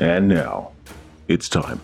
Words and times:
And 0.00 0.28
now, 0.28 0.72
it's 1.28 1.48
time 1.48 1.80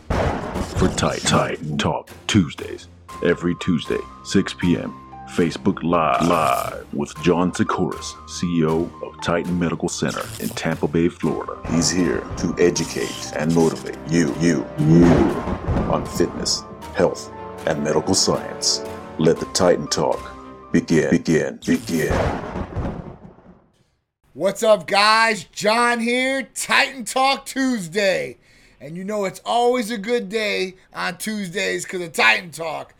for 0.78 0.88
Titan, 0.88 1.26
Titan 1.26 1.78
Talk 1.78 2.10
Tuesdays. 2.26 2.88
Every 3.24 3.54
Tuesday, 3.56 3.98
6 4.24 4.54
p.m. 4.54 4.94
Facebook 5.28 5.82
Live, 5.82 6.26
Live 6.26 6.94
with 6.94 7.14
John 7.22 7.52
Sikoris, 7.52 8.14
CEO 8.26 8.90
of 9.02 9.20
Titan 9.22 9.58
Medical 9.58 9.88
Center 9.88 10.22
in 10.40 10.48
Tampa 10.50 10.88
Bay, 10.88 11.08
Florida. 11.08 11.60
He's 11.70 11.90
here 11.90 12.20
to 12.38 12.54
educate 12.58 13.32
and 13.36 13.54
motivate 13.54 13.98
you, 14.08 14.34
you, 14.40 14.66
you 14.78 15.04
on 15.92 16.06
fitness, 16.06 16.62
health, 16.94 17.30
and 17.66 17.84
medical 17.84 18.14
science. 18.14 18.82
Let 19.18 19.38
the 19.38 19.46
Titan 19.46 19.86
Talk 19.88 20.18
begin, 20.72 21.10
begin, 21.10 21.60
begin. 21.66 22.12
What's 24.38 24.62
up, 24.62 24.86
guys? 24.86 25.42
John 25.50 25.98
here, 25.98 26.44
Titan 26.54 27.04
Talk 27.04 27.44
Tuesday. 27.44 28.38
And 28.80 28.96
you 28.96 29.02
know 29.02 29.24
it's 29.24 29.40
always 29.44 29.90
a 29.90 29.98
good 29.98 30.28
day 30.28 30.76
on 30.94 31.18
Tuesdays 31.18 31.82
because 31.82 32.02
of 32.02 32.12
Titan 32.12 32.52
Talk. 32.52 32.94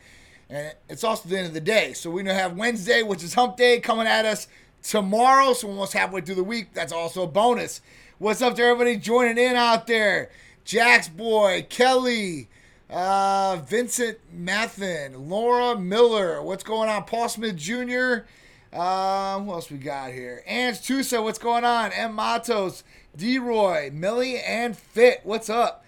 And 0.50 0.74
it's 0.88 1.04
also 1.04 1.28
the 1.28 1.38
end 1.38 1.46
of 1.46 1.54
the 1.54 1.60
day. 1.60 1.92
So 1.92 2.10
we're 2.10 2.24
going 2.24 2.34
to 2.36 2.42
have 2.42 2.56
Wednesday, 2.56 3.04
which 3.04 3.22
is 3.22 3.34
hump 3.34 3.56
day, 3.56 3.78
coming 3.78 4.08
at 4.08 4.24
us 4.24 4.48
tomorrow. 4.82 5.52
So 5.52 5.68
we're 5.68 5.74
almost 5.74 5.92
halfway 5.92 6.22
through 6.22 6.34
the 6.34 6.42
week. 6.42 6.74
That's 6.74 6.92
also 6.92 7.22
a 7.22 7.28
bonus. 7.28 7.82
What's 8.18 8.42
up 8.42 8.56
to 8.56 8.62
everybody 8.64 8.96
joining 8.96 9.38
in 9.38 9.54
out 9.54 9.86
there? 9.86 10.32
Jack's 10.64 11.06
Boy, 11.06 11.68
Kelly, 11.70 12.48
uh, 12.90 13.60
Vincent 13.64 14.18
Mathen, 14.36 15.28
Laura 15.28 15.78
Miller. 15.78 16.42
What's 16.42 16.64
going 16.64 16.88
on? 16.88 17.04
Paul 17.04 17.28
Smith 17.28 17.54
Jr., 17.54 18.24
um, 18.72 19.46
who 19.46 19.52
else 19.52 19.70
we 19.70 19.78
got 19.78 20.12
here? 20.12 20.42
Ange 20.46 20.78
Tusa, 20.78 21.22
what's 21.22 21.38
going 21.38 21.64
on? 21.64 21.92
M. 21.92 22.14
Matos, 22.14 22.84
D-Roy, 23.16 23.90
Millie, 23.92 24.38
and 24.38 24.76
Fit, 24.76 25.20
what's 25.24 25.48
up? 25.48 25.84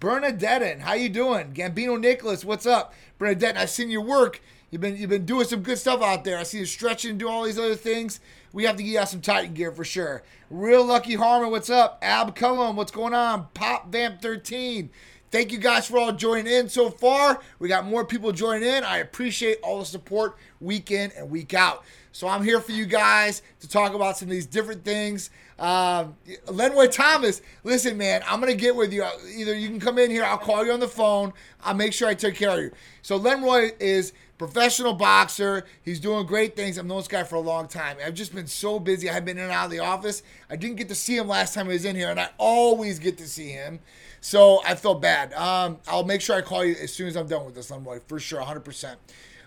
Bernadette, 0.00 0.80
how 0.80 0.94
you 0.94 1.08
doing? 1.08 1.52
Gambino 1.52 1.98
Nicholas, 1.98 2.44
what's 2.44 2.66
up? 2.66 2.92
Bernadette, 3.18 3.56
I've 3.56 3.70
seen 3.70 3.90
your 3.90 4.02
work. 4.02 4.40
You've 4.70 4.80
been 4.80 4.96
you've 4.96 5.10
been 5.10 5.24
doing 5.24 5.46
some 5.46 5.62
good 5.62 5.78
stuff 5.78 6.02
out 6.02 6.24
there. 6.24 6.36
I 6.36 6.42
see 6.42 6.58
you 6.58 6.66
stretching 6.66 7.10
and 7.10 7.18
doing 7.18 7.32
all 7.32 7.44
these 7.44 7.58
other 7.58 7.76
things. 7.76 8.18
We 8.52 8.64
have 8.64 8.76
to 8.76 8.82
get 8.82 9.00
out 9.00 9.08
some 9.08 9.20
Titan 9.20 9.54
gear 9.54 9.70
for 9.70 9.84
sure. 9.84 10.24
Real 10.50 10.84
Lucky 10.84 11.14
Harmon, 11.14 11.50
what's 11.52 11.70
up? 11.70 11.98
Ab 12.02 12.34
Cullum, 12.34 12.74
what's 12.74 12.90
going 12.90 13.14
on? 13.14 13.46
Pop 13.54 13.92
Vamp 13.92 14.20
13. 14.20 14.90
Thank 15.30 15.52
you 15.52 15.58
guys 15.58 15.86
for 15.86 15.98
all 15.98 16.12
joining 16.12 16.52
in 16.52 16.68
so 16.68 16.90
far. 16.90 17.40
We 17.58 17.68
got 17.68 17.86
more 17.86 18.04
people 18.04 18.30
joining 18.32 18.68
in. 18.68 18.84
I 18.84 18.98
appreciate 18.98 19.58
all 19.62 19.80
the 19.80 19.84
support 19.84 20.36
week 20.60 20.90
in 20.90 21.12
and 21.16 21.30
week 21.30 21.54
out. 21.54 21.84
So 22.14 22.28
I'm 22.28 22.44
here 22.44 22.60
for 22.60 22.70
you 22.70 22.86
guys 22.86 23.42
to 23.58 23.68
talk 23.68 23.92
about 23.92 24.16
some 24.16 24.28
of 24.28 24.30
these 24.30 24.46
different 24.46 24.84
things. 24.84 25.30
Um, 25.58 26.14
Lenroy 26.46 26.88
Thomas, 26.92 27.42
listen, 27.64 27.98
man, 27.98 28.22
I'm 28.24 28.38
gonna 28.38 28.54
get 28.54 28.76
with 28.76 28.92
you. 28.92 29.04
Either 29.36 29.52
you 29.52 29.68
can 29.68 29.80
come 29.80 29.98
in 29.98 30.12
here, 30.12 30.22
I'll 30.22 30.38
call 30.38 30.64
you 30.64 30.70
on 30.70 30.78
the 30.78 30.86
phone. 30.86 31.32
I'll 31.64 31.74
make 31.74 31.92
sure 31.92 32.06
I 32.06 32.14
take 32.14 32.36
care 32.36 32.50
of 32.50 32.60
you. 32.60 32.70
So 33.02 33.18
Lenroy 33.18 33.72
is 33.80 34.12
professional 34.38 34.94
boxer. 34.94 35.64
He's 35.82 35.98
doing 35.98 36.24
great 36.24 36.54
things. 36.54 36.78
I've 36.78 36.86
known 36.86 36.98
this 36.98 37.08
guy 37.08 37.24
for 37.24 37.34
a 37.34 37.40
long 37.40 37.66
time. 37.66 37.96
I've 38.04 38.14
just 38.14 38.32
been 38.32 38.46
so 38.46 38.78
busy. 38.78 39.10
I've 39.10 39.24
been 39.24 39.36
in 39.36 39.44
and 39.44 39.52
out 39.52 39.64
of 39.64 39.70
the 39.72 39.80
office. 39.80 40.22
I 40.48 40.54
didn't 40.54 40.76
get 40.76 40.88
to 40.90 40.94
see 40.94 41.16
him 41.16 41.26
last 41.26 41.52
time 41.52 41.66
he 41.66 41.72
was 41.72 41.84
in 41.84 41.96
here, 41.96 42.10
and 42.10 42.20
I 42.20 42.28
always 42.38 43.00
get 43.00 43.18
to 43.18 43.26
see 43.26 43.48
him. 43.48 43.80
So 44.20 44.62
I 44.64 44.76
felt 44.76 45.02
bad. 45.02 45.32
Um, 45.32 45.78
I'll 45.88 46.04
make 46.04 46.20
sure 46.20 46.36
I 46.36 46.42
call 46.42 46.64
you 46.64 46.76
as 46.80 46.92
soon 46.92 47.08
as 47.08 47.16
I'm 47.16 47.26
done 47.26 47.44
with 47.44 47.56
this, 47.56 47.72
Lenroy, 47.72 48.00
for 48.06 48.20
sure, 48.20 48.40
100%. 48.40 48.94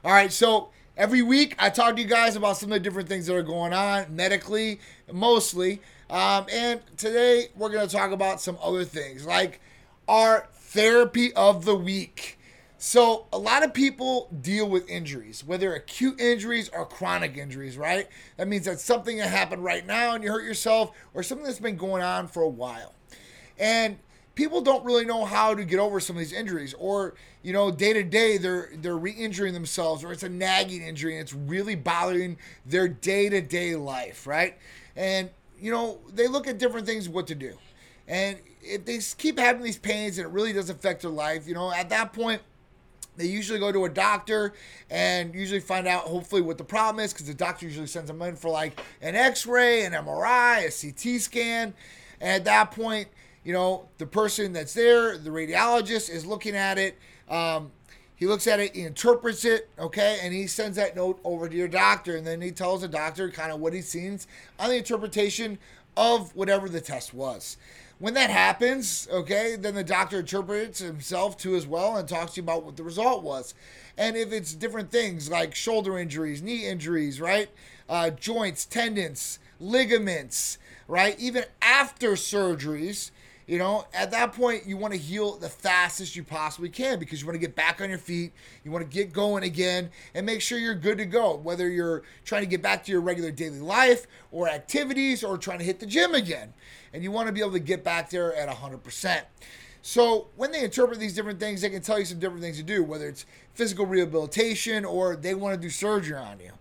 All 0.03 0.11
right, 0.11 0.33
so 0.33 0.69
Every 0.97 1.21
week, 1.21 1.53
I 1.59 1.69
talk 1.69 1.95
to 1.95 2.01
you 2.01 2.07
guys 2.07 2.35
about 2.35 2.57
some 2.57 2.71
of 2.71 2.73
the 2.73 2.79
different 2.79 3.07
things 3.07 3.27
that 3.27 3.35
are 3.35 3.43
going 3.43 3.71
on 3.71 4.15
medically, 4.15 4.79
mostly. 5.13 5.79
Um, 6.09 6.47
and 6.51 6.81
today, 6.97 7.49
we're 7.55 7.69
going 7.69 7.87
to 7.87 7.95
talk 7.95 8.11
about 8.11 8.41
some 8.41 8.57
other 8.59 8.83
things 8.83 9.23
like 9.23 9.61
our 10.07 10.47
therapy 10.53 11.31
of 11.33 11.65
the 11.65 11.75
week. 11.75 12.39
So, 12.79 13.27
a 13.31 13.37
lot 13.37 13.63
of 13.63 13.75
people 13.75 14.35
deal 14.41 14.67
with 14.67 14.89
injuries, 14.89 15.43
whether 15.45 15.75
acute 15.75 16.19
injuries 16.19 16.67
or 16.69 16.83
chronic 16.83 17.37
injuries, 17.37 17.77
right? 17.77 18.07
That 18.37 18.47
means 18.47 18.65
that 18.65 18.80
something 18.80 19.17
that 19.17 19.30
happened 19.30 19.63
right 19.63 19.86
now 19.86 20.15
and 20.15 20.23
you 20.23 20.31
hurt 20.31 20.45
yourself, 20.45 20.97
or 21.13 21.21
something 21.21 21.45
that's 21.45 21.59
been 21.59 21.77
going 21.77 22.02
on 22.02 22.27
for 22.27 22.41
a 22.41 22.49
while. 22.49 22.95
And 23.59 23.99
people 24.37 24.61
don't 24.61 24.86
really 24.86 25.03
know 25.03 25.25
how 25.25 25.55
to 25.55 25.65
get 25.65 25.80
over 25.80 25.99
some 25.99 26.15
of 26.15 26.20
these 26.20 26.31
injuries 26.31 26.75
or 26.77 27.15
you 27.42 27.52
know 27.52 27.71
day 27.71 27.92
to 27.92 28.03
day 28.03 28.37
they're 28.37 28.70
they're 28.75 28.95
re-injuring 28.95 29.52
themselves 29.52 30.03
or 30.03 30.14
it's 30.14 30.21
a 30.21 30.30
nagging 30.30 30.83
injury 30.83 31.14
and 31.14 31.23
it's 31.23 31.33
really 31.33 31.73
bothering 31.75 32.37
their 32.65 32.87
day-to-day 32.87 33.75
life 33.75 34.27
right? 34.27 34.55
And 34.95 35.31
you 35.59 35.71
know 35.71 35.98
they 36.14 36.27
look 36.27 36.48
at 36.48 36.59
different 36.59 36.86
things 36.86 37.09
what 37.09 37.27
to 37.27 37.36
do. 37.36 37.58
And 38.08 38.37
if 38.61 38.86
they 38.86 38.99
keep 39.17 39.39
having 39.39 39.64
these 39.64 39.77
pains 39.77 40.17
and 40.20 40.27
it 40.27 40.31
really 40.31 40.54
does 40.54 40.69
affect 40.69 41.02
their 41.02 41.11
life 41.11 41.48
you 41.48 41.55
know 41.55 41.73
at 41.73 41.89
that 41.89 42.14
point 42.14 42.42
they 43.17 43.25
usually 43.25 43.58
go 43.58 43.71
to 43.71 43.86
a 43.86 43.89
doctor 43.89 44.54
and 44.92 45.33
usually 45.33 45.59
find 45.59 45.87
out 45.87 46.04
hopefully 46.04 46.43
what 46.43 46.59
the 46.59 46.64
problem 46.64 47.04
is 47.04 47.11
because 47.11 47.25
the 47.25 47.33
doctor 47.33 47.65
usually 47.65 47.87
sends 47.87 48.08
them 48.08 48.21
in 48.21 48.36
for 48.36 48.52
like 48.52 48.80
an 49.02 49.15
x-ray 49.15 49.83
an 49.83 49.93
mri 49.93 50.67
a 50.67 50.92
ct 50.92 51.21
scan. 51.23 51.73
And 52.21 52.30
at 52.36 52.45
that 52.45 52.71
point 52.71 53.08
you 53.47 53.53
know, 53.53 53.87
the 53.97 54.05
person 54.05 54.52
that's 54.52 54.73
there, 54.73 55.17
the 55.17 55.30
radiologist, 55.30 56.09
is 56.09 56.25
looking 56.25 56.53
at 56.53 56.77
it. 56.77 56.97
Um, 57.30 57.71
he 58.13 58.27
looks 58.27 58.45
at 58.45 58.59
it, 58.59 58.75
he 58.75 58.81
interprets 58.81 59.45
it, 59.45 59.69
okay, 59.80 60.19
and 60.21 60.33
he 60.33 60.47
sends 60.47 60.75
that 60.75 60.97
note 60.97 61.21
over 61.23 61.47
to 61.47 61.55
your 61.55 61.69
doctor, 61.69 62.17
and 62.17 62.27
then 62.27 62.41
he 62.41 62.52
tells 62.52 62.81
the 62.81 62.89
doctor 62.89 63.31
kind 63.31 63.53
of 63.53 63.61
what 63.61 63.71
he 63.71 63.80
sees 63.80 64.27
on 64.59 64.67
the 64.69 64.75
interpretation 64.75 65.59
of 65.95 66.36
whatever 66.36 66.67
the 66.67 66.81
test 66.81 67.13
was. 67.13 67.55
When 67.99 68.15
that 68.15 68.30
happens, 68.30 69.07
okay, 69.09 69.55
then 69.55 69.75
the 69.75 69.83
doctor 69.83 70.19
interprets 70.19 70.80
himself 70.80 71.37
too 71.37 71.55
as 71.55 71.65
well 71.65 71.95
and 71.95 72.05
talks 72.05 72.33
to 72.33 72.41
you 72.41 72.43
about 72.43 72.65
what 72.65 72.75
the 72.75 72.83
result 72.83 73.23
was. 73.23 73.53
And 73.97 74.17
if 74.17 74.33
it's 74.33 74.53
different 74.53 74.91
things 74.91 75.30
like 75.30 75.55
shoulder 75.55 75.97
injuries, 75.97 76.41
knee 76.41 76.67
injuries, 76.67 77.21
right, 77.21 77.49
uh, 77.87 78.09
joints, 78.09 78.65
tendons, 78.65 79.39
ligaments, 79.57 80.57
right, 80.89 81.17
even 81.17 81.45
after 81.61 82.11
surgeries, 82.11 83.11
you 83.47 83.58
know, 83.58 83.85
at 83.93 84.11
that 84.11 84.33
point, 84.33 84.65
you 84.65 84.75
want 84.75 84.93
to 84.93 84.99
heal 84.99 85.37
the 85.37 85.47
fastest 85.47 86.17
you 86.17 86.23
possibly 86.23 86.67
can 86.67 86.99
because 86.99 87.21
you 87.21 87.27
want 87.27 87.35
to 87.35 87.39
get 87.39 87.55
back 87.55 87.80
on 87.80 87.89
your 87.89 87.97
feet. 87.97 88.33
You 88.65 88.71
want 88.71 88.83
to 88.83 88.93
get 88.93 89.13
going 89.13 89.43
again 89.43 89.89
and 90.13 90.25
make 90.25 90.41
sure 90.41 90.59
you're 90.59 90.75
good 90.75 90.97
to 90.97 91.05
go, 91.05 91.35
whether 91.35 91.69
you're 91.69 92.03
trying 92.25 92.43
to 92.43 92.47
get 92.47 92.61
back 92.61 92.83
to 92.83 92.91
your 92.91 92.99
regular 92.99 93.31
daily 93.31 93.61
life 93.61 94.05
or 94.31 94.49
activities 94.49 95.23
or 95.23 95.37
trying 95.37 95.59
to 95.59 95.63
hit 95.63 95.80
the 95.80 95.86
gym 95.86 96.13
again. 96.13 96.53
And 96.93 97.03
you 97.03 97.11
want 97.11 97.27
to 97.27 97.33
be 97.33 97.39
able 97.39 97.53
to 97.53 97.59
get 97.59 97.86
back 97.86 98.09
there 98.09 98.36
at 98.36 98.49
100%. 98.49 99.21
So 99.81 100.27
when 100.36 100.52
they 100.52 100.65
interpret 100.65 100.99
these 100.99 101.15
different 101.15 101.39
things, 101.39 101.61
they 101.61 101.69
can 101.69 101.81
tell 101.81 101.97
you 101.97 102.03
some 102.03 102.19
different 102.19 102.41
things 102.41 102.57
to 102.57 102.63
do, 102.63 102.83
whether 102.83 103.07
it's 103.07 103.25
physical 103.53 103.86
rehabilitation 103.86 104.83
or 104.83 105.15
they 105.15 105.33
want 105.33 105.55
to 105.55 105.61
do 105.61 105.69
surgery 105.69 106.17
on 106.17 106.41
you. 106.41 106.52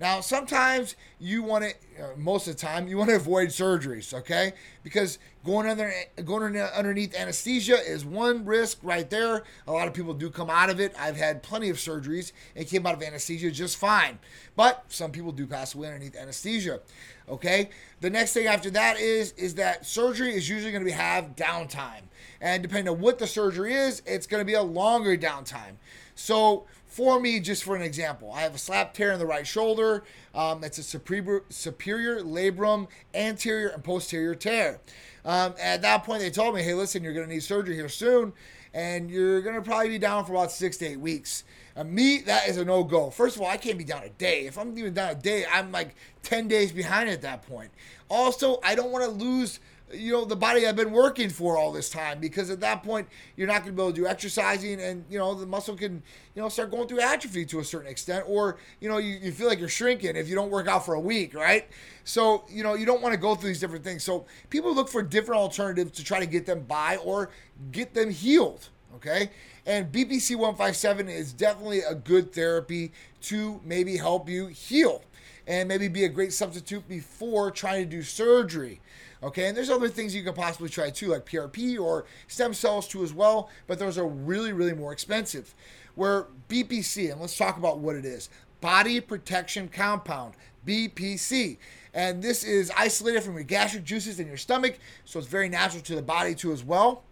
Now, 0.00 0.22
sometimes 0.22 0.96
you 1.18 1.42
want 1.42 1.64
to, 1.64 2.02
uh, 2.02 2.16
most 2.16 2.48
of 2.48 2.56
the 2.56 2.60
time, 2.60 2.88
you 2.88 2.96
want 2.96 3.10
to 3.10 3.16
avoid 3.16 3.48
surgeries, 3.48 4.14
okay? 4.14 4.54
Because 4.82 5.18
going 5.44 5.68
under 5.68 5.92
going 6.24 6.56
underneath 6.56 7.14
anesthesia 7.14 7.76
is 7.86 8.02
one 8.02 8.46
risk 8.46 8.78
right 8.82 9.08
there. 9.10 9.44
A 9.66 9.72
lot 9.72 9.88
of 9.88 9.92
people 9.92 10.14
do 10.14 10.30
come 10.30 10.48
out 10.48 10.70
of 10.70 10.80
it. 10.80 10.94
I've 10.98 11.18
had 11.18 11.42
plenty 11.42 11.68
of 11.68 11.76
surgeries 11.76 12.32
and 12.56 12.66
came 12.66 12.86
out 12.86 12.94
of 12.94 13.02
anesthesia 13.02 13.50
just 13.50 13.76
fine. 13.76 14.18
But 14.56 14.84
some 14.88 15.12
people 15.12 15.32
do 15.32 15.46
pass 15.46 15.74
away 15.74 15.88
underneath 15.88 16.16
anesthesia. 16.16 16.80
Okay. 17.28 17.68
The 18.00 18.08
next 18.10 18.32
thing 18.32 18.46
after 18.46 18.70
that 18.70 18.98
is 18.98 19.32
is 19.32 19.54
that 19.56 19.84
surgery 19.84 20.34
is 20.34 20.48
usually 20.48 20.72
going 20.72 20.84
to 20.84 20.92
have 20.92 21.36
downtime, 21.36 22.04
and 22.40 22.62
depending 22.62 22.88
on 22.88 23.00
what 23.00 23.18
the 23.18 23.26
surgery 23.26 23.74
is, 23.74 24.00
it's 24.06 24.26
going 24.26 24.40
to 24.40 24.46
be 24.46 24.54
a 24.54 24.62
longer 24.62 25.16
downtime. 25.16 25.76
So 26.14 26.64
for 26.90 27.20
me, 27.20 27.38
just 27.38 27.62
for 27.62 27.76
an 27.76 27.82
example, 27.82 28.32
I 28.32 28.40
have 28.40 28.54
a 28.54 28.58
slap 28.58 28.94
tear 28.94 29.12
in 29.12 29.20
the 29.20 29.26
right 29.26 29.46
shoulder. 29.46 30.02
Um, 30.34 30.64
it's 30.64 30.76
a 30.78 30.82
superior, 30.82 31.44
superior 31.48 32.20
labrum 32.20 32.88
anterior 33.14 33.68
and 33.68 33.82
posterior 33.82 34.34
tear. 34.34 34.80
Um, 35.24 35.54
at 35.60 35.82
that 35.82 36.02
point, 36.02 36.20
they 36.20 36.30
told 36.30 36.54
me, 36.54 36.62
hey, 36.62 36.74
listen, 36.74 37.04
you're 37.04 37.12
going 37.12 37.28
to 37.28 37.32
need 37.32 37.44
surgery 37.44 37.76
here 37.76 37.88
soon, 37.88 38.32
and 38.74 39.08
you're 39.08 39.40
going 39.40 39.54
to 39.54 39.62
probably 39.62 39.88
be 39.88 39.98
down 39.98 40.24
for 40.24 40.32
about 40.32 40.50
six 40.50 40.78
to 40.78 40.86
eight 40.86 41.00
weeks. 41.00 41.44
Uh, 41.76 41.84
me, 41.84 42.18
that 42.22 42.48
is 42.48 42.56
a 42.56 42.64
no 42.64 42.82
go. 42.82 43.08
First 43.10 43.36
of 43.36 43.42
all, 43.42 43.48
I 43.48 43.56
can't 43.56 43.78
be 43.78 43.84
down 43.84 44.02
a 44.02 44.10
day. 44.10 44.46
If 44.46 44.58
I'm 44.58 44.76
even 44.76 44.92
down 44.92 45.10
a 45.10 45.14
day, 45.14 45.44
I'm 45.50 45.70
like 45.70 45.94
10 46.24 46.48
days 46.48 46.72
behind 46.72 47.08
at 47.08 47.22
that 47.22 47.42
point. 47.46 47.70
Also, 48.10 48.58
I 48.62 48.74
don't 48.74 48.90
want 48.90 49.04
to 49.04 49.10
lose 49.10 49.60
you 49.92 50.12
know 50.12 50.24
the 50.24 50.36
body 50.36 50.66
I've 50.66 50.76
been 50.76 50.92
working 50.92 51.30
for 51.30 51.56
all 51.56 51.72
this 51.72 51.88
time 51.88 52.20
because 52.20 52.50
at 52.50 52.60
that 52.60 52.82
point 52.82 53.08
you're 53.36 53.46
not 53.46 53.62
going 53.62 53.72
to 53.72 53.72
be 53.72 53.82
able 53.82 53.92
to 53.92 54.00
do 54.02 54.06
exercising 54.06 54.80
and 54.80 55.04
you 55.10 55.18
know 55.18 55.34
the 55.34 55.46
muscle 55.46 55.76
can 55.76 56.02
you 56.34 56.42
know 56.42 56.48
start 56.48 56.70
going 56.70 56.86
through 56.86 57.00
atrophy 57.00 57.44
to 57.46 57.60
a 57.60 57.64
certain 57.64 57.90
extent 57.90 58.24
or 58.28 58.58
you 58.80 58.88
know 58.88 58.98
you, 58.98 59.16
you 59.16 59.32
feel 59.32 59.48
like 59.48 59.58
you're 59.58 59.68
shrinking 59.68 60.16
if 60.16 60.28
you 60.28 60.34
don't 60.34 60.50
work 60.50 60.68
out 60.68 60.84
for 60.84 60.94
a 60.94 61.00
week 61.00 61.34
right? 61.34 61.68
So 62.04 62.44
you 62.48 62.62
know 62.62 62.74
you 62.74 62.86
don't 62.86 63.02
want 63.02 63.14
to 63.14 63.20
go 63.20 63.34
through 63.34 63.50
these 63.50 63.60
different 63.60 63.84
things. 63.84 64.04
So 64.04 64.26
people 64.48 64.74
look 64.74 64.88
for 64.88 65.02
different 65.02 65.40
alternatives 65.40 65.92
to 65.92 66.04
try 66.04 66.20
to 66.20 66.26
get 66.26 66.46
them 66.46 66.60
by 66.62 66.96
or 66.96 67.30
get 67.72 67.94
them 67.94 68.10
healed 68.10 68.68
okay? 68.96 69.30
And 69.66 69.92
BPC 69.92 70.36
157 70.36 71.08
is 71.08 71.32
definitely 71.32 71.80
a 71.80 71.94
good 71.94 72.32
therapy 72.32 72.92
to 73.22 73.60
maybe 73.64 73.96
help 73.96 74.28
you 74.28 74.48
heal 74.48 75.02
and 75.46 75.68
maybe 75.68 75.88
be 75.88 76.04
a 76.04 76.08
great 76.08 76.32
substitute 76.32 76.88
before 76.88 77.50
trying 77.50 77.82
to 77.84 77.90
do 77.90 78.02
surgery 78.02 78.80
Okay, 79.22 79.48
and 79.48 79.56
there's 79.56 79.68
other 79.68 79.88
things 79.88 80.14
you 80.14 80.22
can 80.22 80.32
possibly 80.32 80.70
try 80.70 80.88
too, 80.88 81.08
like 81.08 81.26
PRP 81.26 81.78
or 81.78 82.06
stem 82.26 82.54
cells 82.54 82.88
too 82.88 83.02
as 83.02 83.12
well, 83.12 83.50
but 83.66 83.78
those 83.78 83.98
are 83.98 84.06
really, 84.06 84.52
really 84.52 84.72
more 84.72 84.92
expensive. 84.92 85.54
Where 85.94 86.26
BPC, 86.48 87.12
and 87.12 87.20
let's 87.20 87.36
talk 87.36 87.58
about 87.58 87.78
what 87.78 87.96
it 87.96 88.04
is 88.04 88.30
body 88.60 89.00
protection 89.00 89.68
compound, 89.68 90.34
BPC. 90.66 91.56
And 91.92 92.22
this 92.22 92.44
is 92.44 92.70
isolated 92.76 93.22
from 93.22 93.34
your 93.34 93.42
gastric 93.42 93.84
juices 93.84 94.20
in 94.20 94.26
your 94.26 94.36
stomach, 94.36 94.78
so 95.04 95.18
it's 95.18 95.28
very 95.28 95.48
natural 95.48 95.82
to 95.82 95.94
the 95.94 96.02
body 96.02 96.34
too 96.34 96.52
as 96.52 96.64
well. 96.64 97.02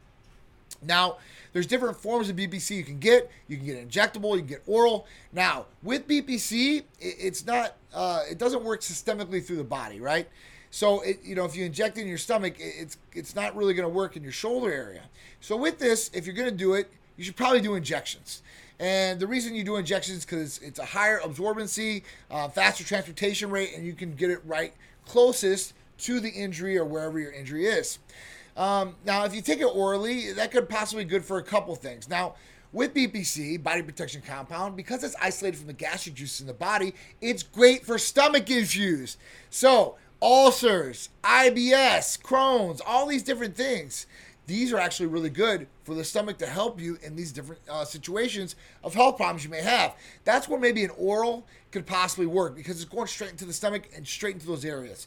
Now, 0.82 1.16
there's 1.52 1.66
different 1.66 1.96
forms 1.96 2.28
of 2.28 2.36
BPC 2.36 2.76
you 2.76 2.84
can 2.84 2.98
get. 2.98 3.30
You 3.48 3.56
can 3.56 3.66
get 3.66 3.88
injectable, 3.88 4.32
you 4.32 4.38
can 4.38 4.46
get 4.46 4.62
oral. 4.66 5.06
Now, 5.32 5.66
with 5.82 6.06
BPC, 6.06 6.84
it's 7.00 7.46
not, 7.46 7.76
uh, 7.94 8.22
it 8.30 8.38
doesn't 8.38 8.64
work 8.64 8.80
systemically 8.80 9.44
through 9.44 9.56
the 9.56 9.64
body, 9.64 10.00
right? 10.00 10.28
So, 10.70 11.00
it, 11.00 11.20
you 11.24 11.34
know, 11.34 11.44
if 11.44 11.56
you 11.56 11.64
inject 11.64 11.96
it 11.98 12.02
in 12.02 12.08
your 12.08 12.18
stomach, 12.18 12.54
it's 12.58 12.98
it's 13.14 13.34
not 13.34 13.56
really 13.56 13.72
going 13.72 13.88
to 13.88 13.94
work 13.94 14.16
in 14.16 14.22
your 14.22 14.32
shoulder 14.32 14.70
area. 14.70 15.02
So, 15.40 15.56
with 15.56 15.78
this, 15.78 16.10
if 16.12 16.26
you're 16.26 16.34
going 16.34 16.50
to 16.50 16.54
do 16.54 16.74
it, 16.74 16.90
you 17.16 17.24
should 17.24 17.36
probably 17.36 17.62
do 17.62 17.74
injections. 17.74 18.42
And 18.78 19.18
the 19.18 19.26
reason 19.26 19.54
you 19.54 19.64
do 19.64 19.76
injections 19.76 20.24
because 20.24 20.58
it's 20.58 20.78
a 20.78 20.84
higher 20.84 21.18
absorbency, 21.20 22.02
uh, 22.30 22.48
faster 22.48 22.84
transportation 22.84 23.50
rate, 23.50 23.70
and 23.74 23.84
you 23.84 23.92
can 23.92 24.12
get 24.12 24.30
it 24.30 24.40
right 24.44 24.72
closest 25.06 25.72
to 25.98 26.20
the 26.20 26.28
injury 26.28 26.78
or 26.78 26.84
wherever 26.84 27.18
your 27.18 27.32
injury 27.32 27.66
is. 27.66 27.98
Um, 28.58 28.96
now, 29.06 29.24
if 29.24 29.34
you 29.34 29.40
take 29.40 29.60
it 29.60 29.66
orally, 29.72 30.32
that 30.32 30.50
could 30.50 30.68
possibly 30.68 31.04
be 31.04 31.10
good 31.10 31.24
for 31.24 31.38
a 31.38 31.42
couple 31.44 31.74
things. 31.76 32.08
Now, 32.08 32.34
with 32.72 32.92
BPC, 32.92 33.62
body 33.62 33.82
protection 33.82 34.20
compound, 34.20 34.76
because 34.76 35.04
it's 35.04 35.14
isolated 35.22 35.58
from 35.58 35.68
the 35.68 35.72
gastric 35.72 36.16
juices 36.16 36.40
in 36.40 36.48
the 36.48 36.52
body, 36.52 36.92
it's 37.20 37.44
great 37.44 37.86
for 37.86 37.98
stomach 37.98 38.50
issues. 38.50 39.16
So, 39.48 39.96
ulcers, 40.20 41.08
IBS, 41.22 42.20
Crohn's, 42.20 42.82
all 42.84 43.06
these 43.06 43.22
different 43.22 43.56
things 43.56 44.06
these 44.48 44.72
are 44.72 44.78
actually 44.78 45.06
really 45.06 45.28
good 45.28 45.66
for 45.84 45.94
the 45.94 46.02
stomach 46.02 46.38
to 46.38 46.46
help 46.46 46.80
you 46.80 46.98
in 47.02 47.14
these 47.14 47.32
different 47.32 47.60
uh, 47.68 47.84
situations 47.84 48.56
of 48.82 48.94
health 48.94 49.18
problems 49.18 49.44
you 49.44 49.50
may 49.50 49.60
have. 49.60 49.94
That's 50.24 50.48
where 50.48 50.58
maybe 50.58 50.82
an 50.84 50.90
oral 50.96 51.46
could 51.70 51.86
possibly 51.86 52.24
work 52.24 52.56
because 52.56 52.80
it's 52.80 52.90
going 52.90 53.08
straight 53.08 53.30
into 53.30 53.44
the 53.44 53.52
stomach 53.52 53.90
and 53.94 54.08
straight 54.08 54.32
into 54.32 54.46
those 54.46 54.64
areas. 54.64 55.06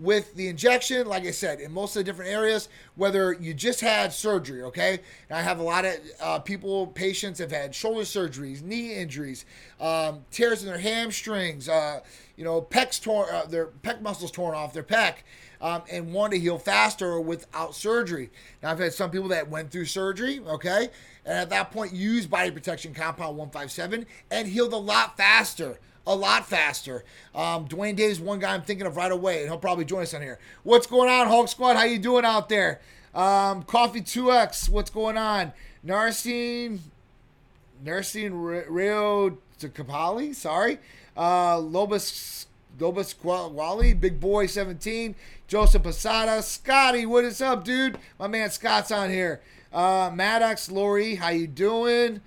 With 0.00 0.34
the 0.34 0.48
injection, 0.48 1.06
like 1.06 1.26
I 1.26 1.30
said, 1.30 1.60
in 1.60 1.72
most 1.72 1.94
of 1.94 2.00
the 2.00 2.04
different 2.04 2.30
areas, 2.30 2.70
whether 2.94 3.34
you 3.34 3.52
just 3.52 3.82
had 3.82 4.14
surgery, 4.14 4.62
okay? 4.62 5.00
And 5.28 5.38
I 5.38 5.42
have 5.42 5.58
a 5.58 5.62
lot 5.62 5.84
of 5.84 5.94
uh, 6.20 6.38
people, 6.38 6.86
patients 6.86 7.38
have 7.38 7.50
had 7.50 7.74
shoulder 7.74 8.04
surgeries, 8.04 8.62
knee 8.62 8.94
injuries, 8.94 9.44
um, 9.78 10.24
tears 10.30 10.62
in 10.62 10.68
their 10.68 10.78
hamstrings, 10.78 11.68
uh, 11.68 12.00
you 12.36 12.44
know, 12.44 12.62
pecs 12.62 12.98
torn, 12.98 13.28
uh, 13.30 13.44
their 13.44 13.66
pec 13.66 14.00
muscles 14.00 14.30
torn 14.30 14.54
off 14.54 14.72
their 14.72 14.82
pec 14.82 15.16
um, 15.60 15.82
and 15.92 16.14
want 16.14 16.32
to 16.32 16.38
heal 16.38 16.58
faster 16.58 17.20
without 17.20 17.74
surgery. 17.74 18.30
Now, 18.62 18.70
I've 18.70 18.78
had 18.78 18.94
some 18.94 19.10
people 19.10 19.28
that 19.28 19.50
went 19.50 19.70
through 19.70 19.84
surgery, 19.84 20.40
okay, 20.46 20.88
and 21.26 21.38
at 21.38 21.50
that 21.50 21.70
point 21.70 21.92
used 21.92 22.30
body 22.30 22.50
protection 22.50 22.94
compound 22.94 23.36
157 23.36 24.06
and 24.30 24.48
healed 24.48 24.72
a 24.72 24.78
lot 24.78 25.18
faster. 25.18 25.78
A 26.06 26.14
lot 26.14 26.46
faster. 26.46 27.04
Um, 27.34 27.68
Dwayne 27.68 27.94
Davis, 27.94 28.18
one 28.18 28.38
guy 28.38 28.54
I'm 28.54 28.62
thinking 28.62 28.86
of 28.86 28.96
right 28.96 29.12
away, 29.12 29.40
and 29.40 29.48
he'll 29.48 29.58
probably 29.58 29.84
join 29.84 30.02
us 30.02 30.14
on 30.14 30.22
here. 30.22 30.38
What's 30.62 30.86
going 30.86 31.10
on, 31.10 31.26
Hulk 31.28 31.48
Squad? 31.48 31.76
How 31.76 31.84
you 31.84 31.98
doing 31.98 32.24
out 32.24 32.48
there? 32.48 32.80
Um, 33.14 33.62
Coffee 33.64 34.00
2X, 34.00 34.68
what's 34.68 34.90
going 34.90 35.16
on? 35.16 35.52
Narcine, 35.84 36.78
Narcine 37.84 38.64
Rio 38.68 39.38
to 39.58 39.68
Kapali, 39.68 40.34
sorry. 40.34 40.78
Uh, 41.16 41.56
Lobus 41.56 42.46
Dobas 42.78 43.14
Wally, 43.22 43.92
Big 43.92 44.20
Boy 44.20 44.46
17, 44.46 45.14
Joseph 45.46 45.82
Posada, 45.82 46.42
Scotty, 46.42 47.04
what 47.04 47.24
is 47.24 47.42
up, 47.42 47.64
dude? 47.64 47.98
My 48.18 48.26
man 48.26 48.50
Scott's 48.50 48.90
on 48.90 49.10
here. 49.10 49.40
Uh, 49.72 50.10
Maddox, 50.14 50.70
Lori, 50.70 51.16
how 51.16 51.28
you 51.28 51.46
doing? 51.46 52.20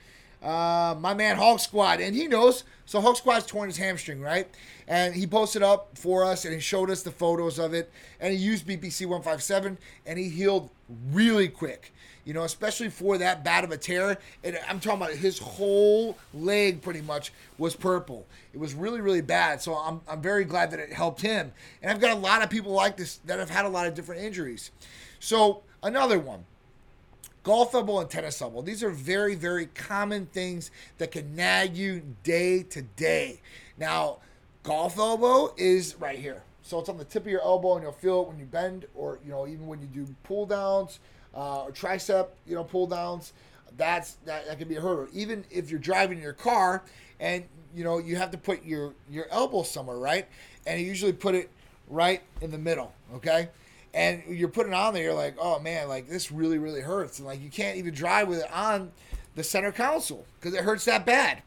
Uh, 0.44 0.95
my 1.00 1.13
man 1.13 1.38
Hulk 1.38 1.60
Squad, 1.60 2.01
and 2.01 2.16
he 2.16 2.28
knows. 2.28 2.66
So 2.86 3.00
Hulk 3.00 3.18
Squad's 3.18 3.45
torn 3.45 3.69
his 3.69 3.78
hamstring, 3.78 4.19
right? 4.19 4.48
And 4.88 5.16
he 5.16 5.25
posted 5.25 5.63
up 5.63 5.98
for 5.98 6.25
us 6.25 6.44
and 6.44 6.54
he 6.54 6.60
showed 6.60 6.90
us 6.90 7.01
the 7.01 7.12
photos 7.12 7.57
of 7.57 7.74
it. 7.74 7.90
And 8.19 8.34
he 8.34 8.40
used 8.40 8.68
BPC 8.68 9.06
157 9.06 9.78
and 10.06 10.19
he 10.19 10.28
healed 10.28 10.69
really 11.13 11.48
quick 11.48 11.94
you 12.25 12.34
know, 12.34 12.44
especially 12.44 12.90
for 12.90 13.18
that 13.18 13.44
bad 13.44 13.63
of 13.63 13.72
a 13.72 13.78
tear. 13.78 14.18
And 14.44 14.60
I'm 14.68 14.80
talking 14.80 15.01
about 15.01 15.13
his 15.13 15.40
whole 15.40 16.18
leg 16.34 16.81
pretty 16.81 17.01
much 17.01 17.34
was 17.57 17.75
purple. 17.75 18.25
It 18.54 18.60
was 18.60 18.74
really, 18.74 19.01
really 19.01 19.22
bad. 19.22 19.62
So 19.62 19.74
I'm, 19.74 20.01
I'm 20.07 20.22
very 20.22 20.45
glad 20.45 20.72
that 20.72 20.80
it 20.80 20.94
helped 20.94 21.22
him. 21.22 21.51
And 21.81 21.92
I've 21.92 22.00
got 22.00 22.12
a 22.12 22.19
lot 22.19 22.42
of 22.42 22.50
people 22.50 22.72
like 22.72 22.98
this 22.98 23.18
that 23.25 23.40
have 23.40 23.50
had 23.50 23.66
a 23.66 23.69
lot 23.69 23.88
of 23.88 23.94
different 23.94 24.22
injuries. 24.22 24.72
So 25.19 25.63
another 25.81 26.19
one. 26.19 26.45
Golf 27.44 27.75
elbow 27.75 28.00
and 28.00 28.10
tennis 28.10 28.42
elbow. 28.42 28.62
These 28.62 28.84
are 28.84 28.90
very, 28.90 29.36
very 29.36 29.66
common 29.68 30.28
things 30.28 30.72
that 30.98 31.12
can 31.12 31.36
nag 31.36 31.75
you 31.75 32.01
day 32.24 32.63
to 32.63 32.81
day. 32.81 33.42
Now, 33.78 34.19
golf 34.63 34.98
elbow 34.98 35.54
is 35.57 35.95
right 36.00 36.18
here. 36.18 36.44
So 36.62 36.80
it's 36.80 36.88
on 36.88 36.98
the 36.98 37.04
tip 37.04 37.24
of 37.24 37.31
your 37.31 37.42
elbow, 37.42 37.75
and 37.75 37.84
you'll 37.84 37.92
feel 37.92 38.22
it 38.22 38.28
when 38.30 38.40
you 38.40 38.45
bend, 38.45 38.86
or 38.95 39.19
you 39.25 39.31
know, 39.31 39.45
even 39.45 39.68
when 39.68 39.81
you 39.81 39.88
do 39.88 40.16
pull 40.24 40.45
downs, 40.45 41.00
uh, 41.36 41.63
or 41.63 41.72
tricep, 41.72 42.30
you 42.48 42.56
know, 42.56 42.63
pull 42.63 42.88
downs, 42.88 43.34
that's 43.78 44.13
that, 44.25 44.48
that 44.48 44.57
can 44.57 44.69
be 44.69 44.78
a 44.78 44.81
hurdle. 44.81 45.07
Even 45.12 45.44
if 45.51 45.69
you're 45.69 45.80
driving 45.80 46.22
your 46.22 46.34
car 46.34 46.84
and 47.19 47.44
you 47.75 47.84
know 47.84 47.98
you 47.98 48.16
have 48.16 48.31
to 48.31 48.38
put 48.38 48.63
your 48.63 48.94
your 49.10 49.28
elbow 49.30 49.63
somewhere, 49.63 49.98
right? 49.98 50.28
And 50.66 50.80
you 50.80 50.86
usually 50.86 51.13
put 51.13 51.36
it 51.36 51.50
right 51.90 52.22
in 52.42 52.51
the 52.51 52.57
middle, 52.57 52.94
okay? 53.16 53.50
And 53.94 54.24
you're 54.28 54.50
putting 54.50 54.74
on 54.74 54.94
there, 54.94 55.04
you're 55.04 55.13
like, 55.13 55.36
oh 55.40 55.60
man, 55.60 55.88
like 55.88 56.07
this 56.07 56.31
really 56.31 56.57
really 56.57 56.81
hurts, 56.81 57.19
and 57.19 57.28
like 57.28 57.42
you 57.42 57.50
can't 57.50 57.78
even 57.78 57.94
drive 57.94 58.28
with 58.28 58.40
it 58.40 58.51
on 58.51 58.92
the 59.36 59.44
center 59.44 59.72
console 59.72 60.25
because 60.40 60.56
it 60.56 60.63
hurts 60.63 60.86
that 60.86 61.06
bad. 61.06 61.44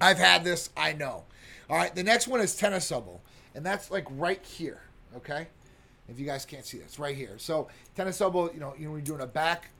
I've 0.00 0.18
had 0.18 0.44
this, 0.44 0.70
I 0.76 0.92
know. 0.92 1.24
All 1.68 1.76
right, 1.76 1.94
the 1.94 2.04
next 2.04 2.28
one 2.28 2.40
is 2.40 2.54
tennis 2.54 2.90
elbow, 2.92 3.20
and 3.54 3.66
that's 3.66 3.90
like 3.90 4.06
right 4.10 4.44
here, 4.44 4.82
okay? 5.16 5.48
If 6.08 6.18
you 6.18 6.24
guys 6.24 6.44
can't 6.46 6.64
see 6.64 6.78
this, 6.78 6.98
right 6.98 7.14
here. 7.14 7.34
So 7.36 7.68
tennis 7.94 8.20
elbow, 8.20 8.52
you 8.52 8.60
know, 8.60 8.74
you 8.78 8.84
know, 8.84 8.92
when 8.92 9.00
you're 9.00 9.18
doing 9.18 9.20
a 9.20 9.26
back 9.26 9.70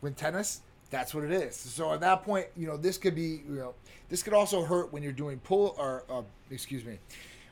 with 0.00 0.14
tennis, 0.16 0.60
that's 0.90 1.12
what 1.14 1.24
it 1.24 1.32
is. 1.32 1.56
So 1.56 1.92
at 1.92 2.00
that 2.00 2.22
point, 2.22 2.46
you 2.56 2.68
know, 2.68 2.76
this 2.76 2.98
could 2.98 3.14
be, 3.14 3.42
you 3.48 3.56
know, 3.56 3.74
this 4.08 4.22
could 4.22 4.34
also 4.34 4.62
hurt 4.62 4.92
when 4.92 5.02
you're 5.02 5.10
doing 5.10 5.40
pull 5.40 5.74
or, 5.78 6.04
uh, 6.08 6.22
excuse 6.50 6.84
me, 6.84 6.98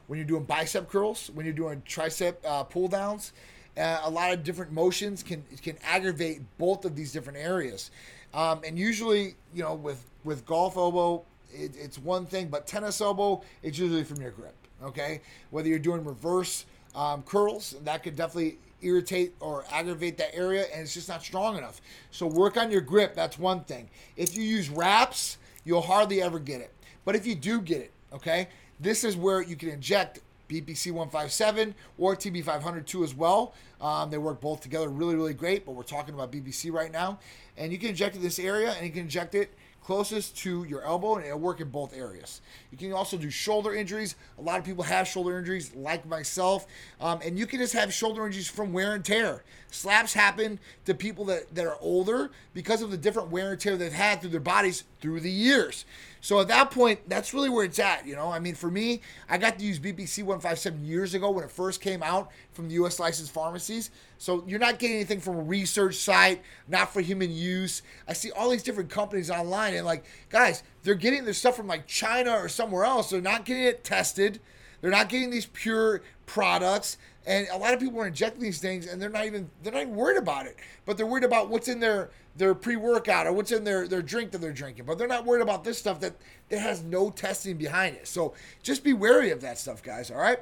when 0.07 0.19
you're 0.19 0.27
doing 0.27 0.45
bicep 0.45 0.89
curls, 0.89 1.31
when 1.35 1.47
you're 1.47 1.55
doing 1.55 1.83
tricep 1.87 2.37
uh, 2.47 2.65
pull 2.65 2.89
downs. 2.89 3.33
Uh, 3.77 4.01
a 4.05 4.11
lot 4.11 4.33
of 4.33 4.45
different 4.45 4.71
motions 4.71 5.23
can 5.23 5.43
can 5.63 5.77
aggravate 5.83 6.43
both 6.59 6.85
of 6.85 6.95
these 6.95 7.13
different 7.13 7.39
areas. 7.39 7.91
Um, 8.35 8.61
and 8.67 8.79
usually, 8.79 9.37
you 9.55 9.63
know, 9.63 9.75
with 9.75 10.11
with 10.25 10.45
golf 10.45 10.77
elbow, 10.77 11.25
it, 11.51 11.73
it's 11.77 11.99
one 11.99 12.27
thing, 12.27 12.49
but 12.49 12.67
tennis 12.67 13.01
elbow, 13.01 13.43
it's 13.63 13.79
usually 13.79 14.05
from 14.05 14.21
your 14.21 14.31
grip. 14.31 14.55
Okay, 14.83 15.21
whether 15.51 15.69
you're 15.69 15.79
doing 15.79 16.05
reverse 16.05 16.67
um, 16.95 17.23
curls. 17.23 17.75
That 17.85 18.03
could 18.03 18.17
definitely 18.17 18.59
irritate 18.81 19.35
or 19.41 19.65
aggravate 19.71 20.19
that 20.19 20.35
area, 20.35 20.67
and 20.73 20.83
it's 20.83 20.95
just 20.95 21.09
not 21.09 21.23
strong 21.23 21.57
enough. 21.57 21.81
So 22.11 22.27
work 22.27 22.57
on 22.57 22.71
your 22.71 22.81
grip. 22.81 23.15
That's 23.15 23.39
one 23.39 23.61
thing. 23.65 23.89
If 24.17 24.37
you 24.37 24.43
use 24.43 24.69
wraps, 24.69 25.39
you'll 25.65 25.83
hardly 25.83 26.23
ever 26.23 26.39
get 26.39 26.61
it. 26.61 26.73
But 27.05 27.17
if 27.17 27.27
you 27.27 27.35
do 27.35 27.61
get 27.61 27.81
it, 27.81 27.93
okay, 28.13 28.49
this 28.83 29.05
is 29.05 29.17
where 29.17 29.41
you 29.41 29.57
can 29.57 29.69
inject 29.69 30.21
BPC 30.49 30.93
157 30.93 31.75
or 31.99 32.15
TB 32.15 32.45
502 32.45 33.05
as 33.05 33.15
well. 33.15 33.55
Um, 33.81 34.11
they 34.11 34.19
work 34.19 34.41
both 34.41 34.61
together 34.61 34.89
really, 34.89 35.15
really 35.15 35.35
great, 35.35 35.65
but 35.65 35.73
we're 35.73 35.83
talking 35.83 36.15
about 36.15 36.31
BPC 36.31 36.73
right 36.73 36.93
now. 36.93 37.19
And 37.57 37.73
you 37.73 37.79
can 37.79 37.91
inject 37.91 38.17
it 38.17 38.19
in 38.19 38.25
this 38.25 38.39
area 38.39 38.73
and 38.73 38.85
you 38.85 38.93
can 38.93 39.03
inject 39.03 39.35
it 39.35 39.55
closest 39.85 40.37
to 40.37 40.65
your 40.65 40.83
elbow 40.83 41.17
and 41.17 41.27
it'll 41.27 41.39
work 41.39 41.61
in 41.61 41.69
both 41.69 41.97
areas. 41.97 42.41
You 42.71 42.79
can 42.79 42.93
also 42.93 43.17
do 43.17 43.31
shoulder 43.31 43.75
injuries. 43.75 44.15
A 44.39 44.43
lot 44.43 44.59
of 44.59 44.65
people 44.65 44.85
have 44.85 45.09
shoulder 45.09 45.39
injuries, 45.39 45.75
like 45.75 46.07
myself, 46.07 46.67
um, 47.01 47.21
and 47.25 47.39
you 47.39 47.47
can 47.47 47.59
just 47.59 47.73
have 47.73 47.93
shoulder 47.93 48.25
injuries 48.27 48.49
from 48.49 48.73
wear 48.73 48.95
and 48.95 49.05
tear. 49.05 49.43
Slaps 49.71 50.13
happen 50.13 50.61
to 50.85 50.95
people 50.95 51.25
that, 51.27 51.53
that 51.55 51.67
are 51.67 51.79
older 51.81 52.31
because 52.55 52.83
of 52.83 52.91
the 52.91 52.97
different 52.97 53.31
wear 53.31 53.53
and 53.53 53.61
tear 53.61 53.77
they've 53.77 53.93
had 53.93 54.21
through 54.21 54.31
their 54.31 54.41
bodies 54.41 54.85
through 55.03 55.21
the 55.21 55.31
years. 55.31 55.85
So 56.23 56.41
at 56.41 56.49
that 56.49 56.71
point, 56.71 57.09
that's 57.09 57.35
really 57.35 57.51
where 57.51 57.65
it's 57.65 57.81
at. 57.81 58.07
You 58.07 58.15
know, 58.15 58.31
I 58.31 58.39
mean, 58.39 58.55
for 58.55 58.71
me, 58.71 59.03
I 59.29 59.39
got 59.39 59.59
to 59.59 59.65
use 59.65 59.81
BPC 59.81 60.19
157 60.19 60.85
years 60.85 61.15
ago 61.15 61.31
when 61.33 61.45
it 61.45 61.51
first 61.51 61.81
came 61.81 62.01
out 62.03 62.31
from 62.53 62.69
the 62.69 62.75
U.S. 62.75 63.01
licensed 63.01 63.33
pharmacies. 63.33 63.91
So 64.19 64.45
you're 64.47 64.61
not 64.61 64.79
getting 64.79 64.97
anything 64.97 65.21
from 65.21 65.37
a 65.37 65.43
research 65.43 65.97
site, 65.97 66.43
not 66.69 66.93
for 66.93 67.01
human 67.01 67.33
use. 67.33 67.83
I 68.07 68.13
see 68.13 68.31
all 68.31 68.51
these 68.51 68.63
different 68.63 68.89
companies 68.89 69.31
online, 69.31 69.75
and 69.75 69.85
like, 69.85 70.05
guys, 70.31 70.63
they're 70.85 70.95
getting 70.95 71.25
their 71.25 71.35
stuff 71.35 71.57
from 71.57 71.67
like 71.67 71.89
China 71.89 72.31
or 72.31 72.49
somewhere 72.49 72.85
else. 72.85 73.11
They're 73.11 73.21
not 73.21 73.45
getting 73.45 73.65
it 73.65 73.83
tested. 73.83 74.41
They're 74.81 74.93
not 74.93 75.09
getting 75.09 75.31
these 75.31 75.47
pure 75.47 76.03
products. 76.27 76.99
And 77.27 77.47
a 77.53 77.57
lot 77.57 77.73
of 77.73 77.81
people 77.81 78.01
are 78.01 78.07
injecting 78.07 78.43
these 78.43 78.61
things, 78.61 78.87
and 78.87 79.01
they're 79.01 79.09
not 79.09 79.27
even 79.27 79.49
they're 79.63 79.73
not 79.73 79.83
even 79.83 79.95
worried 79.95 80.19
about 80.19 80.47
it. 80.47 80.57
But 80.85 80.97
they're 80.97 81.07
worried 81.07 81.25
about 81.25 81.49
what's 81.49 81.69
in 81.69 81.79
their 81.79 82.11
their 82.37 82.55
pre-workout 82.55 83.27
or 83.27 83.33
what's 83.33 83.53
in 83.53 83.65
their, 83.65 83.87
their 83.87 84.03
drink 84.03 84.31
that 84.33 84.41
they're 84.41 84.53
drinking. 84.53 84.87
But 84.87 84.99
they're 84.99 85.09
not 85.09 85.25
worried 85.25 85.43
about 85.43 85.65
this 85.65 85.79
stuff 85.79 86.01
that, 86.01 86.15
that 86.49 86.61
has 86.61 86.83
no 86.83 87.11
testing 87.11 87.57
behind 87.57 87.97
it. 87.97 88.09
So 88.09 88.35
just 88.63 88.83
be 88.83 88.93
wary 88.93 89.31
of 89.31 89.41
that 89.43 89.59
stuff, 89.59 89.83
guys. 89.83 90.11
All 90.11 90.17
right. 90.17 90.39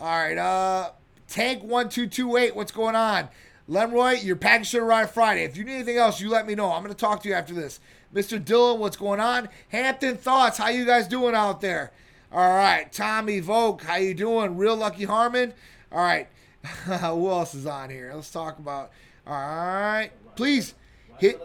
All 0.00 0.06
right. 0.06 0.36
Uh, 0.36 0.90
Tank1228, 1.28 2.54
what's 2.54 2.72
going 2.72 2.96
on? 2.96 3.28
Lenroy, 3.68 4.24
your 4.24 4.36
package 4.36 4.68
should 4.68 4.82
arrive 4.82 5.10
Friday. 5.10 5.44
If 5.44 5.56
you 5.56 5.64
need 5.64 5.74
anything 5.74 5.98
else, 5.98 6.20
you 6.20 6.30
let 6.30 6.46
me 6.46 6.54
know. 6.54 6.72
I'm 6.72 6.82
going 6.82 6.94
to 6.94 6.98
talk 6.98 7.22
to 7.22 7.28
you 7.28 7.34
after 7.34 7.52
this. 7.52 7.80
Mr. 8.14 8.42
Dillon, 8.42 8.80
what's 8.80 8.96
going 8.96 9.20
on? 9.20 9.50
Hampton 9.68 10.16
Thoughts, 10.16 10.56
how 10.56 10.68
you 10.70 10.86
guys 10.86 11.06
doing 11.06 11.34
out 11.34 11.60
there? 11.60 11.92
All 12.30 12.54
right, 12.54 12.92
Tommy 12.92 13.40
Vogue, 13.40 13.82
how 13.82 13.96
you 13.96 14.12
doing? 14.12 14.58
Real 14.58 14.76
Lucky 14.76 15.04
Harmon. 15.04 15.54
All 15.90 16.00
right, 16.00 16.28
who 16.84 17.30
else 17.30 17.54
is 17.54 17.64
on 17.64 17.88
here? 17.88 18.12
Let's 18.14 18.30
talk 18.30 18.58
about. 18.58 18.90
All 19.26 19.32
right, 19.32 20.10
please 20.36 20.74
hit. 21.18 21.40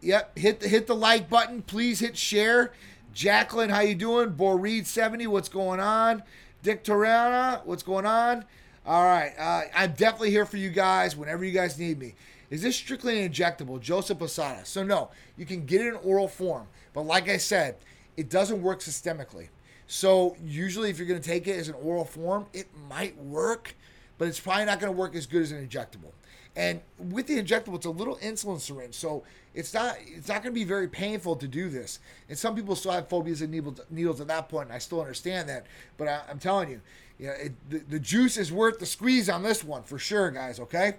Yep, 0.00 0.36
hit 0.36 0.60
the 0.60 0.68
hit 0.68 0.88
the 0.88 0.96
like 0.96 1.30
button. 1.30 1.62
Please 1.62 2.00
hit 2.00 2.16
share. 2.16 2.72
Jacqueline, 3.14 3.70
how 3.70 3.80
you 3.80 3.94
doing? 3.94 4.30
Boreed 4.30 4.86
seventy, 4.86 5.28
what's 5.28 5.48
going 5.48 5.78
on? 5.78 6.24
Dick 6.64 6.82
Torana, 6.82 7.64
what's 7.64 7.84
going 7.84 8.06
on? 8.06 8.44
All 8.84 9.04
right, 9.04 9.32
uh, 9.38 9.62
I'm 9.72 9.92
definitely 9.92 10.30
here 10.30 10.46
for 10.46 10.56
you 10.56 10.70
guys 10.70 11.16
whenever 11.16 11.44
you 11.44 11.52
guys 11.52 11.78
need 11.78 12.00
me. 12.00 12.16
Is 12.50 12.62
this 12.62 12.74
strictly 12.74 13.22
an 13.22 13.30
injectable? 13.30 13.80
Joseph 13.80 14.18
Posada. 14.18 14.64
So 14.64 14.82
no, 14.82 15.10
you 15.36 15.46
can 15.46 15.64
get 15.64 15.80
it 15.80 15.86
in 15.86 15.94
oral 15.94 16.26
form, 16.26 16.66
but 16.92 17.02
like 17.02 17.28
I 17.28 17.36
said, 17.36 17.76
it 18.16 18.28
doesn't 18.28 18.60
work 18.60 18.80
systemically. 18.80 19.48
So 19.88 20.36
usually, 20.44 20.90
if 20.90 20.98
you're 20.98 21.08
going 21.08 21.20
to 21.20 21.26
take 21.26 21.48
it 21.48 21.58
as 21.58 21.68
an 21.68 21.74
oral 21.82 22.04
form, 22.04 22.46
it 22.52 22.68
might 22.88 23.16
work, 23.16 23.74
but 24.18 24.28
it's 24.28 24.38
probably 24.38 24.66
not 24.66 24.80
going 24.80 24.92
to 24.92 24.96
work 24.96 25.16
as 25.16 25.26
good 25.26 25.42
as 25.42 25.50
an 25.50 25.66
injectable. 25.66 26.12
And 26.54 26.82
with 26.98 27.26
the 27.26 27.42
injectable, 27.42 27.76
it's 27.76 27.86
a 27.86 27.90
little 27.90 28.16
insulin 28.16 28.60
syringe, 28.60 28.94
so 28.94 29.22
it's 29.54 29.72
not 29.72 29.96
it's 30.06 30.28
not 30.28 30.42
going 30.42 30.52
to 30.52 30.60
be 30.60 30.64
very 30.64 30.88
painful 30.88 31.36
to 31.36 31.48
do 31.48 31.70
this. 31.70 32.00
And 32.28 32.36
some 32.36 32.54
people 32.54 32.76
still 32.76 32.92
have 32.92 33.08
phobias 33.08 33.40
of 33.40 33.48
needles, 33.48 33.80
needles 33.90 34.20
at 34.20 34.28
that 34.28 34.48
point, 34.48 34.66
and 34.66 34.74
I 34.74 34.78
still 34.78 35.00
understand 35.00 35.48
that. 35.48 35.66
But 35.96 36.08
I, 36.08 36.20
am 36.28 36.38
telling 36.38 36.68
you, 36.68 36.80
you 37.18 37.28
know, 37.28 37.32
it, 37.32 37.70
the, 37.70 37.78
the 37.78 38.00
juice 38.00 38.36
is 38.36 38.52
worth 38.52 38.80
the 38.80 38.86
squeeze 38.86 39.30
on 39.30 39.42
this 39.42 39.64
one 39.64 39.84
for 39.84 39.98
sure, 39.98 40.30
guys. 40.30 40.60
Okay. 40.60 40.96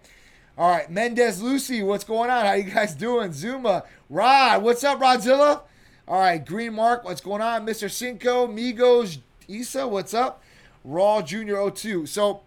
All 0.58 0.70
right, 0.70 0.90
Mendez 0.90 1.42
Lucy, 1.42 1.84
what's 1.84 2.04
going 2.04 2.30
on? 2.30 2.46
How 2.46 2.54
you 2.54 2.64
guys 2.64 2.96
doing? 2.96 3.32
Zuma, 3.34 3.84
Rod, 4.10 4.64
what's 4.64 4.84
up, 4.84 5.00
Rodzilla? 5.00 5.62
All 6.10 6.20
right, 6.20 6.44
Green 6.44 6.74
Mark, 6.74 7.04
what's 7.04 7.22
going 7.22 7.44
on? 7.44 7.68
Mr. 7.68 7.90
Cinco, 7.90 8.48
Migos, 8.48 9.20
Isa, 9.48 9.88
what's 9.88 10.12
up? 10.12 10.42
Raw 10.84 11.22
Junior 11.22 11.70
02. 11.70 12.08
So, 12.08 12.42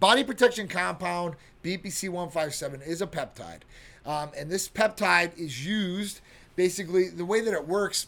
body 0.00 0.24
protection 0.24 0.68
compound 0.68 1.34
BPC 1.62 2.08
157 2.08 2.80
is 2.80 3.02
a 3.02 3.06
peptide. 3.06 3.60
Um, 4.06 4.30
and 4.34 4.50
this 4.50 4.70
peptide 4.70 5.36
is 5.36 5.66
used 5.66 6.22
basically 6.56 7.10
the 7.10 7.26
way 7.26 7.42
that 7.42 7.52
it 7.52 7.68
works 7.68 8.06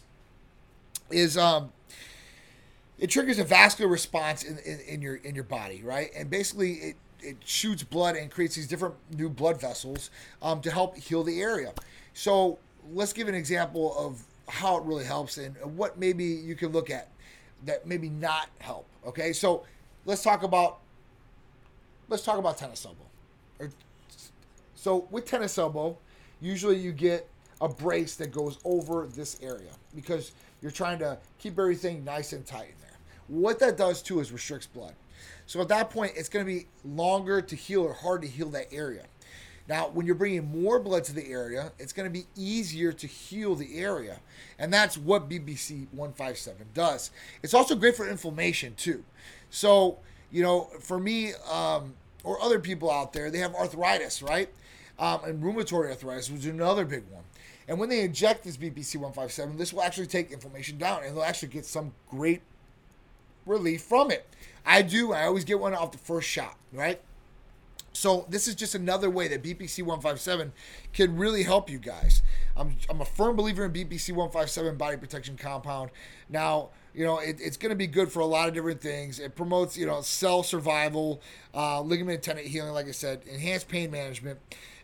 is 1.11 1.37
um, 1.37 1.71
it 2.97 3.11
triggers 3.11 3.37
a 3.37 3.43
vascular 3.43 3.89
response 3.89 4.41
in, 4.41 4.57
in, 4.57 4.79
in, 4.79 5.01
your 5.03 5.17
in 5.17 5.35
your 5.35 5.43
body, 5.43 5.83
right? 5.83 6.09
And 6.17 6.27
basically 6.27 6.73
it, 6.73 6.95
it 7.21 7.37
shoots 7.45 7.83
blood 7.83 8.15
and 8.15 8.31
creates 8.31 8.55
these 8.55 8.67
different 8.67 8.95
new 9.15 9.29
blood 9.29 9.61
vessels 9.61 10.09
um, 10.41 10.59
to 10.61 10.71
help 10.71 10.97
heal 10.97 11.23
the 11.23 11.39
area. 11.39 11.71
So 12.15 12.57
let's 12.91 13.13
give 13.13 13.27
an 13.27 13.35
example 13.35 13.95
of 13.95 14.23
how 14.47 14.77
it 14.77 14.83
really 14.83 15.05
helps 15.05 15.37
and 15.37 15.55
what 15.77 15.97
maybe 15.97 16.25
you 16.25 16.55
can 16.55 16.71
look 16.71 16.89
at 16.89 17.09
that 17.65 17.87
maybe 17.87 18.09
not 18.09 18.49
help. 18.59 18.87
Okay, 19.05 19.33
so 19.33 19.63
let's 20.05 20.23
talk 20.23 20.43
about 20.43 20.79
let's 22.09 22.23
talk 22.23 22.37
about 22.37 22.57
tennis 22.57 22.85
elbow. 22.85 23.71
So 24.75 25.07
with 25.09 25.25
tennis 25.25 25.57
elbow, 25.57 25.97
usually 26.41 26.77
you 26.77 26.91
get 26.91 27.27
a 27.61 27.67
brace 27.67 28.15
that 28.15 28.31
goes 28.31 28.59
over 28.63 29.07
this 29.07 29.39
area 29.41 29.71
because 29.95 30.33
you're 30.61 30.71
trying 30.71 30.99
to 30.99 31.17
keep 31.39 31.57
everything 31.57 32.03
nice 32.03 32.33
and 32.33 32.45
tight 32.45 32.67
in 32.67 32.81
there. 32.81 32.97
What 33.27 33.57
that 33.59 33.77
does 33.77 34.01
too 34.03 34.19
is 34.19 34.31
restricts 34.31 34.67
blood. 34.67 34.93
So 35.47 35.61
at 35.61 35.67
that 35.69 35.89
point, 35.89 36.13
it's 36.15 36.29
going 36.29 36.45
to 36.45 36.51
be 36.51 36.67
longer 36.83 37.41
to 37.41 37.55
heal 37.55 37.83
or 37.83 37.93
hard 37.93 38.21
to 38.21 38.27
heal 38.27 38.49
that 38.49 38.67
area. 38.71 39.05
Now, 39.67 39.89
when 39.89 40.05
you're 40.05 40.15
bringing 40.15 40.61
more 40.61 40.79
blood 40.79 41.03
to 41.05 41.13
the 41.13 41.27
area, 41.31 41.71
it's 41.79 41.91
going 41.91 42.07
to 42.07 42.13
be 42.13 42.27
easier 42.35 42.91
to 42.93 43.07
heal 43.07 43.55
the 43.55 43.79
area. 43.79 44.19
And 44.59 44.71
that's 44.71 44.97
what 44.97 45.27
BPC 45.27 45.87
157 45.91 46.67
does. 46.73 47.09
It's 47.41 47.53
also 47.53 47.75
great 47.75 47.95
for 47.95 48.07
inflammation, 48.07 48.75
too. 48.75 49.03
So, 49.49 49.97
you 50.31 50.43
know, 50.43 50.69
for 50.79 50.99
me 50.99 51.33
um, 51.51 51.95
or 52.23 52.39
other 52.41 52.59
people 52.59 52.91
out 52.91 53.11
there, 53.13 53.31
they 53.31 53.39
have 53.39 53.55
arthritis, 53.55 54.21
right? 54.21 54.49
Um, 54.99 55.21
and 55.25 55.43
rheumatoid 55.43 55.89
arthritis, 55.89 56.29
is 56.29 56.45
another 56.45 56.85
big 56.85 57.03
one. 57.09 57.23
And 57.67 57.79
when 57.79 57.89
they 57.89 58.01
inject 58.01 58.43
this 58.43 58.57
BPC 58.57 58.97
157, 58.97 59.57
this 59.57 59.73
will 59.73 59.81
actually 59.81 60.07
take 60.07 60.31
inflammation 60.31 60.77
down 60.77 61.03
and 61.03 61.15
they'll 61.15 61.23
actually 61.23 61.49
get 61.49 61.65
some 61.65 61.93
great 62.09 62.41
relief 63.45 63.81
from 63.81 64.11
it. 64.11 64.27
I 64.65 64.83
do. 64.83 65.13
I 65.13 65.25
always 65.25 65.43
get 65.43 65.59
one 65.59 65.73
off 65.73 65.91
the 65.91 65.97
first 65.97 66.27
shot, 66.27 66.57
right? 66.71 67.01
So 67.95 68.25
this 68.29 68.47
is 68.47 68.55
just 68.55 68.75
another 68.75 69.09
way 69.09 69.27
that 69.29 69.41
BPC 69.41 69.79
157 69.79 70.51
can 70.93 71.15
really 71.17 71.43
help 71.43 71.69
you 71.69 71.79
guys. 71.79 72.21
I'm, 72.57 72.75
I'm 72.89 73.01
a 73.01 73.05
firm 73.05 73.35
believer 73.35 73.65
in 73.65 73.71
BPC 73.71 74.09
157 74.09 74.75
body 74.77 74.97
protection 74.97 75.37
compound. 75.37 75.91
Now, 76.29 76.69
you 76.93 77.05
know, 77.05 77.19
it, 77.19 77.37
it's 77.39 77.57
going 77.57 77.69
to 77.69 77.75
be 77.75 77.87
good 77.87 78.11
for 78.11 78.19
a 78.19 78.25
lot 78.25 78.47
of 78.47 78.53
different 78.53 78.81
things. 78.81 79.19
It 79.19 79.35
promotes, 79.35 79.77
you 79.77 79.85
know, 79.85 80.01
cell 80.01 80.43
survival, 80.43 81.21
uh, 81.53 81.81
ligament 81.81 82.21
tendon 82.21 82.45
healing, 82.45 82.73
like 82.73 82.87
I 82.87 82.91
said, 82.91 83.21
enhanced 83.29 83.67
pain 83.67 83.91
management. 83.91 84.39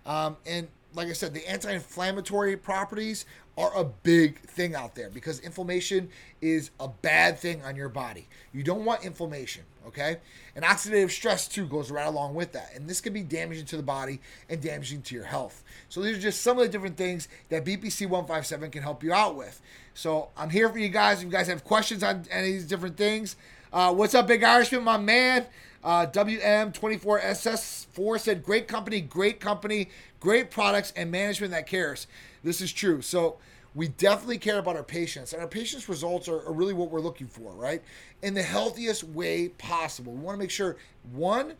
Um, 0.05 0.37
and 0.45 0.67
like 0.93 1.07
I 1.07 1.13
said, 1.13 1.33
the 1.33 1.47
anti 1.49 1.71
inflammatory 1.71 2.57
properties 2.57 3.25
are 3.57 3.75
a 3.75 3.83
big 3.83 4.39
thing 4.41 4.75
out 4.75 4.95
there 4.95 5.09
because 5.09 5.39
inflammation 5.41 6.09
is 6.41 6.71
a 6.79 6.87
bad 6.87 7.37
thing 7.37 7.61
on 7.63 7.75
your 7.75 7.89
body. 7.89 8.27
You 8.53 8.63
don't 8.63 8.85
want 8.85 9.03
inflammation, 9.03 9.63
okay? 9.87 10.17
And 10.55 10.63
oxidative 10.63 11.11
stress 11.11 11.47
too 11.47 11.67
goes 11.67 11.91
right 11.91 12.07
along 12.07 12.33
with 12.33 12.53
that. 12.53 12.71
And 12.75 12.89
this 12.89 13.01
can 13.01 13.13
be 13.13 13.23
damaging 13.23 13.65
to 13.65 13.77
the 13.77 13.83
body 13.83 14.21
and 14.49 14.61
damaging 14.61 15.01
to 15.03 15.15
your 15.15 15.25
health. 15.25 15.63
So 15.89 16.01
these 16.01 16.17
are 16.17 16.21
just 16.21 16.41
some 16.41 16.57
of 16.57 16.63
the 16.63 16.69
different 16.69 16.97
things 16.97 17.27
that 17.49 17.65
BPC 17.65 18.07
157 18.07 18.71
can 18.71 18.83
help 18.83 19.03
you 19.03 19.13
out 19.13 19.35
with. 19.35 19.61
So 19.93 20.29
I'm 20.37 20.49
here 20.49 20.69
for 20.69 20.79
you 20.79 20.89
guys. 20.89 21.19
If 21.19 21.25
you 21.25 21.31
guys 21.31 21.47
have 21.47 21.65
questions 21.65 22.03
on 22.03 22.25
any 22.31 22.47
of 22.47 22.53
these 22.53 22.65
different 22.65 22.97
things, 22.97 23.35
uh, 23.73 23.93
what's 23.93 24.15
up, 24.15 24.27
Big 24.27 24.43
Irishman, 24.43 24.83
my 24.83 24.97
man? 24.97 25.45
Uh, 25.83 26.05
WM24SS4 26.07 28.19
said, 28.19 28.43
Great 28.43 28.67
company, 28.67 29.01
great 29.01 29.39
company, 29.39 29.89
great 30.19 30.51
products, 30.51 30.93
and 30.95 31.09
management 31.09 31.51
that 31.51 31.65
cares. 31.67 32.05
This 32.43 32.61
is 32.61 32.71
true. 32.71 33.01
So 33.01 33.37
we 33.73 33.87
definitely 33.87 34.37
care 34.37 34.59
about 34.59 34.75
our 34.75 34.83
patients, 34.83 35.33
and 35.33 35.41
our 35.41 35.47
patients' 35.47 35.87
results 35.87 36.27
are, 36.27 36.45
are 36.45 36.51
really 36.51 36.73
what 36.73 36.91
we're 36.91 36.99
looking 36.99 37.27
for, 37.27 37.53
right? 37.53 37.81
In 38.21 38.33
the 38.33 38.41
healthiest 38.41 39.03
way 39.03 39.49
possible. 39.49 40.13
We 40.13 40.19
want 40.19 40.35
to 40.35 40.39
make 40.39 40.51
sure 40.51 40.77
one, 41.13 41.53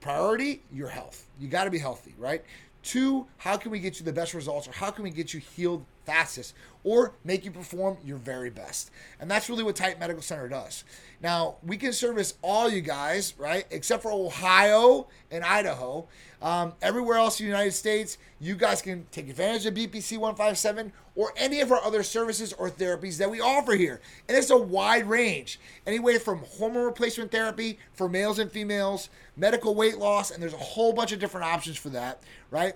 priority, 0.00 0.62
your 0.72 0.88
health. 0.88 1.26
You 1.38 1.48
got 1.48 1.64
to 1.64 1.70
be 1.70 1.78
healthy, 1.78 2.14
right? 2.18 2.42
Two, 2.82 3.26
how 3.36 3.56
can 3.56 3.70
we 3.70 3.78
get 3.78 3.98
you 3.98 4.04
the 4.04 4.12
best 4.12 4.34
results 4.34 4.66
or 4.66 4.72
how 4.72 4.90
can 4.90 5.04
we 5.04 5.10
get 5.10 5.32
you 5.32 5.40
healed 5.40 5.84
fastest 6.04 6.54
or 6.84 7.14
make 7.24 7.44
you 7.44 7.50
perform 7.50 7.96
your 8.04 8.18
very 8.18 8.50
best? 8.50 8.90
And 9.20 9.30
that's 9.30 9.48
really 9.48 9.62
what 9.62 9.76
Titan 9.76 9.98
Medical 9.98 10.22
Center 10.22 10.48
does. 10.48 10.84
Now, 11.22 11.56
we 11.62 11.76
can 11.76 11.92
service 11.92 12.34
all 12.42 12.68
you 12.68 12.80
guys, 12.80 13.34
right? 13.38 13.64
Except 13.70 14.02
for 14.02 14.10
Ohio 14.10 15.06
and 15.30 15.44
Idaho. 15.44 16.08
Um, 16.42 16.72
everywhere 16.82 17.18
else 17.18 17.38
in 17.38 17.46
the 17.46 17.50
United 17.50 17.72
States, 17.72 18.18
you 18.40 18.56
guys 18.56 18.82
can 18.82 19.06
take 19.12 19.28
advantage 19.28 19.64
of 19.64 19.74
BPC 19.74 20.18
157 20.18 20.92
or 21.14 21.32
any 21.36 21.60
of 21.60 21.70
our 21.70 21.80
other 21.84 22.02
services 22.02 22.52
or 22.54 22.68
therapies 22.68 23.18
that 23.18 23.30
we 23.30 23.40
offer 23.40 23.74
here. 23.74 24.00
And 24.28 24.36
it's 24.36 24.50
a 24.50 24.56
wide 24.56 25.08
range, 25.08 25.60
anyway 25.86 26.18
from 26.18 26.38
hormone 26.38 26.84
replacement 26.84 27.30
therapy 27.30 27.78
for 27.92 28.08
males 28.08 28.40
and 28.40 28.50
females, 28.50 29.08
medical 29.36 29.74
weight 29.76 29.98
loss, 29.98 30.32
and 30.32 30.42
there's 30.42 30.54
a 30.54 30.58
whole 30.58 30.92
bunch 30.92 31.12
of 31.12 31.20
different 31.20 31.46
options 31.46 31.76
for 31.76 31.90
that, 31.90 32.22
right? 32.50 32.74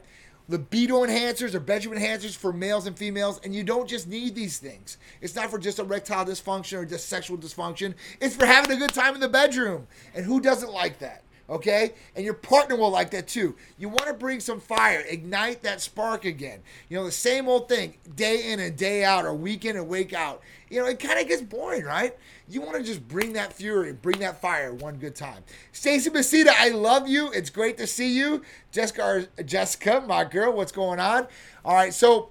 Libido 0.49 1.05
enhancers 1.05 1.55
or 1.55 1.61
bedroom 1.61 1.99
enhancers 1.99 2.37
for 2.37 2.53
males 2.53 2.87
and 2.87 2.97
females, 2.97 3.41
and 3.45 3.55
you 3.55 3.65
don't 3.65 3.88
just 3.88 4.07
need 4.07 4.35
these 4.35 4.59
things. 4.59 4.99
It's 5.21 5.35
not 5.35 5.50
for 5.50 5.59
just 5.59 5.79
erectile 5.79 6.25
dysfunction 6.25 6.79
or 6.79 6.85
just 6.85 7.09
sexual 7.09 7.38
dysfunction. 7.38 7.95
It's 8.21 8.37
for 8.37 8.47
having 8.47 8.71
a 8.71 8.76
good 8.76 8.95
time 8.95 9.15
in 9.15 9.21
the 9.21 9.29
bedroom. 9.29 9.87
And 10.15 10.25
who 10.25 10.41
doesn't 10.41 10.73
like 10.73 10.99
that? 11.00 11.23
Okay? 11.49 11.95
And 12.15 12.25
your 12.25 12.35
partner 12.35 12.76
will 12.76 12.91
like 12.91 13.11
that 13.11 13.29
too. 13.29 13.55
You 13.79 13.88
want 13.88 14.07
to 14.07 14.15
bring 14.15 14.41
some 14.41 14.61
fire, 14.61 15.05
ignite 15.09 15.62
that 15.62 15.81
spark 15.81 16.25
again. 16.25 16.61
You 16.88 16.97
know, 16.97 17.05
the 17.05 17.12
same 17.12 17.49
old 17.49 17.69
thing, 17.69 17.95
day 18.15 18.53
in 18.53 18.61
and 18.61 18.76
day 18.76 19.05
out, 19.05 19.25
or 19.25 19.35
week 19.35 19.65
in 19.65 19.76
and 19.76 19.88
week 19.88 20.12
out. 20.12 20.43
You 20.68 20.80
know, 20.80 20.88
it 20.88 20.99
kind 20.99 21.20
of 21.20 21.28
gets 21.28 21.42
boring, 21.42 21.85
right? 21.85 22.16
You 22.49 22.61
want 22.61 22.76
to 22.76 22.82
just 22.82 23.06
bring 23.06 23.35
that 23.35 23.52
fury, 23.52 23.92
bring 23.92 24.18
that 24.20 24.40
fire 24.40 24.75
one 24.75 24.96
good 24.96 25.14
time. 25.14 25.44
Stacy 25.73 26.11
Basita, 26.11 26.49
I 26.49 26.70
love 26.70 27.06
you. 27.06 27.30
It's 27.32 27.50
great 27.50 27.78
to 27.78 27.87
see 27.87 28.16
you. 28.16 28.42
Jessica, 28.73 29.28
Jessica, 29.44 30.02
my 30.06 30.25
girl, 30.25 30.52
what's 30.52 30.73
going 30.73 30.99
on? 30.99 31.28
All 31.64 31.75
right, 31.75 31.94
so 31.94 32.30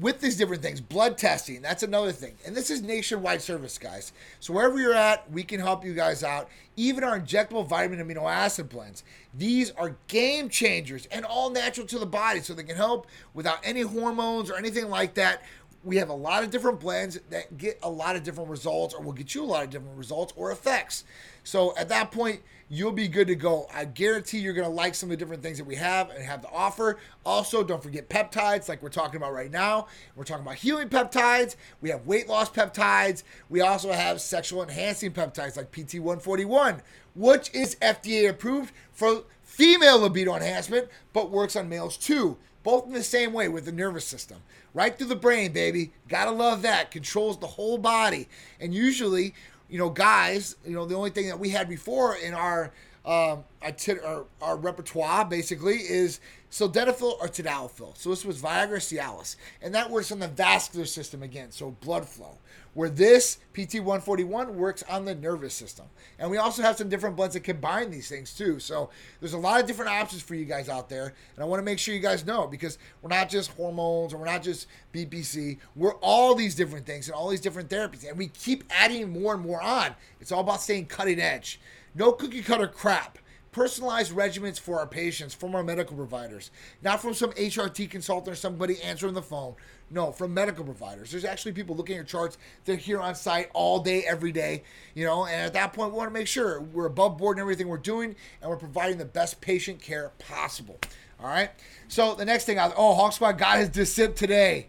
with 0.00 0.20
these 0.20 0.36
different 0.36 0.62
things, 0.62 0.80
blood 0.80 1.18
testing, 1.18 1.60
that's 1.60 1.82
another 1.82 2.12
thing. 2.12 2.34
And 2.46 2.56
this 2.56 2.70
is 2.70 2.82
nationwide 2.82 3.42
service, 3.42 3.76
guys. 3.78 4.12
So 4.40 4.52
wherever 4.54 4.78
you're 4.78 4.94
at, 4.94 5.30
we 5.30 5.42
can 5.42 5.60
help 5.60 5.84
you 5.84 5.92
guys 5.94 6.24
out. 6.24 6.48
Even 6.76 7.04
our 7.04 7.20
injectable 7.20 7.66
vitamin 7.66 8.06
amino 8.06 8.30
acid 8.30 8.70
blends. 8.70 9.04
These 9.34 9.70
are 9.72 9.96
game 10.08 10.48
changers 10.48 11.06
and 11.12 11.24
all 11.24 11.50
natural 11.50 11.86
to 11.88 11.98
the 11.98 12.06
body, 12.06 12.40
so 12.40 12.54
they 12.54 12.62
can 12.62 12.76
help 12.76 13.06
without 13.34 13.58
any 13.62 13.82
hormones 13.82 14.50
or 14.50 14.56
anything 14.56 14.88
like 14.88 15.14
that 15.14 15.42
we 15.84 15.96
have 15.96 16.08
a 16.08 16.14
lot 16.14 16.44
of 16.44 16.50
different 16.50 16.78
blends 16.78 17.18
that 17.30 17.56
get 17.58 17.78
a 17.82 17.90
lot 17.90 18.14
of 18.14 18.22
different 18.22 18.48
results 18.48 18.94
or 18.94 19.02
will 19.02 19.12
get 19.12 19.34
you 19.34 19.42
a 19.42 19.46
lot 19.46 19.64
of 19.64 19.70
different 19.70 19.96
results 19.96 20.32
or 20.36 20.52
effects. 20.52 21.04
So 21.44 21.76
at 21.76 21.88
that 21.88 22.12
point, 22.12 22.42
you'll 22.68 22.92
be 22.92 23.08
good 23.08 23.26
to 23.26 23.34
go. 23.34 23.66
I 23.74 23.84
guarantee 23.84 24.38
you're 24.38 24.54
going 24.54 24.68
to 24.68 24.74
like 24.74 24.94
some 24.94 25.08
of 25.08 25.10
the 25.10 25.16
different 25.16 25.42
things 25.42 25.58
that 25.58 25.64
we 25.64 25.74
have 25.74 26.10
and 26.10 26.24
have 26.24 26.40
to 26.42 26.48
offer. 26.50 26.98
Also, 27.26 27.64
don't 27.64 27.82
forget 27.82 28.08
peptides 28.08 28.68
like 28.68 28.82
we're 28.82 28.88
talking 28.90 29.16
about 29.16 29.32
right 29.32 29.50
now. 29.50 29.88
We're 30.14 30.24
talking 30.24 30.44
about 30.44 30.56
healing 30.56 30.88
peptides. 30.88 31.56
We 31.80 31.90
have 31.90 32.06
weight 32.06 32.28
loss 32.28 32.48
peptides. 32.48 33.24
We 33.50 33.60
also 33.60 33.92
have 33.92 34.20
sexual 34.20 34.62
enhancing 34.62 35.12
peptides 35.12 35.56
like 35.56 35.72
PT141, 35.72 36.80
which 37.16 37.52
is 37.52 37.74
FDA 37.76 38.30
approved 38.30 38.72
for 38.92 39.24
female 39.42 39.98
libido 39.98 40.34
enhancement, 40.34 40.88
but 41.12 41.30
works 41.30 41.56
on 41.56 41.68
males 41.68 41.96
too. 41.96 42.38
Both 42.62 42.86
in 42.86 42.92
the 42.92 43.02
same 43.02 43.32
way 43.32 43.48
with 43.48 43.64
the 43.64 43.72
nervous 43.72 44.06
system. 44.06 44.38
Right 44.74 44.96
through 44.96 45.08
the 45.08 45.16
brain, 45.16 45.52
baby. 45.52 45.92
Gotta 46.08 46.30
love 46.30 46.62
that. 46.62 46.90
Controls 46.90 47.38
the 47.38 47.46
whole 47.46 47.78
body. 47.78 48.28
And 48.58 48.74
usually, 48.74 49.34
you 49.68 49.78
know, 49.78 49.90
guys, 49.90 50.56
you 50.64 50.72
know, 50.72 50.86
the 50.86 50.94
only 50.94 51.10
thing 51.10 51.28
that 51.28 51.38
we 51.38 51.50
had 51.50 51.68
before 51.68 52.16
in 52.16 52.34
our 52.34 52.72
um, 53.04 53.44
our, 53.62 54.26
our 54.40 54.56
repertoire 54.56 55.24
basically 55.24 55.76
is 55.76 56.20
sildenafil 56.50 57.20
or 57.20 57.28
tadalafil. 57.28 57.96
So 57.96 58.10
this 58.10 58.24
was 58.24 58.40
Viagra 58.40 58.76
Cialis, 58.78 59.36
and 59.60 59.74
that 59.74 59.90
works 59.90 60.12
on 60.12 60.18
the 60.18 60.28
vascular 60.28 60.86
system 60.86 61.22
again, 61.22 61.50
so 61.50 61.72
blood 61.80 62.08
flow 62.08 62.38
where 62.74 62.88
this 62.88 63.38
PT141 63.54 64.54
works 64.54 64.82
on 64.88 65.04
the 65.04 65.14
nervous 65.14 65.52
system. 65.52 65.86
And 66.18 66.30
we 66.30 66.38
also 66.38 66.62
have 66.62 66.76
some 66.76 66.88
different 66.88 67.16
blends 67.16 67.34
that 67.34 67.40
combine 67.40 67.90
these 67.90 68.08
things 68.08 68.34
too. 68.34 68.58
So 68.60 68.88
there's 69.20 69.34
a 69.34 69.38
lot 69.38 69.60
of 69.60 69.66
different 69.66 69.90
options 69.90 70.22
for 70.22 70.34
you 70.34 70.46
guys 70.46 70.68
out 70.68 70.88
there. 70.88 71.12
And 71.34 71.42
I 71.42 71.44
want 71.44 71.60
to 71.60 71.64
make 71.64 71.78
sure 71.78 71.94
you 71.94 72.00
guys 72.00 72.24
know 72.24 72.46
because 72.46 72.78
we're 73.02 73.10
not 73.10 73.28
just 73.28 73.50
hormones 73.52 74.14
or 74.14 74.18
we're 74.18 74.26
not 74.26 74.42
just 74.42 74.68
BPC. 74.94 75.58
We're 75.76 75.94
all 75.96 76.34
these 76.34 76.54
different 76.54 76.86
things 76.86 77.08
and 77.08 77.14
all 77.14 77.28
these 77.28 77.42
different 77.42 77.68
therapies. 77.68 78.08
And 78.08 78.16
we 78.16 78.28
keep 78.28 78.64
adding 78.70 79.10
more 79.10 79.34
and 79.34 79.42
more 79.42 79.60
on. 79.60 79.94
It's 80.20 80.32
all 80.32 80.40
about 80.40 80.62
staying 80.62 80.86
cutting 80.86 81.20
edge. 81.20 81.60
No 81.94 82.12
cookie 82.12 82.42
cutter 82.42 82.66
crap 82.66 83.18
personalized 83.52 84.12
regimens 84.12 84.58
for 84.58 84.78
our 84.80 84.86
patients 84.86 85.34
from 85.34 85.54
our 85.54 85.62
medical 85.62 85.94
providers, 85.94 86.50
not 86.82 87.00
from 87.02 87.12
some 87.12 87.30
HRT 87.32 87.88
consultant 87.90 88.32
or 88.32 88.36
somebody 88.36 88.80
answering 88.82 89.12
the 89.12 89.22
phone. 89.22 89.54
No, 89.90 90.10
from 90.10 90.32
medical 90.32 90.64
providers. 90.64 91.10
There's 91.10 91.26
actually 91.26 91.52
people 91.52 91.76
looking 91.76 91.96
at 91.96 91.98
your 91.98 92.04
charts. 92.04 92.38
They're 92.64 92.76
here 92.76 92.98
on 92.98 93.14
site 93.14 93.50
all 93.52 93.78
day, 93.78 94.04
every 94.04 94.32
day. 94.32 94.62
You 94.94 95.04
know, 95.04 95.26
and 95.26 95.34
at 95.34 95.52
that 95.52 95.74
point, 95.74 95.92
we 95.92 95.98
want 95.98 96.08
to 96.08 96.14
make 96.14 96.26
sure 96.26 96.62
we're 96.62 96.86
above 96.86 97.18
board 97.18 97.36
in 97.36 97.42
everything 97.42 97.68
we're 97.68 97.76
doing, 97.76 98.16
and 98.40 98.50
we're 98.50 98.56
providing 98.56 98.96
the 98.96 99.04
best 99.04 99.42
patient 99.42 99.82
care 99.82 100.12
possible. 100.18 100.78
All 101.20 101.28
right. 101.28 101.50
So 101.88 102.14
the 102.14 102.24
next 102.24 102.46
thing, 102.46 102.58
I 102.58 102.72
oh, 102.74 102.94
Hawk 102.94 103.12
Squad 103.12 103.32
got 103.32 103.58
his 103.58 103.68
DSIP 103.68 104.16
today. 104.16 104.68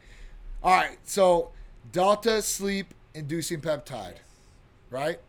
All 0.61 0.75
right. 0.75 0.97
So 1.03 1.51
Delta 1.93 2.41
sleep 2.41 2.93
inducing 3.13 3.61
peptide, 3.61 4.17
right? 4.89 5.19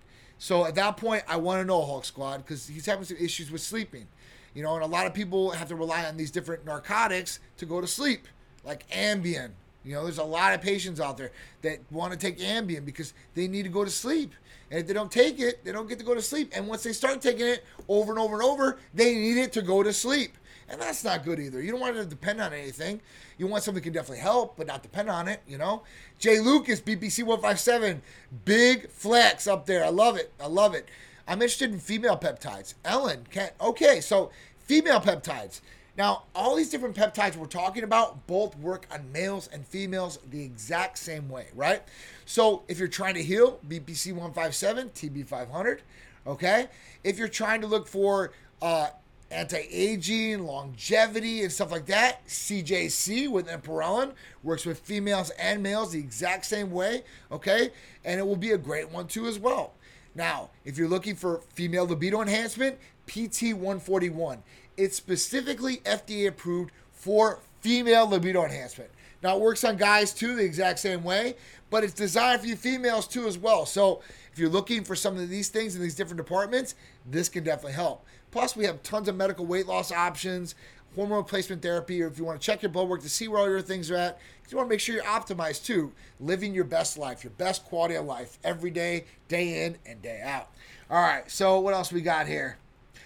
So 0.44 0.66
at 0.66 0.74
that 0.74 0.98
point, 0.98 1.22
I 1.26 1.36
want 1.36 1.62
to 1.62 1.64
know 1.64 1.80
Hawk 1.80 2.04
Squad 2.04 2.44
because 2.44 2.68
he's 2.68 2.84
having 2.84 3.06
some 3.06 3.16
issues 3.16 3.50
with 3.50 3.62
sleeping. 3.62 4.06
You 4.52 4.62
know, 4.62 4.74
and 4.74 4.84
a 4.84 4.86
lot 4.86 5.06
of 5.06 5.14
people 5.14 5.52
have 5.52 5.68
to 5.68 5.74
rely 5.74 6.04
on 6.04 6.18
these 6.18 6.30
different 6.30 6.66
narcotics 6.66 7.40
to 7.56 7.64
go 7.64 7.80
to 7.80 7.86
sleep, 7.86 8.28
like 8.62 8.86
Ambien, 8.90 9.52
you 9.84 9.94
know, 9.94 10.02
there's 10.02 10.18
a 10.18 10.24
lot 10.24 10.54
of 10.54 10.62
patients 10.62 10.98
out 10.98 11.18
there 11.18 11.30
that 11.62 11.78
want 11.90 12.12
to 12.12 12.18
take 12.18 12.38
Ambien 12.38 12.84
because 12.84 13.12
they 13.34 13.46
need 13.46 13.64
to 13.64 13.68
go 13.68 13.84
to 13.84 13.90
sleep. 13.90 14.32
And 14.70 14.80
if 14.80 14.86
they 14.86 14.94
don't 14.94 15.12
take 15.12 15.38
it, 15.38 15.62
they 15.64 15.72
don't 15.72 15.88
get 15.88 15.98
to 15.98 16.04
go 16.04 16.14
to 16.14 16.22
sleep. 16.22 16.52
And 16.56 16.66
once 16.66 16.82
they 16.82 16.92
start 16.92 17.20
taking 17.20 17.46
it 17.46 17.64
over 17.86 18.12
and 18.12 18.18
over 18.18 18.34
and 18.34 18.42
over, 18.42 18.78
they 18.94 19.14
need 19.14 19.36
it 19.36 19.52
to 19.52 19.62
go 19.62 19.82
to 19.82 19.92
sleep. 19.92 20.36
And 20.68 20.80
that's 20.80 21.04
not 21.04 21.24
good 21.24 21.38
either. 21.38 21.60
You 21.60 21.70
don't 21.70 21.80
want 21.80 21.96
to 21.96 22.04
depend 22.04 22.40
on 22.40 22.52
anything. 22.52 23.00
You 23.38 23.46
want 23.46 23.62
something 23.64 23.82
that 23.82 23.84
can 23.84 23.92
definitely 23.92 24.22
help, 24.22 24.56
but 24.56 24.66
not 24.66 24.82
depend 24.82 25.10
on 25.10 25.28
it, 25.28 25.40
you 25.46 25.58
know? 25.58 25.82
Jay 26.18 26.40
Lucas, 26.40 26.80
BPC 26.80 27.24
157, 27.24 28.02
big 28.44 28.90
flex 28.90 29.46
up 29.46 29.66
there. 29.66 29.84
I 29.84 29.90
love 29.90 30.16
it. 30.16 30.32
I 30.40 30.46
love 30.46 30.74
it. 30.74 30.88
I'm 31.26 31.40
interested 31.40 31.72
in 31.72 31.80
female 31.80 32.16
peptides. 32.16 32.74
Ellen, 32.84 33.26
can 33.30 33.50
okay, 33.60 34.00
so 34.00 34.30
female 34.58 35.00
peptides. 35.00 35.60
Now, 35.96 36.24
all 36.34 36.56
these 36.56 36.70
different 36.70 36.96
peptides 36.96 37.36
we're 37.36 37.46
talking 37.46 37.84
about 37.84 38.26
both 38.26 38.56
work 38.58 38.86
on 38.90 39.12
males 39.12 39.48
and 39.52 39.64
females 39.64 40.18
the 40.30 40.42
exact 40.42 40.98
same 40.98 41.28
way, 41.28 41.46
right? 41.54 41.82
So, 42.26 42.64
if 42.68 42.78
you're 42.78 42.88
trying 42.88 43.14
to 43.14 43.22
heal, 43.22 43.60
BPC 43.68 44.12
157, 44.12 44.90
TB 44.90 45.26
500, 45.26 45.82
okay? 46.26 46.66
If 47.04 47.18
you're 47.18 47.28
trying 47.28 47.60
to 47.60 47.68
look 47.68 47.86
for 47.86 48.32
uh, 48.60 48.88
anti 49.34 49.66
aging, 49.70 50.46
longevity, 50.46 51.42
and 51.42 51.52
stuff 51.52 51.72
like 51.72 51.86
that, 51.86 52.26
CJC 52.26 53.28
with 53.28 53.48
Ipamorelin 53.48 54.12
works 54.42 54.64
with 54.64 54.80
females 54.80 55.30
and 55.38 55.62
males 55.62 55.92
the 55.92 55.98
exact 55.98 56.46
same 56.46 56.70
way, 56.70 57.02
okay? 57.32 57.70
And 58.04 58.20
it 58.20 58.26
will 58.26 58.36
be 58.36 58.52
a 58.52 58.58
great 58.58 58.90
one 58.90 59.06
too 59.06 59.26
as 59.26 59.38
well. 59.38 59.74
Now, 60.14 60.50
if 60.64 60.78
you're 60.78 60.88
looking 60.88 61.16
for 61.16 61.40
female 61.54 61.86
libido 61.86 62.22
enhancement, 62.22 62.78
PT 63.06 63.52
141 63.52 64.42
it's 64.76 64.96
specifically 64.96 65.78
FDA 65.78 66.28
approved 66.28 66.72
for 66.92 67.40
female 67.60 68.08
libido 68.08 68.44
enhancement. 68.44 68.90
Now 69.22 69.36
it 69.36 69.40
works 69.40 69.64
on 69.64 69.76
guys 69.76 70.12
too, 70.12 70.36
the 70.36 70.44
exact 70.44 70.78
same 70.78 71.02
way, 71.02 71.36
but 71.70 71.82
it's 71.82 71.94
designed 71.94 72.40
for 72.40 72.46
you 72.46 72.56
females 72.56 73.06
too 73.08 73.26
as 73.26 73.38
well. 73.38 73.64
So 73.66 74.02
if 74.32 74.38
you're 74.38 74.50
looking 74.50 74.84
for 74.84 74.94
some 74.94 75.16
of 75.16 75.28
these 75.28 75.48
things 75.48 75.76
in 75.76 75.82
these 75.82 75.94
different 75.94 76.18
departments, 76.18 76.74
this 77.06 77.28
can 77.28 77.44
definitely 77.44 77.72
help. 77.72 78.04
Plus, 78.34 78.56
we 78.56 78.64
have 78.64 78.82
tons 78.82 79.06
of 79.06 79.14
medical 79.14 79.46
weight 79.46 79.68
loss 79.68 79.92
options, 79.92 80.56
hormone 80.96 81.18
replacement 81.18 81.62
therapy, 81.62 82.02
or 82.02 82.08
if 82.08 82.18
you 82.18 82.24
want 82.24 82.40
to 82.40 82.44
check 82.44 82.62
your 82.62 82.68
blood 82.68 82.88
work 82.88 83.00
to 83.00 83.08
see 83.08 83.28
where 83.28 83.38
all 83.38 83.48
your 83.48 83.62
things 83.62 83.92
are 83.92 83.94
at, 83.94 84.18
you 84.50 84.56
want 84.56 84.68
to 84.68 84.70
make 84.74 84.80
sure 84.80 84.96
you're 84.96 85.04
optimized 85.04 85.64
too, 85.64 85.92
living 86.18 86.52
your 86.52 86.64
best 86.64 86.98
life, 86.98 87.22
your 87.22 87.30
best 87.30 87.64
quality 87.64 87.94
of 87.94 88.04
life 88.06 88.40
every 88.42 88.72
day, 88.72 89.04
day 89.28 89.64
in 89.64 89.76
and 89.86 90.02
day 90.02 90.20
out. 90.20 90.50
All 90.90 91.00
right, 91.00 91.30
so 91.30 91.60
what 91.60 91.74
else 91.74 91.92
we 91.92 92.00
got 92.00 92.26
here? 92.26 92.58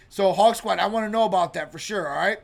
So 0.09 0.33
Hawk 0.33 0.57
Squad, 0.57 0.79
I 0.79 0.87
want 0.87 1.05
to 1.05 1.11
know 1.11 1.25
about 1.25 1.53
that 1.53 1.71
for 1.71 1.79
sure. 1.79 2.09
All 2.09 2.17
right. 2.17 2.39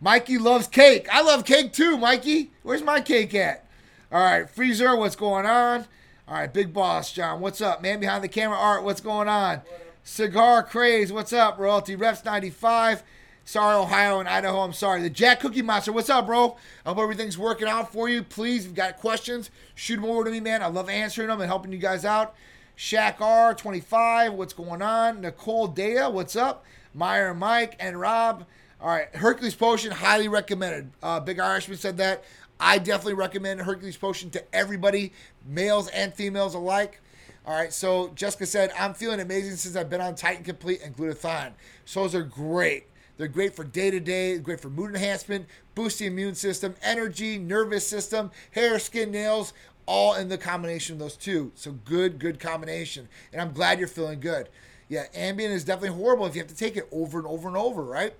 Mikey 0.00 0.38
loves 0.38 0.66
cake. 0.66 1.06
I 1.12 1.20
love 1.20 1.44
cake 1.44 1.74
too, 1.74 1.98
Mikey. 1.98 2.52
Where's 2.62 2.82
my 2.82 3.02
cake 3.02 3.34
at? 3.34 3.66
All 4.10 4.24
right, 4.24 4.48
Freezer, 4.48 4.96
what's 4.96 5.14
going 5.14 5.44
on? 5.44 5.84
All 6.26 6.36
right, 6.36 6.50
Big 6.50 6.72
Boss 6.72 7.12
John, 7.12 7.40
what's 7.42 7.60
up? 7.60 7.82
Man 7.82 8.00
behind 8.00 8.24
the 8.24 8.28
camera, 8.28 8.56
Art, 8.56 8.82
what's 8.82 9.02
going 9.02 9.28
on? 9.28 9.60
Cigar 10.06 10.62
Craze, 10.62 11.10
what's 11.10 11.32
up? 11.32 11.58
Royalty 11.58 11.96
Reps 11.96 12.26
95. 12.26 13.02
Sorry, 13.46 13.74
Ohio 13.74 14.20
and 14.20 14.28
Idaho. 14.28 14.60
I'm 14.60 14.74
sorry. 14.74 15.00
The 15.00 15.08
Jack 15.08 15.40
Cookie 15.40 15.62
Monster, 15.62 15.92
what's 15.92 16.10
up, 16.10 16.26
bro? 16.26 16.58
I 16.84 16.90
hope 16.90 16.98
everything's 16.98 17.38
working 17.38 17.68
out 17.68 17.90
for 17.90 18.06
you. 18.06 18.22
Please, 18.22 18.60
if 18.60 18.66
you've 18.66 18.74
got 18.74 18.98
questions, 18.98 19.50
shoot 19.74 19.96
them 19.96 20.04
over 20.04 20.24
to 20.24 20.30
me, 20.30 20.40
man. 20.40 20.62
I 20.62 20.66
love 20.66 20.90
answering 20.90 21.28
them 21.28 21.40
and 21.40 21.48
helping 21.48 21.72
you 21.72 21.78
guys 21.78 22.04
out. 22.04 22.34
Shaq 22.76 23.22
R, 23.22 23.54
25, 23.54 24.34
what's 24.34 24.52
going 24.52 24.82
on? 24.82 25.22
Nicole 25.22 25.68
Dea, 25.68 26.02
what's 26.10 26.36
up? 26.36 26.66
Meyer 26.92 27.32
Mike 27.32 27.74
and 27.80 27.98
Rob. 27.98 28.44
All 28.82 28.88
right, 28.88 29.08
Hercules 29.16 29.54
Potion, 29.54 29.90
highly 29.90 30.28
recommended. 30.28 30.90
Uh, 31.02 31.18
Big 31.18 31.40
Irishman 31.40 31.78
said 31.78 31.96
that. 31.96 32.24
I 32.60 32.76
definitely 32.76 33.14
recommend 33.14 33.62
Hercules 33.62 33.96
Potion 33.96 34.28
to 34.30 34.44
everybody, 34.54 35.14
males 35.46 35.88
and 35.88 36.12
females 36.12 36.52
alike. 36.54 37.00
All 37.46 37.54
right, 37.54 37.74
so 37.74 38.08
Jessica 38.14 38.46
said, 38.46 38.72
I'm 38.78 38.94
feeling 38.94 39.20
amazing 39.20 39.56
since 39.56 39.76
I've 39.76 39.90
been 39.90 40.00
on 40.00 40.14
Titan 40.14 40.44
Complete 40.44 40.80
and 40.82 40.96
glutathione. 40.96 41.52
So 41.84 42.00
those 42.00 42.14
are 42.14 42.22
great. 42.22 42.86
They're 43.18 43.28
great 43.28 43.54
for 43.54 43.64
day 43.64 43.90
to 43.90 44.00
day, 44.00 44.38
great 44.38 44.60
for 44.60 44.70
mood 44.70 44.94
enhancement, 44.94 45.46
boost 45.74 45.98
the 45.98 46.06
immune 46.06 46.36
system, 46.36 46.74
energy, 46.82 47.36
nervous 47.36 47.86
system, 47.86 48.30
hair, 48.52 48.78
skin, 48.78 49.10
nails, 49.10 49.52
all 49.84 50.14
in 50.14 50.30
the 50.30 50.38
combination 50.38 50.94
of 50.94 51.00
those 51.00 51.18
two. 51.18 51.52
So 51.54 51.72
good, 51.72 52.18
good 52.18 52.40
combination. 52.40 53.08
And 53.30 53.42
I'm 53.42 53.52
glad 53.52 53.78
you're 53.78 53.88
feeling 53.88 54.20
good. 54.20 54.48
Yeah, 54.88 55.04
Ambien 55.14 55.50
is 55.50 55.64
definitely 55.64 55.96
horrible 55.98 56.24
if 56.24 56.34
you 56.34 56.40
have 56.40 56.48
to 56.48 56.56
take 56.56 56.78
it 56.78 56.88
over 56.90 57.18
and 57.18 57.26
over 57.26 57.46
and 57.46 57.58
over, 57.58 57.82
right? 57.82 58.14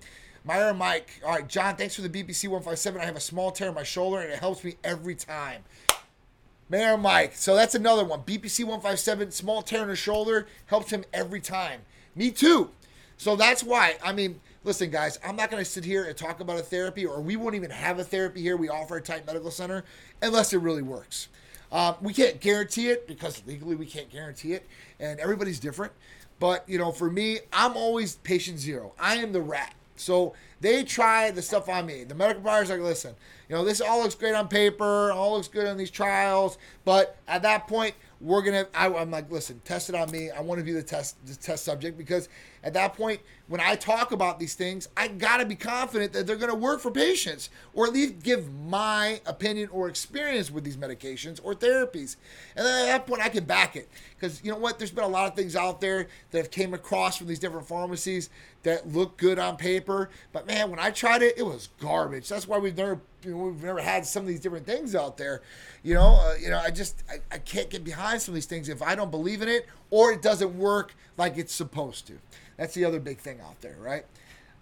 Myra 0.45 0.75
Mike. 0.75 1.23
All 1.25 1.31
right, 1.33 1.49
John, 1.49 1.77
thanks 1.77 1.95
for 1.95 2.03
the 2.03 2.11
BPC 2.11 2.45
157. 2.45 3.01
I 3.01 3.07
have 3.07 3.17
a 3.17 3.21
small 3.21 3.51
tear 3.51 3.69
in 3.71 3.75
my 3.75 3.85
shoulder 3.85 4.21
and 4.21 4.31
it 4.31 4.39
helps 4.39 4.63
me 4.63 4.77
every 4.85 5.15
time. 5.15 5.63
Mayor 6.69 6.97
Mike. 6.97 7.35
So 7.35 7.55
that's 7.55 7.75
another 7.75 8.05
one. 8.05 8.21
BPC 8.21 8.61
157, 8.61 9.31
small 9.31 9.63
tear 9.63 9.83
in 9.83 9.89
the 9.89 9.97
shoulder, 9.97 10.47
helps 10.67 10.91
him 10.91 11.05
every 11.13 11.41
time. 11.41 11.81
Me 12.15 12.31
too. 12.31 12.71
So 13.17 13.37
that's 13.37 13.63
why, 13.63 13.97
I 14.03 14.13
mean, 14.13 14.41
listen, 14.65 14.91
guys, 14.91 15.19
I'm 15.25 15.37
not 15.37 15.51
going 15.51 15.63
to 15.63 15.71
sit 15.71 15.85
here 15.85 16.05
and 16.05 16.17
talk 16.17 16.41
about 16.41 16.59
a 16.59 16.63
therapy, 16.63 17.07
or 17.07 17.21
we 17.21 17.37
won't 17.37 17.55
even 17.55 17.71
have 17.71 17.99
a 17.99 18.05
therapy 18.05 18.41
here 18.43 18.57
we 18.57 18.69
offer 18.69 18.97
at 18.97 19.05
Titan 19.05 19.27
Medical 19.27 19.51
Center 19.51 19.85
unless 20.21 20.53
it 20.53 20.59
really 20.59 20.83
works. 20.83 21.29
Um, 21.71 21.97
we 22.01 22.13
can't 22.13 22.41
guarantee 22.41 22.89
it 22.89 23.07
because 23.07 23.43
legally 23.47 23.77
we 23.77 23.87
can't 23.87 24.11
guarantee 24.11 24.53
it, 24.53 24.67
and 25.01 25.19
everybody's 25.21 25.59
different. 25.59 25.93
But 26.39 26.69
you 26.69 26.79
know, 26.79 26.93
for 26.93 27.11
me, 27.11 27.41
I'm 27.53 27.77
always 27.77 28.17
patient 28.17 28.59
zero. 28.59 28.93
I 28.99 29.17
am 29.17 29.33
the 29.33 29.41
rat. 29.41 29.75
So 29.97 30.35
they 30.61 30.85
try 30.85 31.31
the 31.31 31.43
stuff 31.43 31.69
on 31.69 31.87
me. 31.87 32.05
The 32.05 32.15
medical 32.15 32.43
providers 32.43 32.71
like, 32.71 32.81
listen, 32.81 33.15
you 33.49 33.55
know, 33.55 33.65
this 33.65 33.81
all 33.81 34.03
looks 34.03 34.15
great 34.15 34.35
on 34.35 34.49
paper, 34.49 35.13
all 35.13 35.35
looks 35.35 35.49
good 35.49 35.67
on 35.67 35.77
these 35.77 35.91
trials, 35.91 36.59
but 36.85 37.17
at 37.29 37.43
that 37.43 37.69
point, 37.69 37.95
we're 38.21 38.43
gonna. 38.43 38.67
I, 38.75 38.87
am 38.87 39.11
like, 39.11 39.31
listen, 39.31 39.61
test 39.65 39.91
it 39.91 39.95
on 39.95 40.11
me. 40.11 40.31
I 40.31 40.41
want 40.41 40.59
to 40.59 40.65
be 40.65 40.73
the 40.73 40.83
test 40.83 41.17
the 41.27 41.35
test 41.35 41.65
subject 41.65 41.99
because 41.99 42.29
At 42.65 42.73
that 42.73 42.95
point, 42.95 43.21
when 43.47 43.61
I 43.61 43.77
talk 43.77 44.11
about 44.11 44.41
these 44.41 44.55
things, 44.55 44.89
I 44.97 45.09
gotta 45.09 45.45
be 45.45 45.55
confident 45.55 46.15
that 46.15 46.27
they're 46.27 46.37
gonna 46.37 46.55
work 46.55 46.81
for 46.81 46.91
patients, 46.91 47.51
or 47.75 47.87
at 47.87 47.93
least 47.93 48.23
give 48.23 48.51
my 48.53 49.21
opinion 49.27 49.69
or 49.71 49.87
experience 49.87 50.51
with 50.51 50.65
these 50.65 50.79
medications 50.79 51.39
or 51.45 51.55
therapies. 51.55 52.17
And 52.57 52.65
then 52.65 52.83
at 52.83 52.87
that 52.87 53.07
point, 53.07 53.21
I 53.21 53.29
can 53.29 53.45
back 53.45 53.77
it 53.77 53.89
because 54.17 54.43
you 54.43 54.51
know 54.51 54.59
what? 54.59 54.79
There's 54.79 54.91
been 54.91 55.05
a 55.05 55.09
lot 55.09 55.29
of 55.29 55.37
things 55.37 55.55
out 55.55 55.83
there 55.83 56.09
that 56.31 56.39
have 56.39 56.51
came 56.51 56.73
across 56.73 57.19
from 57.19 57.27
these 57.27 57.39
different 57.39 57.69
pharmacies 57.69 58.31
that 58.63 58.89
look 58.89 59.19
good 59.19 59.39
on 59.39 59.59
paper, 59.59 60.09
but 60.33 60.47
man, 60.47 60.71
when 60.71 60.79
I 60.79 60.91
tried 60.91 61.21
it, 61.21 61.35
it 61.37 61.43
was 61.43 61.69
garbage. 61.81 62.31
That's 62.31 62.49
why 62.49 62.57
we've 62.57 62.77
never 62.77 62.99
you 63.25 63.31
know, 63.33 63.37
we've 63.39 63.63
never 63.63 63.81
had 63.81 64.07
some 64.07 64.23
of 64.23 64.29
these 64.29 64.41
different 64.41 64.67
things 64.67 64.95
out 64.95 65.17
there. 65.17 65.43
You 65.83 65.95
know, 65.95 66.19
uh, 66.21 66.35
you 66.41 66.51
know, 66.51 66.59
I 66.59 66.71
just 66.71 67.03
I, 67.11 67.17
I 67.33 67.39
can't 67.39 67.71
get 67.71 67.85
behind 67.85 68.23
some 68.23 68.33
of 68.33 68.37
these 68.37 68.47
things 68.47 68.69
if 68.69 68.83
I 68.83 68.95
don't 68.95 69.11
believe 69.11 69.43
in 69.43 69.49
it 69.49 69.67
or 69.91 70.13
it 70.13 70.23
doesn't 70.23 70.57
work 70.57 70.95
like 71.17 71.39
it's 71.39 71.55
supposed 71.55 72.07
to. 72.09 72.15
That's 72.57 72.75
the 72.75 72.85
other 72.85 73.01
big 73.01 73.19
thing 73.19 73.41
out 73.41 73.61
there, 73.61 73.77
right? 73.81 74.05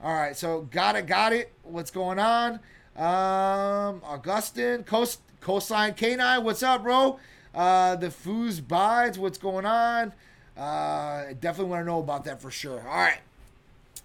All 0.02 0.14
right, 0.14 0.36
so 0.36 0.62
got 0.62 0.96
it, 0.96 1.06
got 1.06 1.32
it. 1.32 1.52
What's 1.62 1.90
going 1.90 2.18
on? 2.18 2.54
Um, 2.96 4.02
Augustin, 4.04 4.84
Coast 4.84 5.20
Coastline 5.40 5.94
Canine, 5.94 6.44
what's 6.44 6.62
up, 6.62 6.82
bro? 6.82 7.18
Uh, 7.54 7.96
the 7.96 8.08
Foos 8.08 8.66
Bides, 8.66 9.18
what's 9.18 9.38
going 9.38 9.66
on? 9.66 10.12
Uh, 10.56 11.32
definitely 11.40 11.70
want 11.70 11.82
to 11.82 11.86
know 11.86 11.98
about 11.98 12.24
that 12.24 12.40
for 12.40 12.50
sure. 12.50 12.80
All 12.80 12.96
right. 12.96 13.20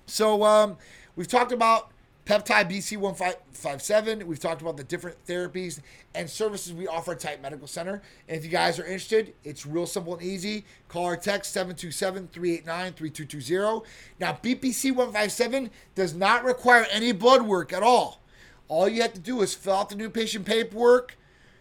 So 0.06 0.43
um, 0.43 0.78
we've 1.15 1.28
talked 1.28 1.52
about 1.52 1.91
Peptide 2.28 2.70
BPC157. 2.70 4.24
We've 4.24 4.38
talked 4.38 4.62
about 4.62 4.76
the 4.76 4.84
different 4.84 5.26
therapies 5.26 5.80
and 6.13 6.30
services 6.30 6.74
we 6.74 6.86
offer 6.86 7.13
at 7.13 7.22
Titan 7.22 7.42
Medical 7.42 7.68
Center. 7.68 8.02
And 8.28 8.38
if 8.38 8.44
you 8.44 8.52
guys 8.52 8.78
are 8.80 8.84
interested, 8.84 9.34
it's 9.46 9.66
real 9.66 9.86
simple 9.86 10.16
and 10.16 10.22
easy. 10.22 10.66
Call 10.90 11.06
or 11.06 11.16
text 11.16 11.54
727 11.54 12.28
389 12.28 12.94
3220. 12.94 13.90
Now, 14.20 14.38
BPC157 14.44 15.70
does 15.96 16.13
not 16.13 16.44
require 16.44 16.86
any 16.92 17.13
blood 17.13 17.44
work 17.44 17.72
at 17.72 17.82
all. 17.82 18.22
All 18.68 18.90
you 18.90 19.02
have 19.04 19.13
to 19.13 19.22
do 19.22 19.42
is 19.42 19.54
fill 19.54 19.76
out 19.76 19.88
the 19.88 19.96
new 19.96 20.10
patient 20.10 20.46
paperwork. 20.46 21.18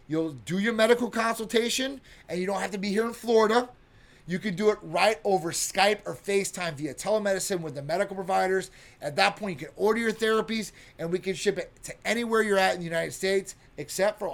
You'll 0.08 0.32
do 0.32 0.58
your 0.58 0.72
medical 0.72 1.10
consultation, 1.10 2.00
and 2.28 2.40
you 2.40 2.46
don't 2.46 2.60
have 2.60 2.72
to 2.72 2.78
be 2.78 2.88
here 2.88 3.06
in 3.06 3.12
Florida. 3.12 3.68
You 4.28 4.40
can 4.40 4.56
do 4.56 4.70
it 4.70 4.78
right 4.82 5.20
over 5.22 5.52
Skype 5.52 6.00
or 6.04 6.14
FaceTime 6.14 6.74
via 6.74 6.94
telemedicine 6.94 7.60
with 7.60 7.76
the 7.76 7.82
medical 7.82 8.16
providers. 8.16 8.72
At 9.00 9.14
that 9.16 9.36
point, 9.36 9.60
you 9.60 9.66
can 9.66 9.74
order 9.76 10.00
your 10.00 10.12
therapies 10.12 10.72
and 10.98 11.12
we 11.12 11.20
can 11.20 11.34
ship 11.34 11.58
it 11.58 11.70
to 11.84 11.94
anywhere 12.04 12.42
you're 12.42 12.58
at 12.58 12.74
in 12.74 12.80
the 12.80 12.84
United 12.84 13.12
States, 13.12 13.54
except 13.76 14.18
for 14.18 14.28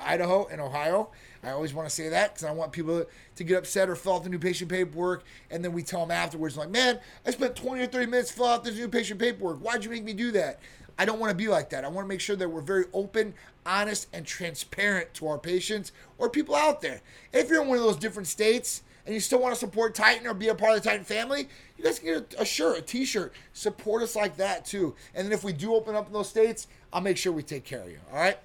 Idaho 0.00 0.48
and 0.48 0.60
Ohio. 0.60 1.10
I 1.44 1.50
always 1.50 1.72
want 1.72 1.88
to 1.88 1.94
say 1.94 2.08
that 2.08 2.34
because 2.34 2.44
I 2.44 2.50
want 2.50 2.72
people 2.72 3.06
to 3.36 3.44
get 3.44 3.58
upset 3.58 3.88
or 3.88 3.94
fill 3.94 4.16
out 4.16 4.24
the 4.24 4.30
new 4.30 4.38
patient 4.38 4.68
paperwork, 4.68 5.22
and 5.48 5.64
then 5.64 5.72
we 5.72 5.84
tell 5.84 6.00
them 6.00 6.10
afterwards, 6.10 6.56
like, 6.56 6.68
"Man, 6.68 6.98
I 7.24 7.30
spent 7.30 7.54
20 7.54 7.82
or 7.82 7.86
30 7.86 8.06
minutes 8.06 8.32
fill 8.32 8.46
out 8.46 8.64
this 8.64 8.74
new 8.74 8.88
patient 8.88 9.20
paperwork. 9.20 9.58
Why'd 9.58 9.84
you 9.84 9.90
make 9.90 10.04
me 10.04 10.12
do 10.12 10.32
that?" 10.32 10.58
I 10.98 11.06
don't 11.06 11.18
want 11.18 11.30
to 11.30 11.36
be 11.36 11.48
like 11.48 11.70
that. 11.70 11.84
I 11.84 11.88
want 11.88 12.04
to 12.04 12.08
make 12.08 12.20
sure 12.20 12.36
that 12.36 12.48
we're 12.48 12.60
very 12.60 12.84
open, 12.92 13.32
honest, 13.64 14.08
and 14.12 14.26
transparent 14.26 15.14
to 15.14 15.28
our 15.28 15.38
patients 15.38 15.92
or 16.18 16.28
people 16.28 16.54
out 16.54 16.82
there. 16.82 17.00
If 17.32 17.48
you're 17.48 17.62
in 17.62 17.68
one 17.68 17.78
of 17.78 17.84
those 17.84 17.96
different 17.96 18.28
states 18.28 18.82
and 19.04 19.14
you 19.14 19.20
still 19.20 19.40
want 19.40 19.54
to 19.54 19.58
support 19.58 19.94
Titan 19.94 20.26
or 20.26 20.34
be 20.34 20.48
a 20.48 20.54
part 20.54 20.76
of 20.76 20.82
the 20.82 20.88
Titan 20.88 21.04
family, 21.04 21.48
you 21.76 21.84
guys 21.84 21.98
can 21.98 22.08
get 22.08 22.34
a, 22.38 22.42
a 22.42 22.44
shirt, 22.44 22.78
a 22.78 22.82
t-shirt. 22.82 23.32
Support 23.52 24.02
us 24.02 24.14
like 24.14 24.36
that 24.36 24.64
too. 24.64 24.94
And 25.14 25.26
then 25.26 25.32
if 25.32 25.44
we 25.44 25.52
do 25.52 25.74
open 25.74 25.94
up 25.94 26.06
in 26.06 26.12
those 26.12 26.28
states, 26.28 26.66
I'll 26.92 27.00
make 27.00 27.16
sure 27.16 27.32
we 27.32 27.42
take 27.42 27.64
care 27.64 27.82
of 27.82 27.88
you. 27.88 27.98
All 28.12 28.18
right. 28.18 28.38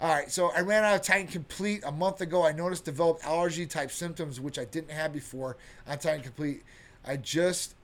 All 0.00 0.12
right, 0.12 0.30
so 0.30 0.50
I 0.54 0.60
ran 0.60 0.84
out 0.84 0.96
of 0.96 1.02
Titan 1.02 1.28
Complete 1.28 1.82
a 1.86 1.92
month 1.92 2.20
ago. 2.20 2.44
I 2.44 2.52
noticed 2.52 2.84
developed 2.84 3.24
allergy 3.24 3.64
type 3.64 3.90
symptoms, 3.90 4.40
which 4.40 4.58
I 4.58 4.64
didn't 4.64 4.90
have 4.90 5.12
before 5.12 5.56
on 5.86 5.98
Titan 5.98 6.20
Complete. 6.20 6.62
I 7.06 7.16
just, 7.16 7.74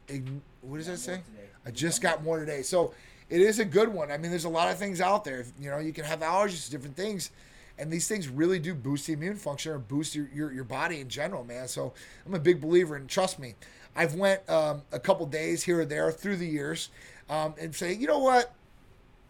what 0.60 0.78
does 0.78 0.86
that 0.88 0.98
say? 0.98 1.20
I 1.64 1.70
just 1.70 2.02
got 2.02 2.22
more 2.22 2.38
today. 2.38 2.62
So 2.62 2.92
it 3.30 3.40
is 3.40 3.60
a 3.60 3.64
good 3.64 3.88
one. 3.88 4.10
I 4.10 4.18
mean, 4.18 4.30
there's 4.30 4.44
a 4.44 4.50
lot 4.50 4.70
of 4.70 4.76
things 4.76 5.00
out 5.00 5.24
there. 5.24 5.44
You 5.58 5.70
know, 5.70 5.78
you 5.78 5.92
can 5.92 6.04
have 6.04 6.20
allergies 6.20 6.64
to 6.64 6.70
different 6.72 6.96
things 6.96 7.30
and 7.80 7.90
these 7.90 8.06
things 8.06 8.28
really 8.28 8.58
do 8.58 8.74
boost 8.74 9.06
the 9.06 9.14
immune 9.14 9.36
function 9.36 9.72
or 9.72 9.78
boost 9.78 10.14
your, 10.14 10.28
your, 10.34 10.52
your 10.52 10.64
body 10.64 11.00
in 11.00 11.08
general 11.08 11.44
man. 11.44 11.66
So 11.66 11.92
i'm 12.26 12.34
a 12.34 12.38
big 12.38 12.60
believer 12.60 12.96
and 12.96 13.08
trust 13.08 13.38
me 13.38 13.54
i've 13.96 14.14
went 14.14 14.48
um, 14.48 14.82
a 14.92 15.00
couple 15.00 15.26
days 15.26 15.64
here 15.64 15.80
or 15.80 15.84
there 15.84 16.12
through 16.12 16.36
the 16.36 16.46
years 16.46 16.90
um, 17.30 17.54
and 17.60 17.74
say 17.74 17.94
you 17.94 18.06
know 18.06 18.18
what? 18.18 18.52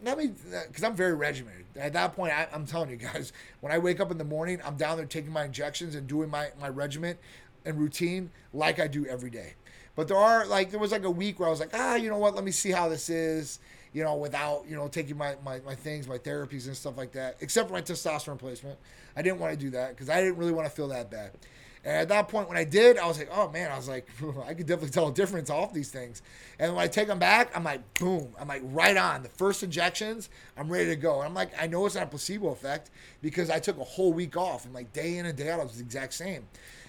Let 0.02 0.16
me 0.16 0.32
because 0.66 0.82
i'm 0.82 0.96
very 0.96 1.14
regimented. 1.14 1.66
At 1.76 1.92
that 1.92 2.14
point 2.14 2.32
I, 2.32 2.48
am 2.52 2.66
telling 2.66 2.90
you 2.90 2.96
guys 2.96 3.32
when 3.60 3.72
i 3.72 3.78
wake 3.78 4.00
up 4.00 4.10
in 4.10 4.18
the 4.18 4.24
morning 4.24 4.60
i'm 4.64 4.76
down 4.76 4.96
there 4.96 5.06
taking 5.06 5.32
my 5.32 5.44
injections 5.44 5.94
and 5.94 6.06
doing 6.06 6.30
my, 6.30 6.48
my 6.58 6.68
regiment 6.68 7.18
and 7.66 7.78
routine 7.78 8.30
like 8.54 8.80
i 8.80 8.88
do 8.88 9.06
every 9.06 9.30
day. 9.30 9.54
But 9.94 10.08
there 10.08 10.16
are 10.16 10.46
like 10.46 10.70
there 10.70 10.80
was 10.80 10.92
like 10.92 11.04
a 11.04 11.10
week 11.10 11.38
where 11.38 11.48
i 11.48 11.50
was 11.50 11.60
like 11.60 11.74
ah 11.74 11.94
you 11.96 12.08
know 12.08 12.18
what? 12.18 12.34
Let 12.34 12.44
me 12.44 12.50
see 12.50 12.70
how 12.70 12.88
this 12.88 13.10
is 13.10 13.58
you 13.92 14.04
know, 14.04 14.14
without, 14.16 14.64
you 14.68 14.76
know, 14.76 14.88
taking 14.88 15.16
my, 15.16 15.34
my, 15.44 15.60
my 15.60 15.74
things, 15.74 16.06
my 16.06 16.18
therapies 16.18 16.66
and 16.66 16.76
stuff 16.76 16.96
like 16.96 17.12
that, 17.12 17.36
except 17.40 17.68
for 17.68 17.74
my 17.74 17.82
testosterone 17.82 18.32
replacement. 18.32 18.78
I 19.16 19.22
didn't 19.22 19.40
want 19.40 19.52
to 19.52 19.58
do 19.58 19.70
that 19.70 19.90
because 19.90 20.08
I 20.08 20.20
didn't 20.20 20.36
really 20.36 20.52
want 20.52 20.68
to 20.68 20.74
feel 20.74 20.88
that 20.88 21.10
bad. 21.10 21.32
And 21.82 21.96
at 21.96 22.08
that 22.08 22.28
point, 22.28 22.46
when 22.46 22.58
I 22.58 22.64
did, 22.64 22.98
I 22.98 23.06
was 23.06 23.18
like, 23.18 23.30
oh 23.32 23.48
man, 23.48 23.72
I 23.72 23.76
was 23.76 23.88
like, 23.88 24.06
I 24.46 24.54
could 24.54 24.66
definitely 24.66 24.90
tell 24.90 25.08
a 25.08 25.12
difference 25.12 25.48
off 25.48 25.72
these 25.72 25.90
things. 25.90 26.22
And 26.58 26.74
when 26.74 26.84
I 26.84 26.88
take 26.88 27.08
them 27.08 27.18
back, 27.18 27.56
I'm 27.56 27.64
like, 27.64 27.80
boom, 27.94 28.28
I'm 28.38 28.48
like 28.48 28.62
right 28.66 28.96
on. 28.96 29.22
The 29.22 29.30
first 29.30 29.62
injections, 29.62 30.28
I'm 30.56 30.68
ready 30.68 30.90
to 30.90 30.96
go. 30.96 31.20
And 31.20 31.28
I'm 31.28 31.34
like, 31.34 31.50
I 31.60 31.66
know 31.66 31.86
it's 31.86 31.94
not 31.94 32.04
a 32.04 32.06
placebo 32.06 32.48
effect 32.48 32.90
because 33.22 33.48
I 33.48 33.58
took 33.58 33.78
a 33.78 33.84
whole 33.84 34.12
week 34.12 34.36
off 34.36 34.66
and 34.66 34.74
like 34.74 34.92
day 34.92 35.16
in 35.16 35.26
and 35.26 35.36
day 35.36 35.50
out, 35.50 35.60
I 35.60 35.64
was 35.64 35.76
the 35.76 35.82
exact 35.82 36.12
same. 36.12 36.46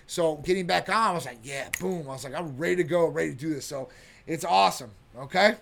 So 0.08 0.36
getting 0.38 0.68
back 0.68 0.90
on, 0.90 0.96
I 0.96 1.14
was 1.14 1.26
like, 1.26 1.40
yeah, 1.42 1.70
boom. 1.80 2.04
I 2.10 2.12
was 2.12 2.26
like, 2.26 2.34
I'm 2.34 2.58
ready 2.58 2.76
to 2.78 2.84
go, 2.84 3.08
ready 3.08 3.32
to 3.32 3.38
do 3.38 3.54
this. 3.54 3.66
So 3.66 3.88
it's 4.28 4.44
awesome. 4.44 4.92
Okay. 5.18 5.56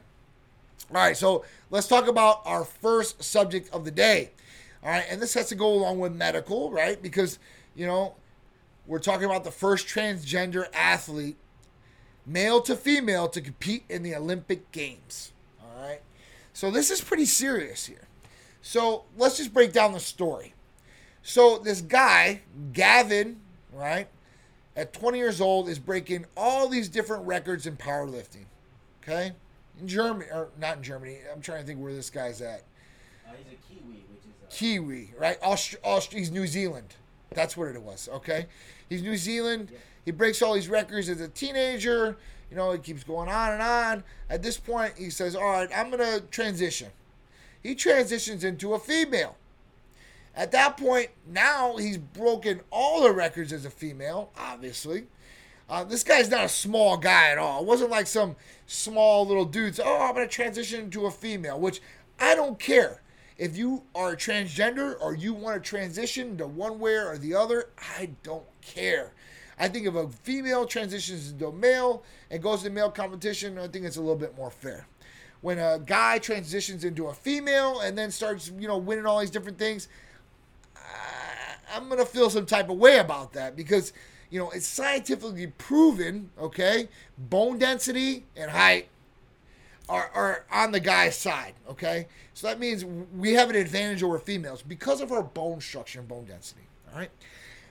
All 0.91 0.97
right, 0.97 1.15
so 1.15 1.45
let's 1.69 1.87
talk 1.87 2.07
about 2.07 2.41
our 2.45 2.63
first 2.63 3.23
subject 3.23 3.69
of 3.71 3.85
the 3.85 3.91
day. 3.91 4.31
All 4.83 4.89
right, 4.89 5.05
and 5.07 5.21
this 5.21 5.35
has 5.35 5.47
to 5.49 5.55
go 5.55 5.67
along 5.71 5.99
with 5.99 6.15
medical, 6.15 6.71
right? 6.71 6.99
Because, 6.99 7.37
you 7.75 7.85
know, 7.85 8.15
we're 8.87 8.99
talking 8.99 9.25
about 9.25 9.43
the 9.43 9.51
first 9.51 9.87
transgender 9.87 10.65
athlete, 10.73 11.37
male 12.25 12.59
to 12.61 12.75
female, 12.75 13.27
to 13.29 13.39
compete 13.39 13.83
in 13.87 14.01
the 14.01 14.15
Olympic 14.15 14.71
Games. 14.71 15.31
All 15.61 15.79
right, 15.79 16.01
so 16.53 16.71
this 16.71 16.89
is 16.89 17.01
pretty 17.01 17.25
serious 17.25 17.85
here. 17.85 18.07
So 18.61 19.03
let's 19.15 19.37
just 19.37 19.53
break 19.53 19.71
down 19.71 19.93
the 19.93 19.99
story. 19.99 20.55
So 21.21 21.59
this 21.59 21.81
guy, 21.81 22.41
Gavin, 22.73 23.41
right, 23.71 24.07
at 24.75 24.93
20 24.93 25.19
years 25.19 25.39
old, 25.39 25.69
is 25.69 25.77
breaking 25.77 26.25
all 26.35 26.67
these 26.67 26.89
different 26.89 27.27
records 27.27 27.67
in 27.67 27.77
powerlifting. 27.77 28.45
Okay 29.03 29.33
Germany, 29.87 30.29
or 30.31 30.49
not 30.59 30.77
in 30.77 30.83
Germany. 30.83 31.17
I'm 31.33 31.41
trying 31.41 31.61
to 31.61 31.67
think 31.67 31.79
where 31.79 31.93
this 31.93 32.09
guy's 32.09 32.41
at. 32.41 32.63
Uh, 33.27 33.31
he's 33.37 33.53
a 33.53 33.73
Kiwi, 33.73 34.03
which 34.11 34.21
is 34.25 34.33
a- 34.47 34.55
Kiwi, 34.55 35.13
right? 35.17 35.37
Aust- 35.41 35.75
Aust- 35.83 36.13
he's 36.13 36.31
New 36.31 36.47
Zealand. 36.47 36.95
That's 37.31 37.55
what 37.55 37.67
it 37.69 37.81
was. 37.81 38.09
Okay, 38.11 38.47
he's 38.89 39.01
New 39.03 39.17
Zealand. 39.17 39.69
Yeah. 39.71 39.77
He 40.05 40.11
breaks 40.11 40.41
all 40.41 40.53
these 40.55 40.67
records 40.67 41.09
as 41.09 41.21
a 41.21 41.27
teenager. 41.27 42.17
You 42.49 42.57
know, 42.57 42.71
it 42.71 42.81
keeps 42.83 43.03
going 43.03 43.29
on 43.29 43.51
and 43.53 43.61
on. 43.61 44.03
At 44.29 44.41
this 44.41 44.57
point, 44.57 44.93
he 44.97 45.11
says, 45.11 45.35
"All 45.35 45.43
right, 45.43 45.69
I'm 45.75 45.91
gonna 45.91 46.21
transition." 46.21 46.89
He 47.61 47.75
transitions 47.75 48.43
into 48.43 48.73
a 48.73 48.79
female. 48.79 49.35
At 50.35 50.51
that 50.53 50.77
point, 50.77 51.09
now 51.27 51.75
he's 51.77 51.97
broken 51.97 52.61
all 52.71 53.03
the 53.03 53.11
records 53.11 53.51
as 53.53 53.65
a 53.65 53.69
female, 53.69 54.31
obviously. 54.37 55.07
Uh, 55.69 55.83
this 55.83 56.03
guy's 56.03 56.29
not 56.29 56.45
a 56.45 56.49
small 56.49 56.97
guy 56.97 57.29
at 57.29 57.37
all. 57.37 57.61
It 57.61 57.67
wasn't 57.67 57.91
like 57.91 58.07
some 58.07 58.35
small 58.65 59.25
little 59.25 59.45
dude. 59.45 59.79
oh, 59.79 60.09
I'm 60.09 60.15
to 60.15 60.27
transition 60.27 60.85
into 60.85 61.05
a 61.05 61.11
female, 61.11 61.59
which 61.59 61.81
I 62.19 62.33
don't 62.33 62.57
care. 62.57 63.01
If 63.37 63.55
you 63.55 63.83
are 63.95 64.15
transgender 64.15 64.95
or 64.99 65.15
you 65.15 65.33
want 65.33 65.63
to 65.63 65.69
transition 65.69 66.37
to 66.37 66.47
one 66.47 66.79
way 66.79 66.95
or 66.95 67.17
the 67.17 67.35
other, 67.35 67.69
I 67.97 68.09
don't 68.23 68.47
care. 68.61 69.13
I 69.57 69.67
think 69.67 69.85
if 69.85 69.95
a 69.95 70.09
female 70.09 70.65
transitions 70.65 71.31
into 71.31 71.47
a 71.47 71.53
male 71.53 72.03
and 72.31 72.41
goes 72.41 72.63
to 72.63 72.69
male 72.69 72.89
competition, 72.89 73.57
I 73.57 73.67
think 73.67 73.85
it's 73.85 73.97
a 73.97 74.01
little 74.01 74.15
bit 74.15 74.35
more 74.35 74.51
fair. 74.51 74.87
When 75.41 75.59
a 75.59 75.79
guy 75.79 76.17
transitions 76.17 76.83
into 76.83 77.07
a 77.07 77.13
female 77.13 77.79
and 77.79 77.97
then 77.97 78.11
starts, 78.11 78.51
you 78.57 78.67
know, 78.67 78.77
winning 78.77 79.05
all 79.05 79.19
these 79.19 79.29
different 79.29 79.57
things, 79.57 79.87
I'm 81.73 81.87
gonna 81.87 82.05
feel 82.05 82.29
some 82.29 82.45
type 82.45 82.69
of 82.69 82.77
way 82.77 82.97
about 82.97 83.33
that 83.33 83.55
because 83.55 83.93
you 84.29 84.39
know, 84.39 84.49
it's 84.51 84.67
scientifically 84.67 85.47
proven, 85.47 86.29
okay, 86.39 86.87
bone 87.17 87.57
density 87.57 88.25
and 88.35 88.51
height 88.51 88.87
are, 89.87 90.09
are 90.13 90.45
on 90.51 90.71
the 90.71 90.79
guy's 90.79 91.17
side, 91.17 91.53
okay? 91.67 92.07
So 92.35 92.47
that 92.47 92.59
means 92.59 92.85
we 92.85 93.33
have 93.33 93.49
an 93.49 93.55
advantage 93.55 94.03
over 94.03 94.19
females 94.19 94.61
because 94.61 95.01
of 95.01 95.11
our 95.11 95.23
bone 95.23 95.61
structure 95.61 95.99
and 95.99 96.07
bone 96.07 96.25
density, 96.25 96.61
all 96.91 96.99
right? 96.99 97.09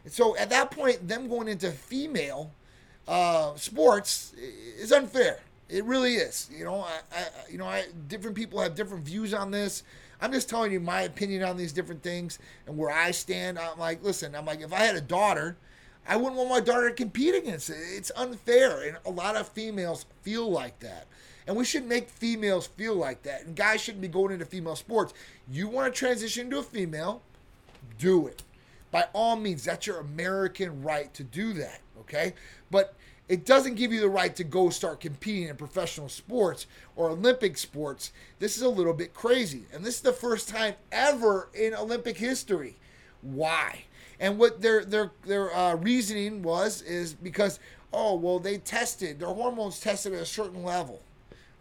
And 0.05 0.13
so 0.13 0.37
at 0.37 0.51
that 0.51 0.71
point, 0.71 1.07
them 1.07 1.29
going 1.29 1.47
into 1.47 1.71
female 1.71 2.51
uh, 3.07 3.55
sports 3.55 4.35
is 4.37 4.91
unfair. 4.91 5.41
It 5.69 5.85
really 5.85 6.15
is. 6.15 6.51
You 6.53 6.65
know, 6.65 6.81
I, 6.81 7.01
I, 7.13 7.27
you 7.51 7.59
know, 7.59 7.67
I, 7.67 7.85
different 8.09 8.37
people 8.37 8.61
have 8.61 8.75
different 8.75 9.05
views 9.05 9.33
on 9.33 9.51
this. 9.51 9.85
I'm 10.21 10.33
just 10.33 10.49
telling 10.49 10.73
you 10.73 10.81
my 10.81 11.03
opinion 11.03 11.45
on 11.45 11.57
these 11.57 11.73
different 11.73 12.03
things 12.03 12.41
and 12.67 12.77
where 12.77 12.91
I 12.91 13.13
stand. 13.13 13.59
I'm 13.59 13.79
like, 13.79 14.03
listen, 14.03 14.35
I'm 14.35 14.45
like, 14.45 14.61
if 14.61 14.73
I 14.73 14.81
had 14.81 14.97
a 14.97 15.01
daughter– 15.01 15.57
I 16.09 16.17
wouldn't 16.17 16.37
want 16.37 16.49
my 16.49 16.61
daughter 16.61 16.89
to 16.89 16.95
compete 16.95 17.35
against 17.35 17.69
it. 17.69 17.77
It's 17.79 18.11
unfair, 18.17 18.83
and 18.83 18.97
a 19.05 19.11
lot 19.11 19.37
of 19.37 19.47
females 19.49 20.07
feel 20.23 20.51
like 20.51 20.81
that. 20.81 21.07
And 21.47 21.55
we 21.55 21.65
should 21.65 21.87
make 21.87 22.09
females 22.09 22.67
feel 22.67 22.95
like 22.95 23.23
that. 23.23 23.45
And 23.45 23.55
guys 23.55 23.83
shouldn't 23.83 24.03
be 24.03 24.09
going 24.09 24.33
into 24.33 24.47
female 24.47 24.77
sports. 24.77 25.13
You 25.51 25.69
want 25.69 25.93
to 25.93 25.99
transition 25.99 26.51
to 26.51 26.59
a 26.59 26.63
female, 26.63 27.23
do 27.99 28.27
it. 28.27 28.43
By 28.91 29.07
all 29.13 29.37
means, 29.37 29.65
that's 29.65 29.87
your 29.87 29.99
American 29.99 30.83
right 30.83 31.13
to 31.13 31.23
do 31.23 31.53
that, 31.55 31.81
okay? 32.01 32.33
But 32.71 32.95
it 33.29 33.45
doesn't 33.45 33.75
give 33.75 33.93
you 33.93 34.01
the 34.01 34.09
right 34.09 34.35
to 34.37 34.45
go 34.45 34.71
start 34.71 35.01
competing 35.01 35.49
in 35.49 35.57
professional 35.57 36.09
sports 36.09 36.67
or 36.97 37.11
Olympic 37.11 37.59
sports. 37.59 38.13
This 38.39 38.57
is 38.57 38.63
a 38.63 38.69
little 38.69 38.95
bit 38.95 39.13
crazy. 39.13 39.65
And 39.73 39.85
this 39.85 39.97
is 39.97 40.01
the 40.01 40.13
first 40.13 40.49
time 40.49 40.75
ever 40.91 41.51
in 41.53 41.75
Olympic 41.75 42.17
history. 42.17 42.77
Why? 43.21 43.85
And 44.21 44.39
what 44.39 44.61
their 44.61 44.85
their 44.85 45.13
their 45.25 45.55
uh, 45.55 45.77
reasoning 45.77 46.43
was 46.43 46.83
is 46.83 47.15
because 47.15 47.61
oh 47.93 48.17
well 48.17 48.39
they 48.39 48.59
tested 48.59 49.21
their 49.21 49.29
hormones 49.29 49.81
tested 49.81 50.13
at 50.15 50.23
a 50.23 50.27
certain 50.27 50.63
level. 50.65 51.03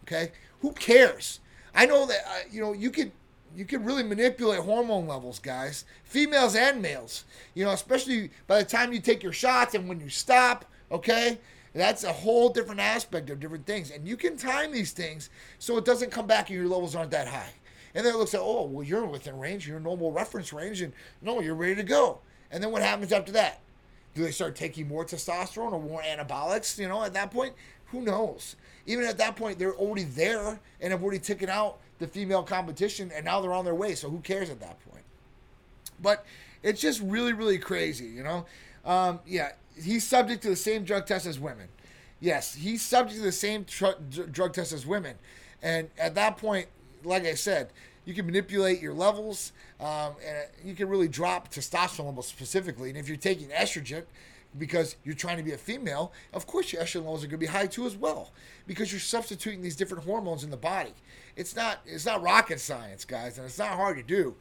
Okay, 0.04 0.32
who 0.60 0.72
cares? 0.72 1.40
I 1.74 1.86
know 1.86 2.06
that 2.06 2.20
uh, 2.26 2.40
you 2.50 2.60
know 2.60 2.72
you 2.72 2.90
could 2.90 3.12
you 3.56 3.64
can 3.64 3.84
really 3.84 4.02
manipulate 4.02 4.60
hormone 4.60 5.06
levels, 5.06 5.38
guys, 5.38 5.84
females 6.04 6.54
and 6.54 6.82
males. 6.82 7.24
You 7.54 7.64
know, 7.64 7.70
especially 7.70 8.30
by 8.46 8.58
the 8.58 8.68
time 8.68 8.92
you 8.92 9.00
take 9.00 9.22
your 9.22 9.32
shots 9.32 9.74
and 9.74 9.88
when 9.88 10.00
you 10.00 10.08
stop. 10.08 10.64
Okay, 10.90 11.38
that's 11.74 12.04
a 12.04 12.12
whole 12.12 12.48
different 12.48 12.80
aspect 12.80 13.30
of 13.30 13.40
different 13.40 13.66
things, 13.66 13.90
and 13.90 14.06
you 14.06 14.16
can 14.16 14.36
time 14.36 14.72
these 14.72 14.92
things 14.92 15.30
so 15.58 15.76
it 15.76 15.84
doesn't 15.84 16.10
come 16.10 16.26
back 16.26 16.48
and 16.48 16.58
your 16.58 16.68
levels 16.68 16.94
aren't 16.94 17.10
that 17.10 17.28
high. 17.28 17.52
And 17.94 18.04
then 18.04 18.14
it 18.14 18.18
looks 18.18 18.34
like, 18.34 18.42
oh, 18.42 18.64
well, 18.64 18.84
you're 18.84 19.06
within 19.06 19.38
range, 19.38 19.66
you're 19.66 19.78
in 19.78 19.82
normal 19.82 20.12
reference 20.12 20.52
range, 20.52 20.82
and 20.82 20.92
no, 21.22 21.40
you're 21.40 21.54
ready 21.54 21.74
to 21.76 21.82
go. 21.82 22.20
And 22.50 22.62
then 22.62 22.70
what 22.70 22.82
happens 22.82 23.12
after 23.12 23.32
that? 23.32 23.60
Do 24.14 24.22
they 24.22 24.30
start 24.30 24.56
taking 24.56 24.88
more 24.88 25.04
testosterone 25.04 25.72
or 25.72 25.80
more 25.80 26.02
anabolics? 26.02 26.78
You 26.78 26.88
know, 26.88 27.02
at 27.02 27.12
that 27.14 27.30
point, 27.30 27.54
who 27.86 28.02
knows? 28.02 28.56
Even 28.86 29.04
at 29.04 29.18
that 29.18 29.36
point, 29.36 29.58
they're 29.58 29.74
already 29.74 30.04
there 30.04 30.58
and 30.80 30.92
have 30.92 31.02
already 31.02 31.18
taken 31.18 31.48
out 31.48 31.78
the 31.98 32.06
female 32.06 32.42
competition, 32.42 33.10
and 33.14 33.24
now 33.24 33.40
they're 33.40 33.52
on 33.52 33.64
their 33.64 33.74
way. 33.74 33.94
So 33.94 34.08
who 34.08 34.20
cares 34.20 34.50
at 34.50 34.60
that 34.60 34.78
point? 34.88 35.04
But 36.00 36.24
it's 36.62 36.80
just 36.80 37.00
really, 37.02 37.32
really 37.32 37.58
crazy, 37.58 38.06
you 38.06 38.22
know? 38.22 38.46
Um, 38.84 39.20
yeah, 39.26 39.52
he's 39.80 40.06
subject 40.06 40.42
to 40.42 40.50
the 40.50 40.56
same 40.56 40.84
drug 40.84 41.06
test 41.06 41.26
as 41.26 41.38
women. 41.38 41.68
Yes, 42.20 42.54
he's 42.54 42.82
subject 42.82 43.18
to 43.18 43.24
the 43.24 43.32
same 43.32 43.64
tr- 43.64 43.98
drug 44.30 44.54
test 44.54 44.72
as 44.72 44.86
women. 44.86 45.16
And 45.62 45.90
at 45.98 46.14
that 46.14 46.36
point, 46.36 46.68
like 47.04 47.24
I 47.24 47.34
said, 47.34 47.70
you 48.08 48.14
can 48.14 48.24
manipulate 48.24 48.80
your 48.80 48.94
levels, 48.94 49.52
um, 49.80 50.14
and 50.26 50.48
you 50.64 50.74
can 50.74 50.88
really 50.88 51.08
drop 51.08 51.52
testosterone 51.52 52.06
levels 52.06 52.26
specifically. 52.26 52.88
And 52.88 52.96
if 52.96 53.06
you're 53.06 53.18
taking 53.18 53.48
estrogen, 53.48 54.04
because 54.56 54.96
you're 55.04 55.14
trying 55.14 55.36
to 55.36 55.42
be 55.42 55.52
a 55.52 55.58
female, 55.58 56.10
of 56.32 56.46
course 56.46 56.72
your 56.72 56.80
estrogen 56.80 57.02
levels 57.02 57.22
are 57.22 57.26
going 57.26 57.38
to 57.38 57.46
be 57.46 57.52
high 57.52 57.66
too 57.66 57.84
as 57.84 57.96
well, 57.96 58.32
because 58.66 58.90
you're 58.90 58.98
substituting 58.98 59.60
these 59.60 59.76
different 59.76 60.04
hormones 60.04 60.42
in 60.42 60.48
the 60.48 60.56
body. 60.56 60.94
It's 61.36 61.54
not 61.54 61.80
it's 61.84 62.06
not 62.06 62.22
rocket 62.22 62.60
science, 62.60 63.04
guys, 63.04 63.36
and 63.36 63.46
it's 63.46 63.58
not 63.58 63.72
hard 63.72 63.98
to 63.98 64.02
do. 64.02 64.36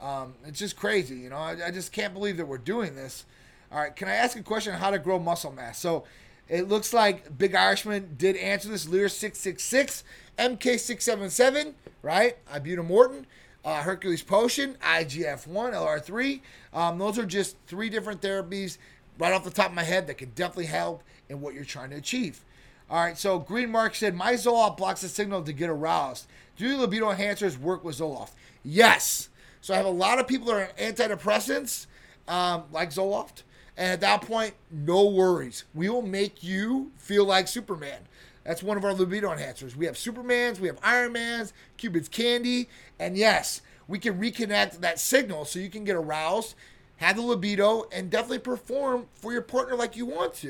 Um, 0.00 0.34
it's 0.44 0.58
just 0.58 0.74
crazy, 0.74 1.14
you 1.14 1.30
know. 1.30 1.36
I, 1.36 1.66
I 1.66 1.70
just 1.70 1.92
can't 1.92 2.12
believe 2.12 2.38
that 2.38 2.48
we're 2.48 2.58
doing 2.58 2.96
this. 2.96 3.24
All 3.70 3.78
right, 3.78 3.94
can 3.94 4.08
I 4.08 4.14
ask 4.14 4.36
a 4.36 4.42
question 4.42 4.74
on 4.74 4.80
how 4.80 4.90
to 4.90 4.98
grow 4.98 5.20
muscle 5.20 5.52
mass? 5.52 5.78
So 5.78 6.02
it 6.48 6.68
looks 6.68 6.92
like 6.92 7.38
Big 7.38 7.54
Irishman 7.54 8.16
did 8.18 8.34
answer 8.36 8.68
this. 8.68 8.88
Lear 8.88 9.08
six 9.08 9.38
six 9.38 9.62
six, 9.62 10.02
MK 10.36 10.80
six 10.80 11.04
seven 11.04 11.30
seven, 11.30 11.76
right? 12.02 12.36
Ibutamoren, 12.46 13.24
uh, 13.64 13.82
Hercules 13.82 14.22
Potion, 14.22 14.76
IGF 14.82 15.46
one, 15.46 15.72
LR 15.72 16.02
three. 16.02 16.42
Um, 16.72 16.98
those 16.98 17.18
are 17.18 17.26
just 17.26 17.56
three 17.66 17.88
different 17.88 18.20
therapies 18.20 18.78
right 19.18 19.32
off 19.32 19.44
the 19.44 19.50
top 19.50 19.68
of 19.68 19.74
my 19.74 19.84
head 19.84 20.06
that 20.06 20.18
can 20.18 20.30
definitely 20.34 20.66
help 20.66 21.02
in 21.28 21.40
what 21.40 21.54
you're 21.54 21.64
trying 21.64 21.90
to 21.90 21.96
achieve. 21.96 22.44
All 22.90 23.02
right, 23.02 23.16
so 23.16 23.38
Green 23.38 23.70
Mark 23.70 23.94
said 23.94 24.14
my 24.14 24.34
Zoloft 24.34 24.76
blocks 24.76 25.00
the 25.00 25.08
signal 25.08 25.42
to 25.42 25.52
get 25.52 25.70
aroused. 25.70 26.26
Do 26.56 26.76
libido 26.76 27.10
enhancers 27.10 27.58
work 27.58 27.84
with 27.84 27.98
Zoloft? 27.98 28.32
Yes. 28.62 29.30
So 29.62 29.72
I 29.72 29.76
have 29.76 29.86
a 29.86 29.90
lot 29.90 30.18
of 30.18 30.26
people 30.26 30.48
that 30.48 30.54
are 30.54 30.62
on 30.62 30.92
antidepressants, 30.92 31.86
um, 32.28 32.64
like 32.72 32.90
Zoloft, 32.90 33.44
and 33.76 33.92
at 33.92 34.00
that 34.00 34.22
point, 34.22 34.54
no 34.70 35.08
worries. 35.08 35.64
We 35.72 35.88
will 35.88 36.02
make 36.02 36.42
you 36.42 36.90
feel 36.98 37.24
like 37.24 37.48
Superman. 37.48 38.00
That's 38.44 38.62
one 38.62 38.76
of 38.76 38.84
our 38.84 38.92
libido 38.92 39.28
enhancers. 39.28 39.76
We 39.76 39.86
have 39.86 39.94
Supermans, 39.94 40.58
we 40.58 40.68
have 40.68 40.80
Ironmans, 40.80 41.52
Cupid's 41.76 42.08
Candy, 42.08 42.68
and 42.98 43.16
yes, 43.16 43.62
we 43.88 43.98
can 43.98 44.18
reconnect 44.18 44.80
that 44.80 44.98
signal 44.98 45.44
so 45.44 45.58
you 45.58 45.70
can 45.70 45.84
get 45.84 45.96
aroused, 45.96 46.54
have 46.96 47.16
the 47.16 47.22
libido, 47.22 47.84
and 47.92 48.10
definitely 48.10 48.40
perform 48.40 49.06
for 49.14 49.32
your 49.32 49.42
partner 49.42 49.76
like 49.76 49.96
you 49.96 50.06
want 50.06 50.34
to. 50.34 50.48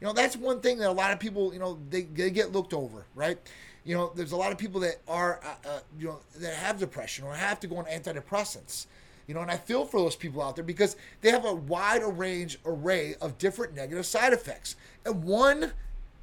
You 0.00 0.06
know, 0.06 0.12
that's 0.12 0.36
one 0.36 0.60
thing 0.60 0.78
that 0.78 0.88
a 0.88 0.92
lot 0.92 1.12
of 1.12 1.18
people, 1.18 1.52
you 1.52 1.58
know, 1.58 1.78
they, 1.90 2.02
they 2.02 2.30
get 2.30 2.52
looked 2.52 2.72
over, 2.72 3.06
right? 3.14 3.38
You 3.84 3.94
know, 3.94 4.12
there's 4.14 4.32
a 4.32 4.36
lot 4.36 4.52
of 4.52 4.58
people 4.58 4.80
that 4.82 4.96
are, 5.08 5.40
uh, 5.44 5.68
uh, 5.68 5.80
you 5.98 6.06
know, 6.06 6.20
that 6.36 6.54
have 6.54 6.78
depression 6.78 7.24
or 7.24 7.34
have 7.34 7.58
to 7.60 7.66
go 7.66 7.78
on 7.78 7.84
antidepressants. 7.86 8.86
You 9.26 9.34
know, 9.34 9.40
and 9.40 9.50
I 9.50 9.56
feel 9.56 9.84
for 9.84 10.00
those 10.00 10.16
people 10.16 10.42
out 10.42 10.56
there 10.56 10.64
because 10.64 10.96
they 11.20 11.30
have 11.30 11.44
a 11.44 11.52
wide 11.52 12.02
range 12.02 12.58
array 12.64 13.14
of 13.20 13.36
different 13.36 13.74
negative 13.74 14.06
side 14.06 14.32
effects. 14.32 14.76
And 15.04 15.22
one 15.22 15.72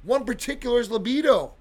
one 0.06 0.24
particular 0.24 0.80
is 0.80 0.90
libido. 0.90 1.52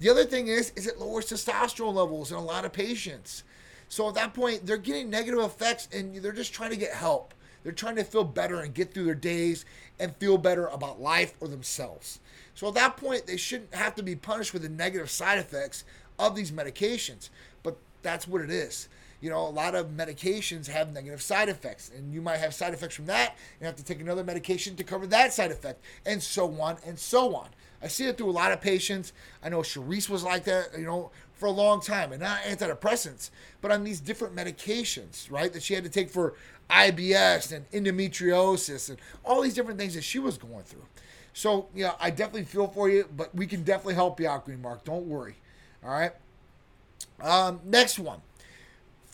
The 0.00 0.08
other 0.08 0.24
thing 0.24 0.48
is 0.48 0.72
is 0.74 0.86
it 0.86 0.98
lowers 0.98 1.26
testosterone 1.26 1.94
levels 1.94 2.32
in 2.32 2.38
a 2.38 2.42
lot 2.42 2.64
of 2.64 2.72
patients. 2.72 3.44
So 3.88 4.08
at 4.08 4.14
that 4.14 4.34
point, 4.34 4.66
they're 4.66 4.76
getting 4.76 5.10
negative 5.10 5.40
effects 5.40 5.88
and 5.92 6.16
they're 6.16 6.32
just 6.32 6.54
trying 6.54 6.70
to 6.70 6.76
get 6.76 6.92
help. 6.92 7.34
They're 7.62 7.72
trying 7.72 7.96
to 7.96 8.04
feel 8.04 8.24
better 8.24 8.60
and 8.60 8.74
get 8.74 8.92
through 8.92 9.04
their 9.04 9.14
days 9.14 9.64
and 10.00 10.16
feel 10.16 10.36
better 10.36 10.66
about 10.66 11.00
life 11.00 11.34
or 11.40 11.48
themselves. 11.48 12.20
So 12.54 12.68
at 12.68 12.74
that 12.74 12.96
point, 12.96 13.26
they 13.26 13.36
shouldn't 13.36 13.74
have 13.74 13.94
to 13.96 14.02
be 14.02 14.16
punished 14.16 14.52
with 14.52 14.62
the 14.62 14.68
negative 14.68 15.10
side 15.10 15.38
effects 15.38 15.84
of 16.18 16.34
these 16.34 16.50
medications. 16.50 17.28
But 17.62 17.76
that's 18.02 18.26
what 18.26 18.40
it 18.42 18.50
is 18.50 18.88
you 19.24 19.30
know, 19.30 19.46
a 19.46 19.48
lot 19.48 19.74
of 19.74 19.86
medications 19.86 20.66
have 20.66 20.92
negative 20.92 21.22
side 21.22 21.48
effects, 21.48 21.90
and 21.96 22.12
you 22.12 22.20
might 22.20 22.36
have 22.36 22.52
side 22.52 22.74
effects 22.74 22.94
from 22.94 23.06
that, 23.06 23.34
and 23.58 23.66
have 23.66 23.74
to 23.74 23.82
take 23.82 24.02
another 24.02 24.22
medication 24.22 24.76
to 24.76 24.84
cover 24.84 25.06
that 25.06 25.32
side 25.32 25.50
effect, 25.50 25.82
and 26.04 26.22
so 26.22 26.60
on 26.60 26.76
and 26.84 26.98
so 26.98 27.34
on. 27.34 27.48
I 27.80 27.88
see 27.88 28.04
it 28.04 28.18
through 28.18 28.28
a 28.28 28.32
lot 28.32 28.52
of 28.52 28.60
patients. 28.60 29.14
I 29.42 29.48
know 29.48 29.60
Charisse 29.60 30.10
was 30.10 30.24
like 30.24 30.44
that, 30.44 30.78
you 30.78 30.84
know, 30.84 31.10
for 31.32 31.46
a 31.46 31.50
long 31.50 31.80
time, 31.80 32.12
and 32.12 32.20
not 32.20 32.40
antidepressants, 32.40 33.30
but 33.62 33.72
on 33.72 33.82
these 33.82 33.98
different 33.98 34.36
medications, 34.36 35.30
right, 35.30 35.50
that 35.54 35.62
she 35.62 35.72
had 35.72 35.84
to 35.84 35.90
take 35.90 36.10
for 36.10 36.34
IBS 36.68 37.50
and 37.50 37.70
endometriosis 37.70 38.90
and 38.90 38.98
all 39.24 39.40
these 39.40 39.54
different 39.54 39.78
things 39.78 39.94
that 39.94 40.04
she 40.04 40.18
was 40.18 40.36
going 40.36 40.64
through. 40.64 40.84
So, 41.32 41.68
yeah, 41.74 41.92
I 41.98 42.10
definitely 42.10 42.44
feel 42.44 42.66
for 42.66 42.90
you, 42.90 43.08
but 43.16 43.34
we 43.34 43.46
can 43.46 43.62
definitely 43.62 43.94
help 43.94 44.20
you 44.20 44.28
out, 44.28 44.44
Green 44.44 44.60
Mark. 44.60 44.84
Don't 44.84 45.06
worry. 45.06 45.36
All 45.82 45.92
right. 45.92 46.12
Um, 47.22 47.60
next 47.64 47.98
one. 47.98 48.20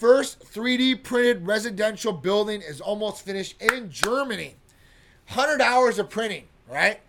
First 0.00 0.40
3D 0.40 1.02
printed 1.02 1.46
residential 1.46 2.10
building 2.10 2.62
is 2.62 2.80
almost 2.80 3.22
finished 3.22 3.60
in 3.60 3.90
Germany. 3.90 4.54
100 5.28 5.60
hours 5.60 5.98
of 5.98 6.08
printing, 6.08 6.46
right? 6.70 7.00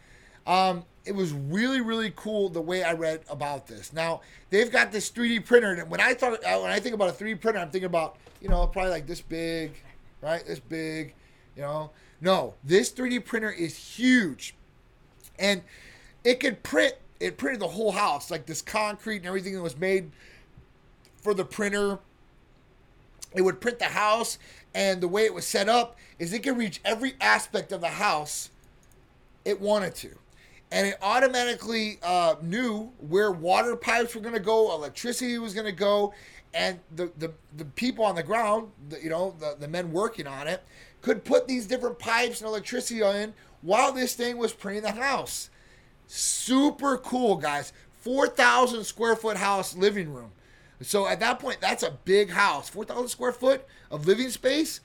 Um, 0.46 0.84
it 1.06 1.16
was 1.16 1.32
really, 1.32 1.80
really 1.80 2.12
cool 2.14 2.50
the 2.50 2.60
way 2.60 2.84
I 2.84 2.92
read 2.92 3.22
about 3.30 3.66
this. 3.66 3.94
Now, 3.94 4.20
they've 4.50 4.70
got 4.70 4.92
this 4.92 5.10
3D 5.10 5.46
printer, 5.46 5.72
and 5.72 5.90
when 5.90 6.02
I 6.02 6.14
thought, 6.14 6.44
uh, 6.44 6.60
when 6.60 6.70
I 6.70 6.82
think 6.82 6.94
about 6.94 7.08
a 7.08 7.14
3D 7.14 7.40
printer, 7.40 7.60
I'm 7.60 7.70
thinking 7.70 7.86
about, 7.86 8.18
you 8.42 8.50
know, 8.50 8.68
probably 8.68 8.92
like 8.92 9.08
this 9.08 9.22
big, 9.22 9.72
right? 10.22 10.46
This 10.46 10.60
big, 10.60 11.14
you 11.56 11.62
know. 11.62 11.92
No, 12.20 12.56
this 12.62 12.92
3D 12.92 13.24
printer 13.24 13.52
is 13.52 13.74
huge. 13.74 14.54
And 15.40 15.62
it 16.26 16.42
could 16.42 16.62
print, 16.62 16.96
it 17.22 17.38
printed 17.38 17.62
the 17.62 17.70
whole 17.70 17.94
house, 17.94 18.30
like 18.30 18.48
this 18.48 18.62
concrete 18.62 19.20
and 19.20 19.28
everything 19.28 19.54
that 19.54 19.62
was 19.62 19.78
made 19.78 20.12
for 21.22 21.34
the 21.34 21.46
printer 21.46 21.98
it 23.34 23.42
would 23.42 23.62
print 23.62 23.80
the 23.80 23.86
house, 23.86 24.38
and 24.74 25.02
the 25.02 25.08
way 25.08 25.26
it 25.26 25.34
was 25.34 25.46
set 25.46 25.70
up 25.70 25.98
is 26.20 26.34
it 26.34 26.44
could 26.44 26.58
reach 26.58 26.82
every 26.86 27.14
aspect 27.22 27.72
of 27.72 27.82
the 27.82 27.88
house 27.88 28.50
it 29.46 29.60
wanted 29.60 29.96
to. 29.96 30.10
And 30.72 30.88
it 30.88 30.98
automatically 31.02 32.00
uh, 32.02 32.36
knew 32.42 32.92
where 33.00 33.32
water 33.32 33.76
pipes 33.76 34.16
were 34.16 34.22
going 34.22 34.34
to 34.34 34.40
go, 34.40 34.74
electricity 34.74 35.38
was 35.38 35.54
going 35.54 35.66
to 35.66 35.72
go, 35.72 36.14
and 36.54 36.80
the, 36.96 37.12
the, 37.18 37.32
the 37.58 37.66
people 37.66 38.06
on 38.06 38.16
the 38.16 38.24
ground, 38.24 38.70
the, 38.90 39.02
you 39.02 39.10
know, 39.10 39.36
the, 39.40 39.56
the 39.60 39.68
men 39.68 39.92
working 39.92 40.28
on 40.28 40.48
it, 40.48 40.64
could 41.02 41.24
put 41.26 41.48
these 41.48 41.66
different 41.66 42.00
pipes 42.00 42.42
and 42.42 42.48
electricity 42.48 43.02
in 43.02 43.34
while 43.62 43.92
this 43.92 44.14
thing 44.14 44.38
was 44.38 44.54
printing 44.54 44.84
the 44.84 44.92
house. 44.92 45.50
Super 46.08 46.98
cool, 46.98 47.38
guys. 47.38 47.74
4,000 48.02 48.84
square 48.84 49.16
foot 49.16 49.38
house 49.38 49.76
living 49.76 50.14
room. 50.14 50.32
So 50.82 51.08
at 51.08 51.20
that 51.20 51.40
point, 51.40 51.60
that's 51.62 51.84
a 51.84 51.92
big 52.06 52.30
house, 52.30 52.70
four 52.70 52.86
thousand 52.86 53.10
square 53.10 53.32
foot 53.32 53.66
of 53.90 54.08
living 54.08 54.30
space. 54.30 54.80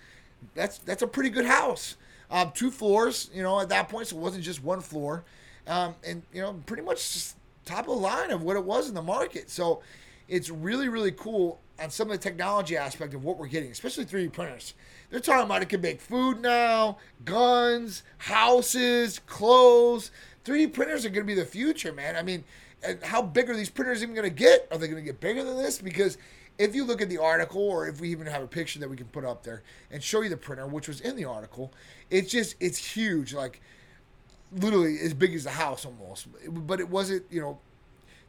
That's 0.55 0.79
that's 0.79 1.03
a 1.03 1.07
pretty 1.07 1.31
good 1.31 1.47
house. 1.47 1.97
Um, 2.31 2.53
two 2.55 2.71
floors, 2.71 3.31
you 3.33 3.43
know, 3.43 3.61
at 3.61 3.69
that 3.69 3.89
point, 3.89 4.09
so 4.09 4.17
it 4.17 4.21
wasn't 4.21 4.43
just 4.43 4.63
one 4.63 4.81
floor, 4.81 5.25
um, 5.67 5.95
and 6.05 6.23
you 6.33 6.43
know, 6.43 6.55
pretty 6.67 6.83
much 6.83 7.33
top 7.65 7.81
of 7.81 7.87
the 7.87 7.93
line 7.93 8.31
of 8.31 8.43
what 8.43 8.57
it 8.57 8.65
was 8.65 8.89
in 8.89 8.95
the 8.95 9.03
market. 9.03 9.49
So, 9.49 9.81
it's 10.29 10.51
really, 10.51 10.89
really 10.89 11.13
cool 11.13 11.61
on 11.81 11.91
some 11.91 12.11
of 12.11 12.17
the 12.17 12.23
technology 12.23 12.77
aspect 12.77 13.15
of 13.15 13.25
what 13.25 13.39
we're 13.39 13.47
getting, 13.47 13.71
especially 13.71 14.05
3D 14.05 14.33
printers. 14.33 14.75
They're 15.11 15.21
talking 15.21 15.45
about 15.45 15.63
it 15.63 15.69
can 15.69 15.81
make 15.81 16.01
food 16.01 16.41
now, 16.41 16.99
guns, 17.25 18.03
houses, 18.19 19.21
clothes. 19.21 20.11
3D 20.45 20.73
printers 20.73 21.05
are 21.05 21.11
going 21.11 21.27
to 21.27 21.27
be 21.27 21.35
the 21.35 21.45
future, 21.45 21.93
man. 21.93 22.17
I 22.17 22.23
mean, 22.23 22.45
and 22.87 23.03
how 23.03 23.23
big 23.23 23.51
are 23.51 23.57
these 23.57 23.71
printers 23.71 24.03
even 24.03 24.15
going 24.15 24.29
to 24.29 24.35
get? 24.35 24.69
Are 24.71 24.79
they 24.79 24.87
going 24.87 25.03
to 25.03 25.07
get 25.07 25.21
bigger 25.21 25.45
than 25.45 25.57
this? 25.57 25.79
Because 25.79 26.19
if 26.59 26.75
you 26.75 26.85
look 26.85 27.03
at 27.03 27.09
the 27.09 27.19
article, 27.19 27.63
or 27.63 27.87
if 27.87 28.01
we 28.01 28.11
even 28.11 28.27
have 28.27 28.43
a 28.43 28.47
picture 28.47 28.79
that 28.79 28.89
we 28.89 28.97
can 28.97 29.07
put 29.07 29.25
up 29.25 29.43
there 29.43 29.63
and 29.91 30.03
show 30.03 30.23
you 30.23 30.29
the 30.29 30.37
printer, 30.37 30.67
which 30.67 30.89
was 30.89 31.01
in 31.01 31.17
the 31.17 31.25
article, 31.25 31.73
it's 32.11 32.31
just 32.31 32.57
it's 32.61 32.79
huge, 32.79 33.35
like 33.35 33.61
literally 34.53 34.99
as 35.01 35.13
big 35.15 35.35
as 35.35 35.45
the 35.45 35.51
house 35.51 35.85
almost. 35.85 36.29
But 36.49 36.81
it 36.81 36.89
wasn't, 36.89 37.25
you 37.31 37.41
know, 37.41 37.59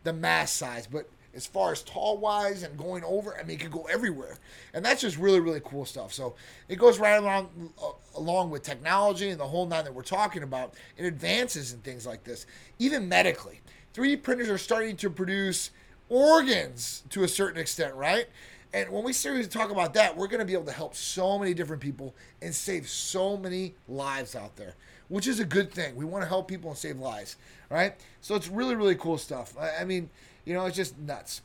the 0.04 0.14
mass 0.14 0.52
size. 0.52 0.88
But 0.88 1.10
as 1.34 1.46
far 1.46 1.72
as 1.72 1.84
tall 1.84 2.18
wise 2.18 2.64
and 2.64 2.78
going 2.78 3.04
over, 3.04 3.38
I 3.38 3.44
mean, 3.44 3.58
it 3.58 3.62
could 3.62 3.72
go 3.72 3.84
everywhere, 3.84 4.38
and 4.74 4.84
that's 4.84 5.02
just 5.02 5.18
really 5.18 5.40
really 5.40 5.62
cool 5.64 5.86
stuff. 5.86 6.12
So 6.12 6.36
it 6.68 6.78
goes 6.78 7.00
right 7.00 7.18
along 7.18 7.72
along 8.16 8.50
with 8.50 8.64
technology 8.64 9.30
and 9.30 9.40
the 9.40 9.48
whole 9.48 9.68
nine 9.68 9.86
that 9.86 9.94
we're 9.94 10.02
talking 10.02 10.44
about. 10.44 10.74
It 10.98 11.06
advances 11.06 11.72
in 11.72 11.80
things 11.80 12.06
like 12.06 12.24
this, 12.24 12.46
even 12.80 13.08
medically. 13.08 13.62
3D 13.98 14.22
printers 14.22 14.48
are 14.48 14.60
starting 14.60 14.96
to 14.98 15.10
produce 15.10 15.72
organs 16.08 17.02
to 17.10 17.24
a 17.24 17.28
certain 17.28 17.60
extent, 17.60 17.96
right? 17.96 18.28
And 18.72 18.90
when 18.92 19.04
we 19.04 19.12
seriously 19.12 19.50
talk 19.50 19.72
about 19.72 19.96
that, 19.96 20.16
we're 20.16 20.28
going 20.28 20.40
to 20.40 20.46
be 20.46 20.54
able 20.54 20.66
to 20.66 20.72
help 20.72 20.94
so 20.94 21.40
many 21.40 21.56
different 21.56 21.82
people 21.82 22.14
and 22.40 22.54
save 22.54 22.88
so 22.88 23.36
many 23.38 23.74
lives 23.88 24.36
out 24.36 24.56
there, 24.56 24.76
which 25.08 25.26
is 25.26 25.40
a 25.40 25.46
good 25.46 25.72
thing. 25.72 25.96
We 25.96 26.06
want 26.06 26.24
to 26.24 26.28
help 26.28 26.48
people 26.48 26.70
and 26.70 26.78
save 26.78 27.00
lives, 27.00 27.38
right? 27.72 27.96
So 28.22 28.36
it's 28.36 28.48
really, 28.48 28.76
really 28.76 28.94
cool 28.94 29.18
stuff. 29.18 29.56
I, 29.60 29.84
mean, 29.84 30.12
you 30.46 30.54
know, 30.54 30.68
it's 30.68 30.76
just 30.76 30.96
nuts. 31.00 31.42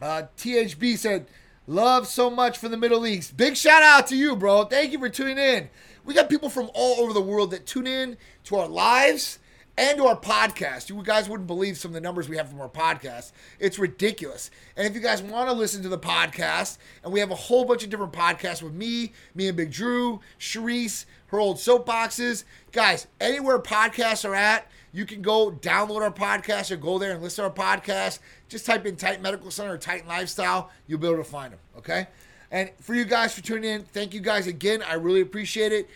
Uh, 0.00 0.24
THB 0.36 0.96
said, 0.96 1.26
Love 1.66 2.06
so 2.06 2.30
much 2.30 2.56
for 2.56 2.68
the 2.68 2.78
Middle 2.78 3.06
East. 3.06 3.36
Big 3.36 3.56
shout 3.56 3.82
out 3.82 4.06
to 4.06 4.16
you, 4.16 4.36
bro. 4.36 4.64
Thank 4.64 4.92
you 4.92 4.98
for 4.98 5.08
tuning 5.10 5.36
in. 5.36 5.68
We 6.04 6.14
got 6.14 6.30
people 6.30 6.48
from 6.48 6.70
all 6.72 7.00
over 7.00 7.12
the 7.12 7.20
world 7.20 7.50
that 7.50 7.66
tune 7.66 7.86
in 7.86 8.16
to 8.44 8.56
our 8.56 8.68
lives 8.68 9.38
and 9.78 9.96
to 9.96 10.06
our 10.06 10.18
podcast. 10.18 10.88
You 10.88 11.00
guys 11.04 11.28
wouldn't 11.28 11.46
believe 11.46 11.78
some 11.78 11.90
of 11.90 11.94
the 11.94 12.00
numbers 12.00 12.28
we 12.28 12.36
have 12.36 12.48
from 12.50 12.60
our 12.60 12.68
podcast. 12.68 13.30
It's 13.60 13.78
ridiculous. 13.78 14.50
And 14.76 14.88
if 14.88 14.94
you 14.94 15.00
guys 15.00 15.22
want 15.22 15.48
to 15.48 15.54
listen 15.54 15.82
to 15.84 15.88
the 15.88 15.98
podcast, 15.98 16.78
and 17.04 17.12
we 17.12 17.20
have 17.20 17.30
a 17.30 17.36
whole 17.36 17.64
bunch 17.64 17.84
of 17.84 17.88
different 17.88 18.12
podcasts 18.12 18.60
with 18.60 18.74
me, 18.74 19.12
me 19.36 19.46
and 19.46 19.56
Big 19.56 19.70
Drew, 19.70 20.20
Sharice, 20.40 21.04
her 21.28 21.38
old 21.38 21.58
soapboxes. 21.58 22.42
Guys, 22.72 23.06
anywhere 23.20 23.60
podcasts 23.60 24.28
are 24.28 24.34
at, 24.34 24.66
you 24.92 25.06
can 25.06 25.22
go 25.22 25.52
download 25.52 26.02
our 26.02 26.10
podcast 26.10 26.72
or 26.72 26.76
go 26.76 26.98
there 26.98 27.12
and 27.12 27.22
listen 27.22 27.44
to 27.44 27.48
our 27.48 27.78
podcast. 27.78 28.18
Just 28.48 28.66
type 28.66 28.84
in 28.84 28.96
Titan 28.96 29.22
Medical 29.22 29.52
Center 29.52 29.74
or 29.74 29.78
Titan 29.78 30.08
Lifestyle. 30.08 30.70
You'll 30.88 30.98
be 30.98 31.06
able 31.06 31.18
to 31.18 31.24
find 31.24 31.52
them, 31.52 31.60
okay? 31.76 32.08
And 32.50 32.70
for 32.80 32.94
you 32.94 33.04
guys 33.04 33.32
for 33.32 33.42
tuning 33.42 33.70
in, 33.70 33.82
thank 33.84 34.12
you 34.12 34.20
guys 34.20 34.48
again. 34.48 34.82
I 34.82 34.94
really 34.94 35.20
appreciate 35.20 35.70
it. 35.70 35.88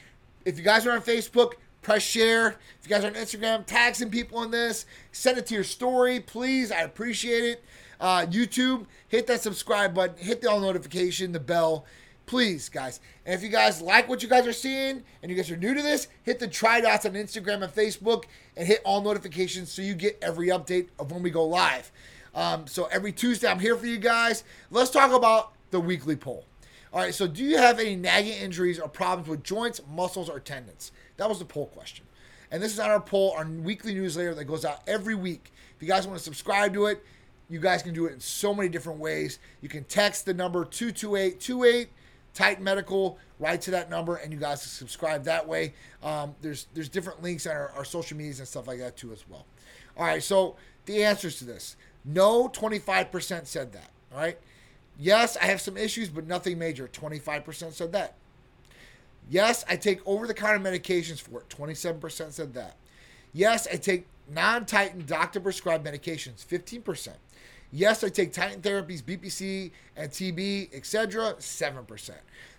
If 0.45 0.57
you 0.57 0.63
guys 0.63 0.87
are 0.87 0.93
on 0.93 1.03
Facebook, 1.03 1.55
press 1.83 2.03
share. 2.03 2.57
If 2.81 2.89
you 2.89 2.89
guys 2.89 3.05
are 3.05 3.09
on 3.09 3.15
Instagram, 3.15 3.67
tag 3.67 3.95
some 3.95 4.11
people 4.11 4.39
on 4.39 4.51
this. 4.51 4.87
Send 5.11 5.39
it 5.39 5.47
to 5.47 5.55
your 5.55 5.65
story, 5.65 6.21
please. 6.21 6.73
I 6.73 6.81
appreciate 6.81 7.45
it. 7.45 7.65
Uh, 8.01 8.27
YouTube, 8.27 8.87
hit 9.09 9.27
that 9.29 9.43
subscribe 9.43 9.95
button, 9.95 10.17
hit 10.17 10.41
the 10.41 10.51
all 10.51 10.61
notification, 10.61 11.33
the 11.33 11.41
bell. 11.41 11.85
Please, 12.27 12.69
guys. 12.69 13.01
And 13.27 13.35
if 13.35 13.43
you 13.43 13.49
guys 13.49 13.83
like 13.83 14.09
what 14.09 14.23
you 14.23 14.29
guys 14.29 14.47
are 14.47 14.53
seeing 14.53 15.03
and 15.23 15.31
you 15.31 15.37
guys 15.37 15.51
are 15.51 15.57
new 15.57 15.75
to 15.75 15.83
this, 15.83 16.09
hit 16.23 16.39
the 16.39 16.49
try 16.49 16.81
dots 16.81 17.05
on 17.05 17.13
Instagram 17.13 17.63
and 17.63 17.73
Facebook 17.73 18.25
and 18.57 18.67
hit 18.67 18.81
all 18.85 19.03
notifications 19.03 19.71
so 19.71 19.83
you 19.83 19.95
get 19.95 20.19
every 20.23 20.49
update 20.49 20.89
of 20.99 21.11
when 21.11 21.23
we 21.23 21.31
go 21.31 21.45
live. 21.45 21.93
Um, 22.35 22.67
so 22.67 22.87
every 22.87 23.13
Tuesday, 23.13 23.49
I'm 23.49 23.61
here 23.61 23.77
for 23.77 23.87
you 23.87 23.99
guys. 23.99 24.45
Let's 24.71 24.91
talk 24.91 25.13
about 25.13 25.53
the 25.71 25.81
weekly 25.81 26.17
poll. 26.17 26.47
All 26.93 27.01
right, 27.01 27.15
so 27.15 27.27
do 27.27 27.43
you 27.43 27.57
have 27.57 27.79
any 27.81 27.97
nagging 27.97 28.35
injuries 28.35 28.79
or 28.79 28.89
problems 28.89 29.29
with 29.29 29.43
joints, 29.43 29.81
muscles, 29.91 30.29
or 30.29 30.39
tendons? 30.39 30.93
That 31.17 31.29
was 31.29 31.39
the 31.39 31.45
poll 31.45 31.67
question. 31.67 32.05
And 32.51 32.63
this 32.63 32.73
is 32.73 32.79
on 32.79 32.91
our 32.91 33.01
poll, 33.01 33.33
our 33.37 33.47
weekly 33.47 33.95
newsletter 33.95 34.35
that 34.35 34.45
goes 34.45 34.65
out 34.67 34.83
every 34.87 35.15
week. 35.15 35.53
If 35.75 35.83
you 35.83 35.89
guys 35.89 36.07
want 36.07 36.19
to 36.19 36.25
subscribe 36.25 36.75
to 36.75 36.87
it, 36.87 37.03
you 37.49 37.61
guys 37.61 37.83
can 37.83 37.95
do 37.95 38.07
it 38.07 38.13
in 38.13 38.21
so 38.21 38.55
many 38.55 38.69
different 38.69 38.99
ways. 38.99 39.39
You 39.63 39.71
can 39.71 39.85
text 39.85 40.27
the 40.27 40.35
number 40.35 40.65
22828 40.65 41.89
Titan 42.35 42.65
Medical 42.65 43.19
right 43.39 43.61
to 43.61 43.71
that 43.73 43.91
number, 43.91 44.17
and 44.17 44.33
you 44.33 44.39
guys 44.39 44.61
can 44.61 44.71
subscribe 44.71 45.25
that 45.25 45.47
way. 45.47 45.75
Um, 46.03 46.35
there's 46.41 46.67
there's 46.75 46.89
different 46.89 47.23
links 47.23 47.47
on 47.47 47.55
our, 47.55 47.71
our 47.71 47.85
social 47.85 48.17
medias 48.17 48.39
and 48.39 48.49
stuff 48.49 48.67
like 48.67 48.79
that 48.79 48.97
too 48.97 49.13
as 49.13 49.29
well. 49.29 49.47
All 49.97 50.05
right, 50.05 50.23
so 50.23 50.57
the 50.87 51.05
answers 51.05 51.39
to 51.39 51.45
this: 51.45 51.77
no, 52.05 52.49
25% 52.49 53.47
said 53.47 53.73
that. 53.73 53.91
All 54.13 54.21
right, 54.21 54.39
yes, 54.99 55.37
I 55.37 55.47
have 55.47 55.61
some 55.61 55.77
issues, 55.77 56.09
but 56.09 56.27
nothing 56.27 56.59
major. 56.59 56.89
25% 56.89 57.73
said 57.73 57.93
that. 57.93 58.15
Yes, 59.31 59.65
I 59.69 59.77
take 59.77 60.07
over 60.07 60.27
the 60.27 60.35
counter 60.35 60.59
medications 60.59 61.21
for 61.21 61.41
it. 61.41 61.49
27% 61.49 62.33
said 62.33 62.55
that. 62.55 62.77
Yes, 63.33 63.67
I 63.73 63.77
take 63.77 64.07
non 64.29 64.67
Titan 64.67 65.05
doctor 65.07 65.41
prescribed 65.41 65.87
medications. 65.87 66.45
15%. 66.45 67.11
Yes, 67.75 68.05
I 68.05 68.11
take 68.11 68.33
Titan 68.35 68.61
therapies, 68.61 69.03
BPC 69.03 69.71
and 69.97 70.11
TB, 70.11 70.75
etc. 70.75 71.35
7%. 71.39 72.11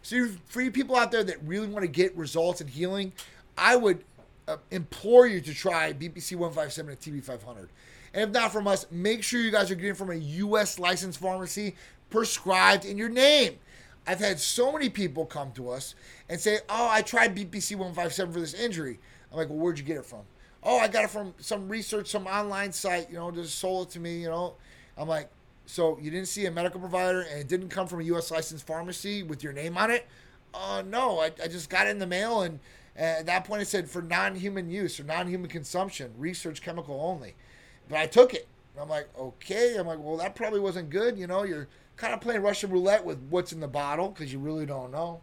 So 0.02 0.28
for 0.48 0.62
you 0.62 0.72
people 0.72 0.96
out 0.96 1.12
there 1.12 1.24
that 1.24 1.38
really 1.44 1.68
want 1.68 1.84
to 1.84 1.88
get 1.88 2.16
results 2.18 2.62
and 2.62 2.70
healing, 2.70 3.14
I 3.56 3.76
would 3.76 4.04
uh, 4.48 4.58
implore 4.72 5.28
you 5.28 5.40
to 5.42 5.54
try 5.54 5.94
BPC 5.94 6.36
157 6.36 6.90
and 6.90 7.00
TB 7.00 7.24
500. 7.24 7.70
And 8.16 8.24
if 8.24 8.30
not 8.30 8.52
from 8.52 8.68
us, 8.68 8.88
make 8.92 9.24
sure 9.24 9.40
you 9.40 9.52
guys 9.52 9.72
are 9.72 9.76
getting 9.76 9.96
from 9.96 10.12
a 10.12 10.16
U.S. 10.16 10.78
licensed 10.80 11.20
pharmacy 11.20 11.76
prescribed 12.14 12.86
in 12.86 12.96
your 12.96 13.10
name. 13.10 13.58
I've 14.06 14.20
had 14.20 14.40
so 14.40 14.72
many 14.72 14.88
people 14.88 15.26
come 15.26 15.52
to 15.54 15.72
us 15.72 15.96
and 16.30 16.40
say, 16.40 16.60
"Oh, 16.70 16.88
I 16.88 17.02
tried 17.02 17.34
BPC 17.34 17.76
157 17.76 18.32
for 18.32 18.40
this 18.40 18.54
injury." 18.54 19.00
I'm 19.32 19.38
like, 19.38 19.50
"Well, 19.50 19.58
where'd 19.58 19.80
you 19.80 19.84
get 19.84 19.98
it 19.98 20.06
from?" 20.06 20.22
"Oh, 20.62 20.78
I 20.78 20.88
got 20.90 21.06
it 21.06 21.10
from 21.10 21.34
some 21.40 21.68
research, 21.68 22.08
some 22.08 22.28
online 22.28 22.72
site. 22.72 23.10
You 23.10 23.16
know, 23.16 23.32
just 23.32 23.58
sold 23.58 23.88
it 23.88 23.92
to 23.94 24.00
me. 24.00 24.22
You 24.22 24.30
know." 24.30 24.54
I'm 24.96 25.08
like, 25.08 25.32
"So 25.66 25.98
you 26.00 26.12
didn't 26.12 26.28
see 26.28 26.46
a 26.46 26.52
medical 26.52 26.80
provider 26.80 27.22
and 27.22 27.40
it 27.40 27.48
didn't 27.48 27.70
come 27.70 27.88
from 27.88 28.00
a 28.02 28.04
U.S. 28.04 28.30
licensed 28.30 28.68
pharmacy 28.68 29.24
with 29.24 29.42
your 29.44 29.54
name 29.54 29.76
on 29.76 29.90
it?" 29.90 30.06
Uh, 30.54 30.84
no, 30.86 31.20
I, 31.20 31.32
I 31.44 31.48
just 31.48 31.68
got 31.68 31.88
it 31.88 31.90
in 31.90 31.98
the 31.98 32.06
mail 32.06 32.44
and 32.44 32.60
at 32.96 33.26
that 33.26 33.44
point 33.44 33.64
it 33.64 33.68
said 33.68 33.90
for 33.90 34.04
non-human 34.04 34.70
use 34.70 35.00
or 35.00 35.04
non-human 35.04 35.50
consumption, 35.50 36.14
research 36.16 36.62
chemical 36.62 37.02
only. 37.02 37.34
But 37.90 37.98
I 37.98 38.06
took 38.06 38.36
it. 38.36 38.48
I'm 38.80 38.90
like, 38.90 39.10
okay. 39.18 39.78
I'm 39.78 39.88
like, 39.88 39.98
well, 40.00 40.18
that 40.18 40.36
probably 40.36 40.60
wasn't 40.60 40.92
good. 40.92 41.18
You 41.18 41.26
know, 41.26 41.44
you're 41.44 41.68
kind 41.98 42.14
of 42.14 42.22
playing 42.22 42.42
Russian 42.42 42.72
roulette 42.72 43.06
with 43.06 43.20
what's 43.30 43.54
in 43.54 43.60
the 43.60 43.68
bottle 43.68 44.10
because 44.10 44.32
you 44.32 44.40
really 44.40 44.66
don't 44.66 44.92
know. 44.92 45.22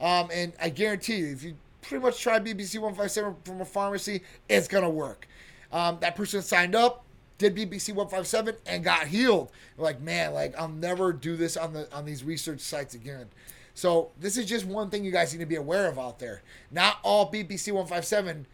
Um, 0.00 0.28
and 0.32 0.52
I 0.60 0.68
guarantee 0.68 1.16
you, 1.16 1.26
if 1.32 1.42
you 1.42 1.56
pretty 1.82 2.02
much 2.02 2.20
try 2.20 2.38
BPC 2.38 2.76
157 2.76 3.36
from 3.44 3.60
a 3.60 3.64
pharmacy, 3.64 4.22
it's 4.48 4.68
going 4.68 4.84
to 4.84 4.90
work. 4.90 5.26
Um, 5.72 5.98
that 6.00 6.16
person 6.16 6.42
signed 6.42 6.74
up, 6.74 7.04
did 7.38 7.54
BPC 7.54 7.94
157, 7.94 8.56
and 8.66 8.84
got 8.84 9.06
healed. 9.06 9.50
You're 9.76 9.84
like, 9.84 10.00
man, 10.00 10.34
like 10.34 10.58
I'll 10.58 10.68
never 10.68 11.12
do 11.12 11.36
this 11.36 11.56
on 11.56 11.72
the 11.72 11.92
on 11.94 12.04
these 12.04 12.24
research 12.24 12.60
sites 12.60 12.94
again. 12.94 13.26
So 13.74 14.10
this 14.18 14.36
is 14.36 14.46
just 14.46 14.66
one 14.66 14.90
thing 14.90 15.04
you 15.04 15.12
guys 15.12 15.32
need 15.32 15.40
to 15.40 15.46
be 15.46 15.54
aware 15.54 15.86
of 15.86 15.98
out 15.98 16.18
there. 16.18 16.42
Not 16.70 16.98
all 17.04 17.30
BPC 17.30 17.68
157 17.72 18.46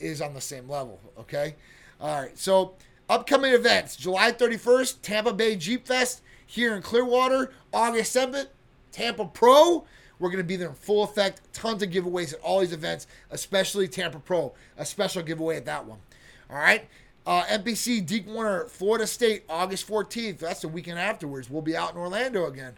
is 0.00 0.22
on 0.22 0.32
the 0.34 0.40
same 0.40 0.68
level. 0.68 0.98
Okay. 1.18 1.56
All 2.00 2.22
right. 2.22 2.38
So 2.38 2.74
upcoming 3.08 3.52
events: 3.52 3.96
July 3.96 4.32
31st, 4.32 5.02
Tampa 5.02 5.32
Bay 5.32 5.56
Jeep 5.56 5.86
Fest 5.86 6.22
here 6.52 6.76
in 6.76 6.82
Clearwater. 6.82 7.50
August 7.72 8.14
7th, 8.14 8.48
Tampa 8.92 9.24
Pro. 9.24 9.86
We're 10.18 10.28
going 10.28 10.38
to 10.38 10.44
be 10.44 10.56
there 10.56 10.68
in 10.68 10.74
full 10.74 11.02
effect. 11.02 11.40
Tons 11.54 11.82
of 11.82 11.88
giveaways 11.88 12.34
at 12.34 12.40
all 12.40 12.60
these 12.60 12.72
events, 12.72 13.06
especially 13.30 13.88
Tampa 13.88 14.18
Pro. 14.18 14.52
A 14.76 14.84
special 14.84 15.22
giveaway 15.22 15.56
at 15.56 15.64
that 15.64 15.86
one. 15.86 15.98
All 16.50 16.56
right. 16.56 16.86
Uh, 17.26 17.44
NPC 17.44 18.04
Deke 18.04 18.26
Warner, 18.26 18.66
Florida 18.66 19.06
State, 19.06 19.44
August 19.48 19.88
14th. 19.88 20.38
That's 20.38 20.60
the 20.60 20.68
weekend 20.68 20.98
afterwards. 20.98 21.48
We'll 21.48 21.62
be 21.62 21.76
out 21.76 21.92
in 21.92 21.96
Orlando 21.96 22.46
again. 22.46 22.74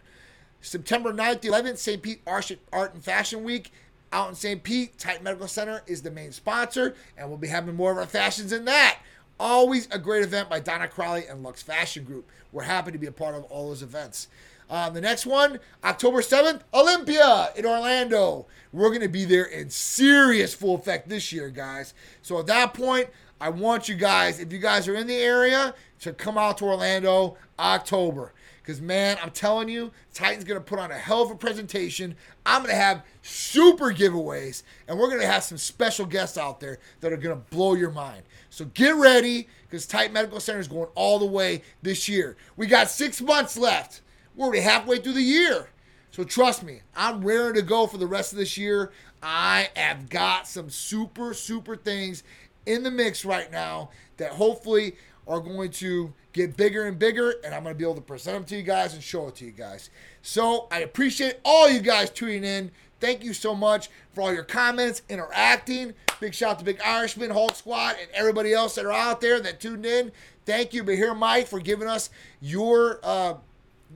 September 0.61 1.11
9th, 1.11 1.41
11th, 1.41 1.77
St. 1.77 2.01
Pete 2.01 2.21
Art 2.25 2.93
and 2.93 3.03
Fashion 3.03 3.43
Week. 3.43 3.71
Out 4.13 4.29
in 4.29 4.35
St. 4.35 4.63
Pete, 4.63 4.97
Titan 4.97 5.23
Medical 5.23 5.47
Center 5.47 5.83
is 5.87 6.01
the 6.01 6.11
main 6.11 6.31
sponsor, 6.31 6.95
and 7.17 7.27
we'll 7.27 7.37
be 7.37 7.49
having 7.49 7.75
more 7.75 7.91
of 7.91 7.97
our 7.97 8.05
fashions 8.05 8.53
in 8.53 8.63
that. 8.65 8.99
Always 9.39 9.87
a 9.91 9.99
great 9.99 10.23
event 10.23 10.49
by 10.49 10.59
Donna 10.59 10.87
Crowley 10.87 11.25
and 11.27 11.43
Lux 11.43 11.61
Fashion 11.61 12.05
Group. 12.05 12.29
We're 12.51 12.63
happy 12.63 12.91
to 12.91 12.97
be 12.97 13.07
a 13.07 13.11
part 13.11 13.35
of 13.35 13.43
all 13.45 13.67
those 13.67 13.83
events. 13.83 14.29
Um, 14.69 14.93
the 14.93 15.01
next 15.01 15.25
one, 15.25 15.59
October 15.83 16.21
7th, 16.21 16.61
Olympia 16.73 17.49
in 17.55 17.65
Orlando. 17.65 18.47
We're 18.71 18.89
going 18.89 19.01
to 19.01 19.09
be 19.09 19.25
there 19.25 19.43
in 19.43 19.69
serious 19.69 20.53
full 20.53 20.75
effect 20.75 21.09
this 21.09 21.31
year, 21.31 21.49
guys. 21.49 21.93
So 22.21 22.39
at 22.39 22.47
that 22.47 22.73
point, 22.73 23.09
I 23.39 23.49
want 23.49 23.89
you 23.89 23.95
guys, 23.95 24.39
if 24.39 24.51
you 24.51 24.59
guys 24.59 24.87
are 24.87 24.95
in 24.95 25.07
the 25.07 25.17
area, 25.17 25.75
to 25.99 26.13
come 26.13 26.37
out 26.37 26.57
to 26.59 26.65
Orlando 26.65 27.37
October. 27.59 28.33
Because, 28.61 28.81
man, 28.81 29.17
I'm 29.21 29.29
telling 29.29 29.69
you, 29.69 29.91
Titan's 30.13 30.43
going 30.43 30.59
to 30.59 30.63
put 30.63 30.79
on 30.79 30.89
a 30.89 30.97
hell 30.97 31.21
of 31.21 31.29
a 31.29 31.35
presentation. 31.35 32.15
I'm 32.45 32.63
going 32.63 32.73
to 32.73 32.81
have 32.81 33.03
super 33.21 33.91
giveaways, 33.91 34.63
and 34.87 34.97
we're 34.97 35.09
going 35.09 35.21
to 35.21 35.27
have 35.27 35.43
some 35.43 35.59
special 35.59 36.07
guests 36.07 36.37
out 36.37 36.59
there 36.59 36.79
that 37.01 37.13
are 37.13 37.17
going 37.17 37.35
to 37.35 37.55
blow 37.55 37.75
your 37.75 37.91
mind. 37.91 38.23
So 38.55 38.63
get 38.73 38.95
ready 38.95 39.49
because 39.63 39.85
Titan 39.85 40.13
Medical 40.13 40.39
Center 40.39 40.61
is 40.61 40.69
going 40.69 40.87
all 40.95 41.19
the 41.19 41.25
way 41.25 41.61
this 41.81 42.07
year. 42.07 42.37
We 42.55 42.67
got 42.67 42.89
six 42.89 43.19
months 43.19 43.57
left. 43.57 43.99
We're 44.33 44.45
already 44.45 44.61
halfway 44.61 44.99
through 44.99 45.11
the 45.15 45.21
year. 45.21 45.67
So 46.11 46.23
trust 46.23 46.63
me, 46.63 46.79
I'm 46.95 47.21
raring 47.21 47.55
to 47.55 47.61
go 47.61 47.85
for 47.85 47.97
the 47.97 48.07
rest 48.07 48.31
of 48.31 48.37
this 48.37 48.57
year. 48.57 48.93
I 49.21 49.67
have 49.75 50.09
got 50.09 50.47
some 50.47 50.69
super, 50.69 51.33
super 51.33 51.75
things 51.75 52.23
in 52.65 52.83
the 52.83 52.91
mix 52.91 53.25
right 53.25 53.51
now 53.51 53.89
that 54.15 54.31
hopefully 54.31 54.95
are 55.27 55.41
going 55.41 55.71
to 55.71 56.13
get 56.31 56.55
bigger 56.55 56.85
and 56.85 56.97
bigger, 56.97 57.31
and 57.43 57.53
I'm 57.53 57.63
going 57.63 57.75
to 57.75 57.77
be 57.77 57.83
able 57.83 57.95
to 57.95 58.01
present 58.01 58.37
them 58.37 58.45
to 58.45 58.55
you 58.55 58.63
guys 58.63 58.93
and 58.93 59.03
show 59.03 59.27
it 59.27 59.35
to 59.35 59.45
you 59.45 59.51
guys. 59.51 59.89
So 60.21 60.69
I 60.71 60.79
appreciate 60.79 61.41
all 61.43 61.69
you 61.69 61.81
guys 61.81 62.09
tuning 62.09 62.45
in. 62.45 62.71
Thank 63.01 63.21
you 63.21 63.33
so 63.33 63.53
much 63.53 63.89
for 64.13 64.21
all 64.21 64.33
your 64.33 64.43
comments, 64.43 65.01
interacting. 65.09 65.93
Big 66.19 66.33
shout 66.33 66.51
out 66.51 66.59
to 66.59 66.65
Big 66.65 66.79
Irishman, 66.81 67.29
Hulk 67.31 67.55
Squad, 67.55 67.95
and 67.99 68.09
everybody 68.13 68.53
else 68.53 68.75
that 68.75 68.85
are 68.85 68.91
out 68.91 69.21
there 69.21 69.39
that 69.39 69.59
tuned 69.59 69.85
in. 69.85 70.11
Thank 70.45 70.73
you, 70.73 70.83
but 70.83 70.95
here, 70.95 71.13
Mike, 71.13 71.47
for 71.47 71.59
giving 71.59 71.87
us 71.87 72.09
your 72.41 72.99
uh, 73.03 73.35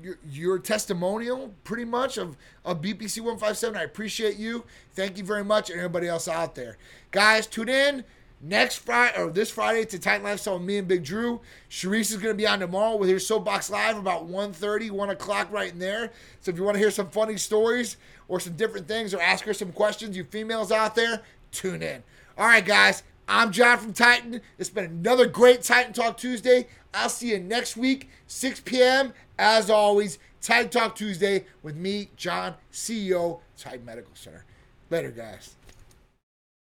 your, 0.01 0.17
your 0.29 0.59
testimonial 0.59 1.53
pretty 1.63 1.85
much 1.85 2.17
of, 2.17 2.37
of 2.63 2.81
BPC 2.81 3.19
157. 3.19 3.75
I 3.75 3.83
appreciate 3.83 4.37
you. 4.37 4.63
Thank 4.93 5.17
you 5.17 5.23
very 5.23 5.43
much, 5.43 5.69
and 5.69 5.77
everybody 5.79 6.07
else 6.07 6.27
out 6.27 6.55
there. 6.55 6.77
Guys, 7.11 7.47
tune 7.47 7.69
in 7.69 8.03
next 8.41 8.77
Friday 8.77 9.21
or 9.21 9.29
this 9.29 9.51
Friday 9.51 9.85
to 9.85 9.99
Titan 9.99 10.23
Lifestyle 10.23 10.55
with 10.55 10.63
me 10.63 10.77
and 10.77 10.87
Big 10.87 11.03
Drew. 11.03 11.41
Sharice 11.69 12.11
is 12.11 12.17
going 12.17 12.33
to 12.33 12.35
be 12.35 12.47
on 12.47 12.59
tomorrow 12.59 12.95
with 12.95 13.09
her 13.09 13.19
Soapbox 13.19 13.69
Live 13.69 13.97
about 13.97 14.29
1.30, 14.29 14.91
1 14.91 15.09
o'clock 15.09 15.51
right 15.51 15.71
in 15.71 15.79
there. 15.79 16.11
So 16.41 16.51
if 16.51 16.57
you 16.57 16.63
want 16.63 16.75
to 16.75 16.79
hear 16.79 16.91
some 16.91 17.09
funny 17.09 17.37
stories 17.37 17.97
or 18.27 18.39
some 18.39 18.53
different 18.53 18.87
things 18.87 19.13
or 19.13 19.21
ask 19.21 19.43
her 19.45 19.53
some 19.53 19.71
questions, 19.71 20.15
you 20.15 20.23
females 20.23 20.71
out 20.71 20.95
there, 20.95 21.21
tune 21.51 21.81
in. 21.81 22.03
All 22.37 22.47
right, 22.47 22.65
guys. 22.65 23.03
I'm 23.27 23.51
John 23.51 23.77
from 23.77 23.93
Titan. 23.93 24.41
It's 24.57 24.71
been 24.71 24.85
another 24.85 25.27
great 25.27 25.61
Titan 25.61 25.93
Talk 25.93 26.17
Tuesday. 26.17 26.67
I'll 26.95 27.09
see 27.09 27.29
you 27.29 27.39
next 27.39 27.77
week, 27.77 28.09
6 28.25 28.61
p.m. 28.61 29.13
As 29.37 29.69
always, 29.69 30.17
Titan 30.41 30.71
Talk 30.71 30.95
Tuesday 30.95 31.45
with 31.61 31.75
me, 31.75 32.09
John, 32.15 32.55
CEO, 32.73 33.41
Titan 33.55 33.85
Medical 33.85 34.15
Center. 34.15 34.45
Later, 34.89 35.11
guys. 35.11 35.55